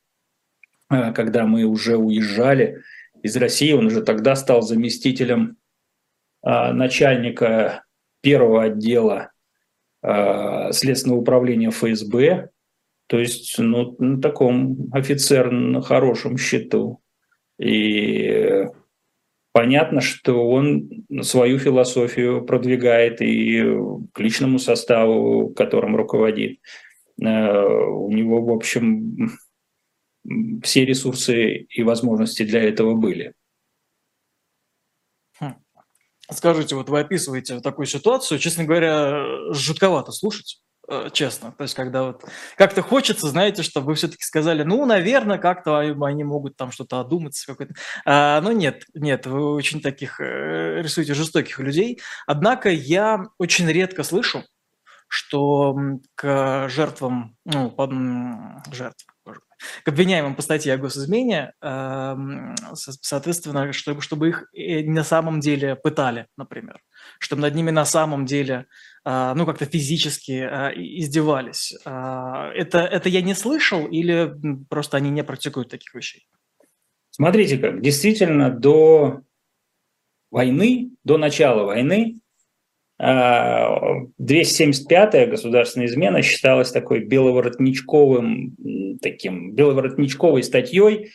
э, 0.91 1.13
когда 1.13 1.45
мы 1.45 1.63
уже 1.63 1.95
уезжали 1.95 2.83
из 3.23 3.37
России, 3.37 3.71
он 3.71 3.85
уже 3.85 4.01
тогда 4.01 4.35
стал 4.35 4.61
заместителем 4.61 5.55
э, 6.45 6.71
начальника 6.73 7.83
первого 8.21 8.63
отдела 8.63 9.31
Следственного 10.71 11.21
управления 11.21 11.71
ФСБ, 11.71 12.49
то 13.07 13.19
есть 13.19 13.57
ну, 13.57 13.95
на 13.97 14.21
таком 14.21 14.89
офицер 14.91 15.49
на 15.49 15.81
хорошем 15.81 16.37
счету. 16.37 17.01
И 17.57 18.67
понятно, 19.55 20.01
что 20.01 20.49
он 20.49 20.89
свою 21.21 21.59
философию 21.59 22.45
продвигает 22.45 23.21
и 23.21 23.63
к 24.11 24.19
личному 24.19 24.59
составу, 24.59 25.53
которым 25.53 25.95
руководит. 25.95 26.59
Э, 27.21 27.55
у 27.55 28.11
него, 28.11 28.43
в 28.43 28.51
общем, 28.51 29.31
все 30.61 30.83
ресурсы 30.83 31.67
и 31.69 31.83
возможности 31.83 32.43
для 32.43 32.63
этого 32.63 32.95
были. 32.95 33.33
Скажите, 36.29 36.75
вот 36.75 36.89
вы 36.89 36.99
описываете 36.99 37.61
такую 37.61 37.85
ситуацию, 37.85 38.39
честно 38.39 38.65
говоря, 38.65 39.53
жутковато 39.53 40.11
слушать 40.11 40.59
честно. 41.13 41.51
То 41.51 41.63
есть, 41.63 41.73
когда 41.75 42.03
вот 42.03 42.23
как-то 42.57 42.81
хочется, 42.81 43.27
знаете, 43.27 43.63
чтобы 43.63 43.87
вы 43.87 43.95
все-таки 43.95 44.23
сказали, 44.23 44.63
ну, 44.63 44.85
наверное, 44.85 45.37
как-то 45.37 45.79
они 45.79 46.23
могут 46.23 46.55
там 46.55 46.71
что-то 46.71 46.99
одуматься. 46.99 47.47
Какой-то. 47.47 47.73
А, 48.05 48.41
но 48.41 48.51
нет, 48.51 48.83
нет, 48.93 49.25
вы 49.25 49.53
очень 49.53 49.81
таких 49.81 50.19
э, 50.19 50.81
рисуете 50.81 51.13
жестоких 51.13 51.59
людей. 51.59 52.01
Однако 52.27 52.69
я 52.69 53.25
очень 53.37 53.67
редко 53.67 54.03
слышу, 54.03 54.43
что 55.07 55.75
к 56.15 56.67
жертвам, 56.69 57.35
ну, 57.45 57.71
под, 57.71 57.91
жертв, 58.73 59.05
к 59.83 59.87
обвиняемым 59.87 60.35
по 60.35 60.41
статье 60.41 60.73
о 60.73 60.77
госизмене, 60.77 61.53
эм, 61.61 62.55
соответственно, 62.73 63.73
чтобы, 63.73 64.01
чтобы 64.01 64.29
их 64.29 64.45
э, 64.53 64.83
на 64.83 65.03
самом 65.03 65.39
деле 65.39 65.75
пытали, 65.75 66.27
например, 66.37 66.81
чтобы 67.19 67.41
над 67.41 67.55
ними 67.55 67.71
на 67.71 67.85
самом 67.85 68.25
деле, 68.25 68.55
э, 68.55 68.65
ну, 69.05 69.45
как-то 69.45 69.65
физически 69.65 70.31
э, 70.31 70.73
издевались. 70.75 71.73
Это, 71.85 72.79
это 72.79 73.07
я 73.07 73.21
не 73.21 73.35
слышал 73.35 73.85
или 73.85 74.33
просто 74.69 74.97
они 74.97 75.11
не 75.11 75.23
практикуют 75.23 75.69
таких 75.69 75.93
вещей? 75.93 76.27
Смотрите 77.11 77.57
как, 77.57 77.81
действительно, 77.81 78.49
до 78.49 79.21
войны, 80.31 80.91
до 81.03 81.17
начала 81.17 81.63
войны 81.63 82.19
275-я 82.99 85.23
а, 85.23 85.27
государственная 85.27 85.87
измена 85.87 86.21
считалась 86.21 86.71
такой 86.71 87.01
беловоротничковым, 87.01 88.55
таким 89.01 89.53
беловоротничковой 89.53 90.43
статьей, 90.43 91.11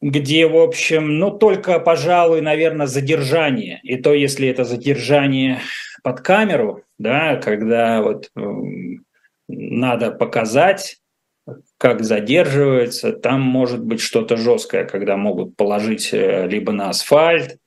где, 0.00 0.46
в 0.46 0.56
общем, 0.56 1.18
ну, 1.18 1.32
только, 1.32 1.80
пожалуй, 1.80 2.40
наверное, 2.40 2.86
задержание. 2.86 3.80
И 3.82 3.96
то, 3.96 4.14
если 4.14 4.46
это 4.46 4.62
задержание 4.62 5.58
под 6.08 6.20
камеру, 6.20 6.84
да, 6.98 7.36
когда 7.36 8.02
вот 8.02 8.30
надо 9.48 10.10
показать, 10.10 10.98
как 11.78 12.02
задерживается, 12.02 13.12
там 13.12 13.40
может 13.40 13.82
быть 13.82 14.00
что-то 14.00 14.36
жесткое, 14.36 14.84
когда 14.84 15.16
могут 15.16 15.56
положить 15.56 16.12
э, 16.12 16.46
либо 16.46 16.72
на 16.72 16.90
асфальт, 16.90 17.58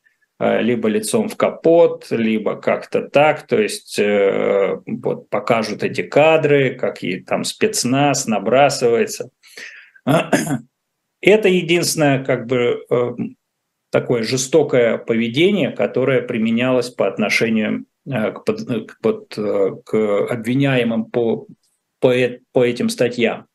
Э, 0.41 0.59
либо 0.59 0.87
лицом 0.87 1.29
в 1.29 1.37
капот, 1.37 2.07
либо 2.09 2.55
как-то 2.55 3.07
так, 3.07 3.45
то 3.45 3.61
есть 3.61 3.99
э, 3.99 4.79
вот 4.87 5.29
покажут 5.29 5.83
эти 5.83 6.01
кадры, 6.01 6.73
как 6.73 7.03
и 7.03 7.19
там 7.19 7.43
спецназ 7.43 8.25
набрасывается. 8.25 9.29
Это 11.21 11.47
единственное 11.47 12.25
как 12.25 12.47
бы 12.47 12.83
э, 12.89 13.11
такое 13.91 14.23
жестокое 14.23 14.97
поведение, 14.97 15.69
которое 15.69 16.23
применялось 16.23 16.89
по 16.89 17.07
отношению 17.07 17.85
к, 18.05 18.43
к, 18.43 19.81
к 19.83 20.27
обвиняемым 20.31 21.05
по, 21.05 21.47
по, 21.99 22.13
по 22.51 22.65
этим 22.65 22.89
статьям. 22.89 23.47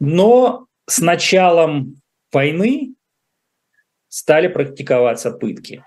Но 0.00 0.66
с 0.86 1.00
началом 1.00 2.00
войны 2.32 2.94
стали 4.08 4.48
практиковаться 4.48 5.30
пытки. 5.30 5.84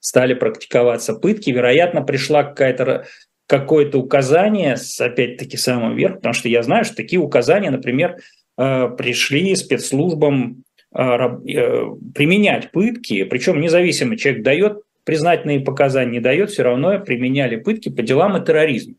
Стали 0.00 0.34
практиковаться 0.34 1.14
пытки, 1.14 1.50
вероятно, 1.50 2.02
пришла 2.02 2.44
какая-то 2.44 3.06
какое-то 3.46 3.98
указание, 3.98 4.76
опять-таки, 4.98 5.56
самым 5.56 5.96
верх, 5.96 6.16
потому 6.16 6.32
что 6.32 6.48
я 6.48 6.62
знаю, 6.62 6.84
что 6.84 6.96
такие 6.96 7.20
указания, 7.20 7.70
например, 7.70 8.16
э, 8.56 8.88
пришли 8.96 9.54
спецслужбам 9.54 10.64
э, 10.96 11.02
э, 11.02 11.84
применять 12.14 12.72
пытки, 12.72 13.24
причем 13.24 13.60
независимо, 13.60 14.16
человек 14.16 14.42
дает 14.42 14.82
признательные 15.04 15.60
показания, 15.60 16.12
не 16.12 16.20
дает, 16.20 16.50
все 16.50 16.62
равно 16.62 16.98
применяли 16.98 17.56
пытки 17.56 17.88
по 17.88 18.02
делам 18.02 18.36
и 18.36 18.44
терроризму. 18.44 18.96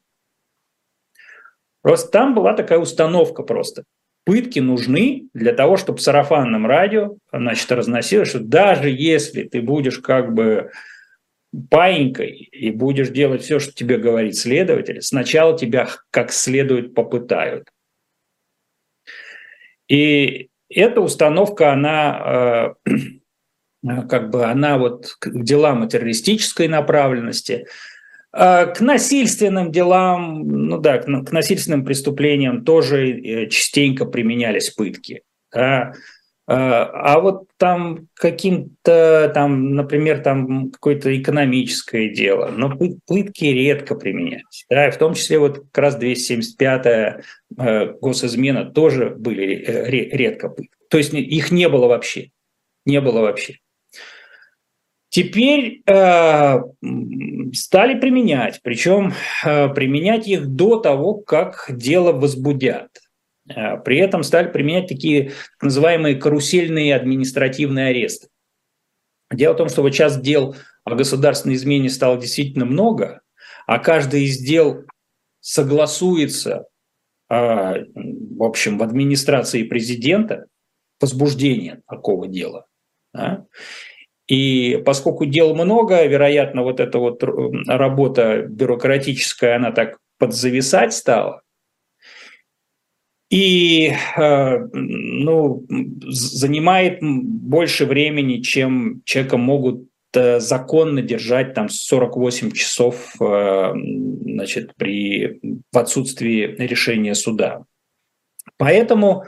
Просто 1.81 2.11
там 2.11 2.33
была 2.33 2.53
такая 2.53 2.79
установка 2.79 3.43
просто. 3.43 3.83
Пытки 4.25 4.59
нужны 4.59 5.29
для 5.35 5.53
того, 5.53 5.77
чтобы 5.77 5.99
в 5.99 6.01
сарафанном 6.01 6.65
радио 6.65 7.17
значит, 7.31 7.71
разносилось, 7.71 8.29
что 8.29 8.39
даже 8.39 8.89
если 8.89 9.43
ты 9.43 9.61
будешь 9.61 9.99
как 9.99 10.33
бы 10.33 10.71
паинькой 11.69 12.31
и 12.31 12.71
будешь 12.71 13.09
делать 13.09 13.43
все, 13.43 13.59
что 13.59 13.71
тебе 13.71 13.97
говорит 13.97 14.35
следователь, 14.35 15.01
сначала 15.01 15.57
тебя 15.57 15.87
как 16.09 16.31
следует 16.31 16.95
попытают. 16.95 17.69
И 19.87 20.49
эта 20.69 21.01
установка, 21.01 21.71
она 21.71 22.75
э, 22.85 22.91
как 24.09 24.29
бы 24.29 24.45
она 24.45 24.77
вот 24.77 25.15
к 25.19 25.29
делам 25.31 25.87
террористической 25.87 26.67
направленности, 26.67 27.67
э, 28.33 28.65
к 28.73 28.81
насильственным 28.81 29.71
делам, 29.71 30.47
ну 30.47 30.79
да, 30.79 30.99
к 30.99 31.31
насильственным 31.31 31.85
преступлениям 31.85 32.63
тоже 32.63 33.11
э, 33.11 33.49
частенько 33.49 34.05
применялись 34.05 34.69
пытки. 34.69 35.23
Да. 35.51 35.93
А, 36.47 37.19
вот 37.19 37.47
там 37.57 38.07
каким-то, 38.13 39.31
там, 39.33 39.73
например, 39.73 40.19
там 40.19 40.69
какое-то 40.69 41.19
экономическое 41.19 42.09
дело, 42.09 42.51
но 42.55 42.77
пытки 43.07 43.45
редко 43.45 43.95
применялись. 43.95 44.65
Да, 44.69 44.91
в 44.91 44.97
том 44.97 45.15
числе 45.15 45.39
вот 45.39 45.65
как 45.71 45.77
раз 45.83 45.99
275-я 45.99 47.21
э, 47.57 47.93
госизмена 47.99 48.65
тоже 48.65 49.09
были 49.09 49.55
э, 49.55 49.89
редко 49.89 50.49
пытки. 50.49 50.69
То 50.89 50.99
есть 50.99 51.13
их 51.13 51.49
не 51.49 51.67
было 51.67 51.87
вообще. 51.87 52.29
Не 52.85 53.01
было 53.01 53.21
вообще. 53.21 53.57
Теперь 55.15 55.81
э, 55.85 56.59
стали 57.53 57.97
применять, 57.97 58.59
причем 58.61 59.13
э, 59.45 59.69
применять 59.69 60.27
их 60.27 60.45
до 60.45 60.81
того, 60.81 61.13
как 61.13 61.67
дело 61.69 62.11
возбудят. 62.11 62.89
Э, 63.47 63.77
при 63.77 63.99
этом 63.99 64.23
стали 64.23 64.51
применять 64.51 64.89
такие 64.89 65.29
так 65.29 65.63
называемые 65.63 66.15
карусельные 66.15 66.93
административные 66.93 67.91
аресты. 67.91 68.27
Дело 69.31 69.53
в 69.53 69.57
том, 69.57 69.69
что 69.69 69.83
вот 69.83 69.93
сейчас 69.93 70.19
дел 70.19 70.57
о 70.83 70.95
государственной 70.95 71.55
измене 71.55 71.89
стало 71.89 72.17
действительно 72.19 72.65
много, 72.65 73.21
а 73.67 73.79
каждый 73.79 74.25
из 74.25 74.39
дел 74.39 74.83
согласуется, 75.39 76.65
э, 77.29 77.35
в 77.35 78.43
общем, 78.43 78.77
в 78.77 78.83
администрации 78.83 79.63
президента, 79.63 80.47
возбуждение 80.99 81.83
такого 81.87 82.27
дела. 82.27 82.65
Да? 83.13 83.45
И 84.27 84.81
поскольку 84.85 85.25
дел 85.25 85.53
много, 85.53 86.05
вероятно, 86.05 86.63
вот 86.63 86.79
эта 86.79 86.97
вот 86.97 87.23
э, 87.23 87.27
работа 87.67 88.43
бюрократическая, 88.47 89.57
она 89.57 89.71
так 89.71 89.97
подзависать 90.17 90.93
стала, 90.93 91.41
и 93.29 93.91
э, 94.17 94.57
ну, 94.73 95.65
занимает 96.07 96.99
больше 97.01 97.85
времени, 97.85 98.41
чем 98.41 99.01
человека 99.05 99.37
могут 99.37 99.89
э, 100.15 100.39
законно 100.39 101.01
держать 101.03 101.53
там 101.53 101.69
48 101.69 102.51
часов 102.51 103.13
значит, 103.19 104.75
при, 104.75 105.39
в 105.71 105.77
отсутствии 105.77 106.55
решения 106.57 107.13
суда. 107.13 107.63
Поэтому 108.57 109.25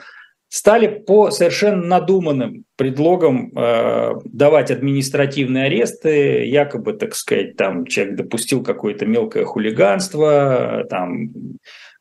стали 0.50 0.88
по 0.88 1.32
совершенно 1.32 1.86
надуманным 1.86 2.64
предлогам 2.76 3.52
э, 3.56 4.14
давать 4.26 4.72
административные 4.72 5.66
аресты, 5.66 6.46
якобы, 6.46 6.94
так 6.94 7.16
сказать, 7.16 7.58
там 7.58 7.86
человек 7.86 8.16
допустил 8.16 8.64
какое-то 8.64 9.06
мелкое 9.06 9.46
хулиганство, 9.46 10.86
там 10.90 11.32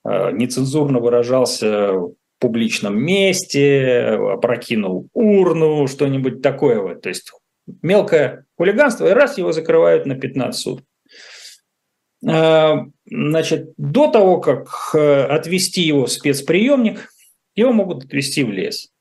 Э, 0.06 0.30
нецензурно 0.30 1.00
выражался 1.00 1.92
в 1.92 2.14
публичном 2.38 2.96
месте, 2.98 4.18
опрокинул 4.34 5.08
урну, 5.14 5.86
что-нибудь 5.88 6.42
такое 6.42 6.80
вот. 6.80 7.00
То 7.02 7.08
есть 7.08 7.32
мелкое 7.82 8.44
хулиганство, 8.56 9.08
и 9.08 9.12
раз 9.12 9.38
его 9.38 9.52
закрывают 9.52 10.06
на 10.06 10.14
15 10.14 10.60
суток. 10.60 10.84
Э, 12.24 12.74
значит, 13.06 13.72
до 13.78 14.08
того, 14.08 14.40
как 14.40 14.68
э, 14.94 15.24
отвести 15.24 15.82
его 15.82 16.06
в 16.06 16.12
спецприемник, 16.12 17.08
его 17.56 17.72
могут 17.72 18.04
отвести 18.04 18.44
в 18.44 18.50
лес 18.50 18.92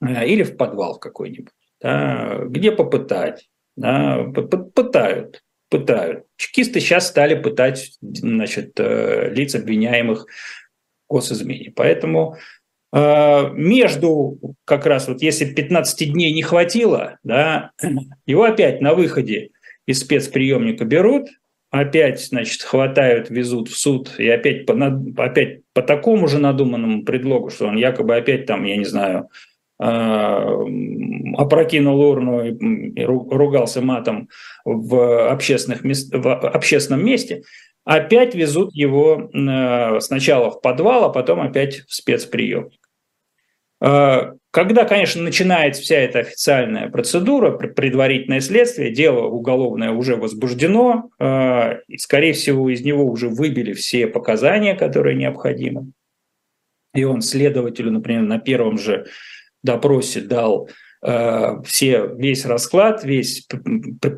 или 0.00 0.42
в 0.42 0.56
подвал 0.56 0.98
какой-нибудь, 0.98 1.52
да, 1.80 2.44
где 2.46 2.72
попытать. 2.72 3.48
Да, 3.74 4.24
пытают 4.24 5.42
пытают. 5.72 6.26
Чекисты 6.36 6.80
сейчас 6.80 7.08
стали 7.08 7.34
пытать 7.34 7.96
значит, 8.02 8.78
э, 8.78 9.30
лиц, 9.30 9.54
обвиняемых 9.54 10.26
в 11.08 11.12
госизмене. 11.14 11.72
Поэтому 11.74 12.36
э, 12.92 13.50
между, 13.54 14.38
как 14.66 14.84
раз 14.84 15.08
вот 15.08 15.22
если 15.22 15.46
15 15.46 16.12
дней 16.12 16.34
не 16.34 16.42
хватило, 16.42 17.18
да, 17.24 17.70
его 18.26 18.44
опять 18.44 18.82
на 18.82 18.92
выходе 18.92 19.48
из 19.86 20.00
спецприемника 20.00 20.84
берут, 20.84 21.30
опять, 21.72 22.24
значит, 22.24 22.62
хватают, 22.62 23.30
везут 23.30 23.68
в 23.68 23.76
суд, 23.76 24.14
и 24.18 24.28
опять 24.28 24.66
по, 24.66 24.74
опять 25.16 25.62
по 25.72 25.82
такому 25.82 26.28
же 26.28 26.38
надуманному 26.38 27.04
предлогу, 27.04 27.50
что 27.50 27.66
он 27.66 27.76
якобы 27.76 28.14
опять 28.14 28.46
там, 28.46 28.62
я 28.62 28.76
не 28.76 28.84
знаю, 28.84 29.28
Э, 29.82 30.64
опрокинул 31.38 32.00
урну 32.00 32.44
и 32.44 33.04
ругался 33.04 33.80
матом 33.80 34.28
в, 34.64 35.28
общественных 35.28 35.82
мест, 35.82 36.14
в 36.14 36.32
общественном 36.32 37.04
месте, 37.04 37.42
опять 37.84 38.36
везут 38.36 38.72
его 38.74 39.28
э, 39.34 39.98
сначала 39.98 40.52
в 40.52 40.60
подвал, 40.60 41.06
а 41.06 41.08
потом 41.08 41.40
опять 41.40 41.80
в 41.88 41.94
спецприемник. 41.94 42.78
Э, 43.84 44.34
когда, 44.50 44.84
конечно, 44.84 45.22
начинается 45.22 45.82
вся 45.82 45.96
эта 45.96 46.20
официальная 46.20 46.88
процедура, 46.90 47.50
предварительное 47.56 48.40
следствие, 48.40 48.92
дело 48.92 49.26
уголовное 49.26 49.92
уже 49.92 50.16
возбуждено, 50.16 51.08
и, 51.88 51.96
скорее 51.96 52.34
всего, 52.34 52.68
из 52.68 52.82
него 52.82 53.06
уже 53.06 53.30
выбили 53.30 53.72
все 53.72 54.06
показания, 54.06 54.74
которые 54.74 55.16
необходимы. 55.16 55.92
И 56.94 57.04
он 57.04 57.22
следователю, 57.22 57.90
например, 57.90 58.22
на 58.22 58.38
первом 58.38 58.78
же 58.78 59.06
допросе 59.62 60.20
дал 60.20 60.68
э, 61.02 61.62
все, 61.64 62.06
весь 62.16 62.44
расклад, 62.44 63.04
весь 63.04 63.46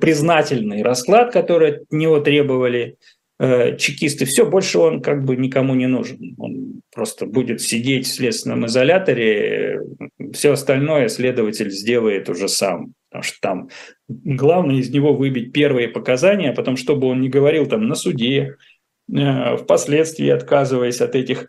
признательный 0.00 0.82
расклад, 0.82 1.32
который 1.32 1.76
от 1.76 1.92
него 1.92 2.20
требовали 2.20 2.96
э, 3.38 3.76
чекисты, 3.76 4.24
все, 4.24 4.46
больше 4.46 4.78
он 4.78 5.02
как 5.02 5.24
бы 5.24 5.36
никому 5.36 5.74
не 5.74 5.86
нужен. 5.86 6.34
Он 6.38 6.80
просто 6.92 7.26
будет 7.26 7.60
сидеть 7.60 8.06
в 8.06 8.14
следственном 8.14 8.66
изоляторе, 8.66 9.80
все 10.32 10.52
остальное 10.52 11.08
следователь 11.08 11.70
сделает 11.70 12.28
уже 12.28 12.48
сам. 12.48 12.94
Потому 13.10 13.22
что 13.22 13.38
там 13.40 13.68
главное 14.08 14.76
из 14.76 14.90
него 14.90 15.14
выбить 15.14 15.52
первые 15.52 15.88
показания, 15.88 16.50
а 16.50 16.54
потом, 16.54 16.76
чтобы 16.76 17.06
он 17.06 17.20
не 17.20 17.28
говорил 17.28 17.66
там 17.66 17.86
на 17.86 17.94
суде, 17.94 18.56
э, 19.12 19.56
впоследствии 19.56 20.28
отказываясь 20.28 21.00
от 21.00 21.14
этих 21.14 21.48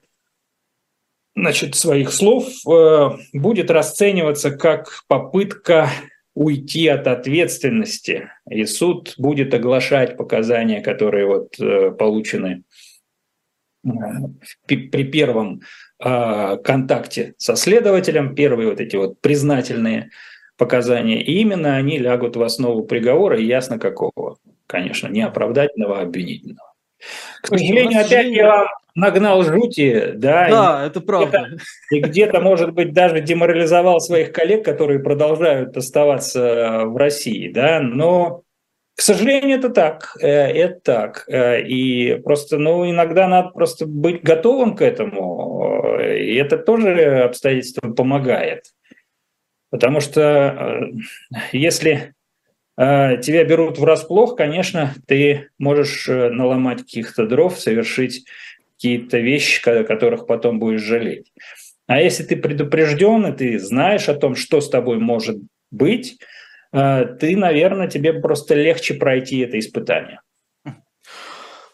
значит, 1.35 1.75
своих 1.75 2.11
слов 2.11 2.47
э, 2.67 3.09
будет 3.33 3.69
расцениваться 3.69 4.51
как 4.51 5.03
попытка 5.07 5.89
уйти 6.35 6.87
от 6.87 7.07
ответственности, 7.07 8.29
и 8.49 8.65
суд 8.65 9.15
будет 9.17 9.53
оглашать 9.53 10.17
показания, 10.17 10.81
которые 10.81 11.25
вот 11.25 11.59
э, 11.59 11.91
получены 11.91 12.63
э, 13.83 13.89
при 14.67 15.03
первом 15.05 15.61
контакте 15.97 17.35
со 17.37 17.55
следователем, 17.55 18.35
первые 18.35 18.69
вот 18.69 18.81
эти 18.81 18.97
вот 18.97 19.21
признательные 19.21 20.09
показания, 20.57 21.23
и 21.23 21.39
именно 21.39 21.77
они 21.77 21.97
лягут 21.99 22.35
в 22.35 22.43
основу 22.43 22.83
приговора, 22.83 23.39
и 23.39 23.45
ясно 23.45 23.79
какого, 23.79 24.37
конечно, 24.67 25.07
не 25.07 25.21
оправдательного, 25.21 25.99
а 25.99 26.01
обвинительного. 26.01 26.73
К 27.41 27.47
сожалению, 27.47 28.05
опять 28.05 28.27
я 28.27 28.47
вам 28.47 28.67
нагнал 28.95 29.43
жути, 29.43 30.13
да. 30.15 30.47
Да, 30.49 30.83
и 30.83 30.87
это 30.87 31.01
правда. 31.01 31.49
И 31.91 31.99
где-то, 31.99 32.39
может 32.39 32.73
быть, 32.73 32.93
даже 32.93 33.21
деморализовал 33.21 33.99
своих 33.99 34.31
коллег, 34.31 34.63
которые 34.65 34.99
продолжают 34.99 35.77
оставаться 35.77 36.83
в 36.85 36.97
России, 36.97 37.51
да, 37.51 37.81
но 37.81 38.41
к 38.97 39.01
сожалению, 39.01 39.57
это 39.57 39.69
так, 39.69 40.15
э, 40.21 40.27
это 40.27 40.79
так. 40.79 41.25
Э, 41.27 41.61
и 41.61 42.15
просто, 42.21 42.57
ну, 42.57 42.89
иногда 42.89 43.27
надо 43.27 43.49
просто 43.49 43.85
быть 43.85 44.23
готовым 44.23 44.73
к 44.73 44.81
этому, 44.81 45.99
и 45.99 46.35
это 46.35 46.57
тоже 46.57 47.23
обстоятельство 47.23 47.91
помогает. 47.91 48.73
Потому 49.69 49.99
что 49.99 50.89
если 51.51 52.13
тебя 52.77 53.43
берут 53.45 53.79
врасплох, 53.79 54.35
конечно, 54.35 54.93
ты 55.07 55.49
можешь 55.57 56.07
наломать 56.07 56.79
каких-то 56.81 57.25
дров, 57.25 57.57
совершить 57.57 58.25
какие-то 58.77 59.19
вещи, 59.19 59.61
которых 59.61 60.27
потом 60.27 60.59
будешь 60.59 60.81
жалеть. 60.81 61.31
А 61.87 62.01
если 62.01 62.23
ты 62.23 62.35
предупрежден, 62.35 63.27
и 63.27 63.37
ты 63.37 63.59
знаешь 63.59 64.09
о 64.09 64.15
том, 64.15 64.35
что 64.35 64.59
с 64.59 64.69
тобой 64.69 64.97
может 64.97 65.37
быть, 65.71 66.17
э, 66.73 67.05
ты, 67.19 67.37
наверное, 67.37 67.87
тебе 67.87 68.13
просто 68.13 68.55
легче 68.55 68.95
пройти 68.95 69.39
это 69.39 69.59
испытание. 69.59 70.19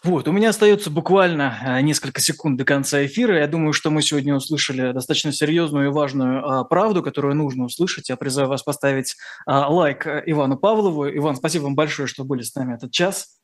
Вот, 0.04 0.28
у 0.28 0.32
меня 0.32 0.50
остается 0.50 0.90
буквально 0.90 1.60
э, 1.64 1.82
несколько 1.82 2.22
секунд 2.22 2.58
до 2.58 2.66
конца 2.66 3.06
эфира. 3.06 3.38
Я 3.38 3.46
думаю, 3.46 3.72
что 3.72 3.92
мы 3.92 4.02
сегодня 4.02 4.34
услышали 4.34 4.94
достаточно 4.94 5.32
серьезную 5.32 5.90
и 5.90 5.92
важную 5.92 6.44
а, 6.44 6.64
правду, 6.64 7.04
которую 7.04 7.36
нужно 7.36 7.66
услышать. 7.66 8.10
Я 8.10 8.16
призываю 8.16 8.50
вас 8.50 8.64
поставить 8.64 9.16
а, 9.46 9.72
лайк 9.72 10.08
э, 10.08 10.24
Ивану 10.26 10.58
Павлову. 10.58 11.08
Иван, 11.08 11.36
спасибо 11.36 11.66
вам 11.66 11.76
большое, 11.76 12.08
что 12.08 12.24
были 12.24 12.42
с 12.42 12.56
нами 12.56 12.74
этот 12.74 12.92
час. 12.92 13.41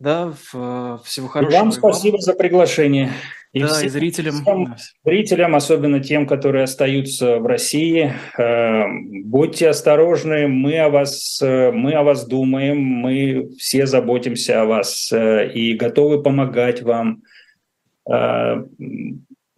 Да, 0.00 0.32
всего 0.32 1.28
хорошего. 1.28 1.56
И 1.56 1.60
вам 1.60 1.72
спасибо 1.72 2.14
вам. 2.14 2.20
за 2.20 2.34
приглашение. 2.34 3.10
И 3.54 3.60
да, 3.60 3.68
всем, 3.68 3.86
и 3.86 3.88
зрителям. 3.88 4.34
Всем 4.34 4.74
зрителям, 5.04 5.54
особенно 5.54 6.00
тем, 6.00 6.26
которые 6.26 6.64
остаются 6.64 7.38
в 7.38 7.46
России, 7.46 8.12
э, 8.36 8.82
будьте 9.24 9.68
осторожны, 9.68 10.48
мы 10.48 10.80
о 10.80 10.90
вас, 10.90 11.40
э, 11.40 11.70
мы 11.70 11.92
о 11.92 12.02
вас 12.02 12.26
думаем, 12.26 12.78
мы 12.82 13.50
все 13.56 13.86
заботимся 13.86 14.62
о 14.62 14.64
вас 14.64 15.12
э, 15.12 15.52
и 15.52 15.74
готовы 15.74 16.22
помогать 16.22 16.82
вам. 16.82 17.22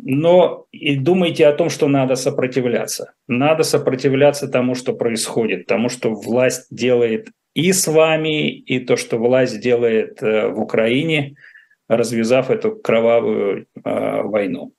Но 0.08 0.66
и 0.70 0.94
думайте 0.94 1.48
о 1.48 1.52
том, 1.52 1.68
что 1.68 1.88
надо 1.88 2.14
сопротивляться. 2.14 3.14
Надо 3.26 3.64
сопротивляться 3.64 4.46
тому, 4.46 4.76
что 4.76 4.92
происходит, 4.92 5.66
тому, 5.66 5.88
что 5.88 6.14
власть 6.14 6.68
делает 6.70 7.30
и 7.56 7.72
с 7.72 7.86
вами, 7.86 8.50
и 8.50 8.78
то, 8.80 8.96
что 8.96 9.18
власть 9.18 9.60
делает 9.60 10.20
в 10.20 10.60
Украине– 10.60 11.34
развязав 11.88 12.50
эту 12.50 12.76
кровавую 12.76 13.66
э, 13.74 14.22
войну. 14.22 14.72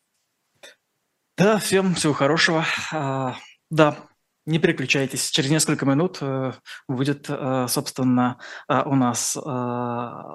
Да, 1.38 1.60
всем 1.60 1.96
всего 1.96 2.14
хорошего. 2.14 2.66
А, 2.92 3.36
да, 3.70 3.98
не 4.46 4.60
переключайтесь. 4.60 5.30
Через 5.30 5.50
несколько 5.50 5.86
минут 5.86 6.18
э, 6.22 6.54
будет, 6.88 7.28
э, 7.30 7.68
собственно, 7.70 8.40
э, 8.68 8.82
у 8.86 8.96
нас... 8.96 9.38
Э, 9.38 9.40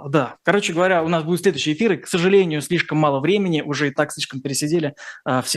да, 0.08 0.36
короче 0.44 0.72
говоря, 0.72 1.02
у 1.02 1.08
нас 1.08 1.24
будут 1.24 1.42
следующие 1.42 1.74
эфиры. 1.74 1.96
К 1.96 2.06
сожалению, 2.06 2.62
слишком 2.62 2.98
мало 2.98 3.20
времени. 3.20 3.62
Уже 3.62 3.88
и 3.88 3.90
так 3.90 4.12
слишком 4.12 4.40
пересидели. 4.40 4.94
Э, 5.26 5.42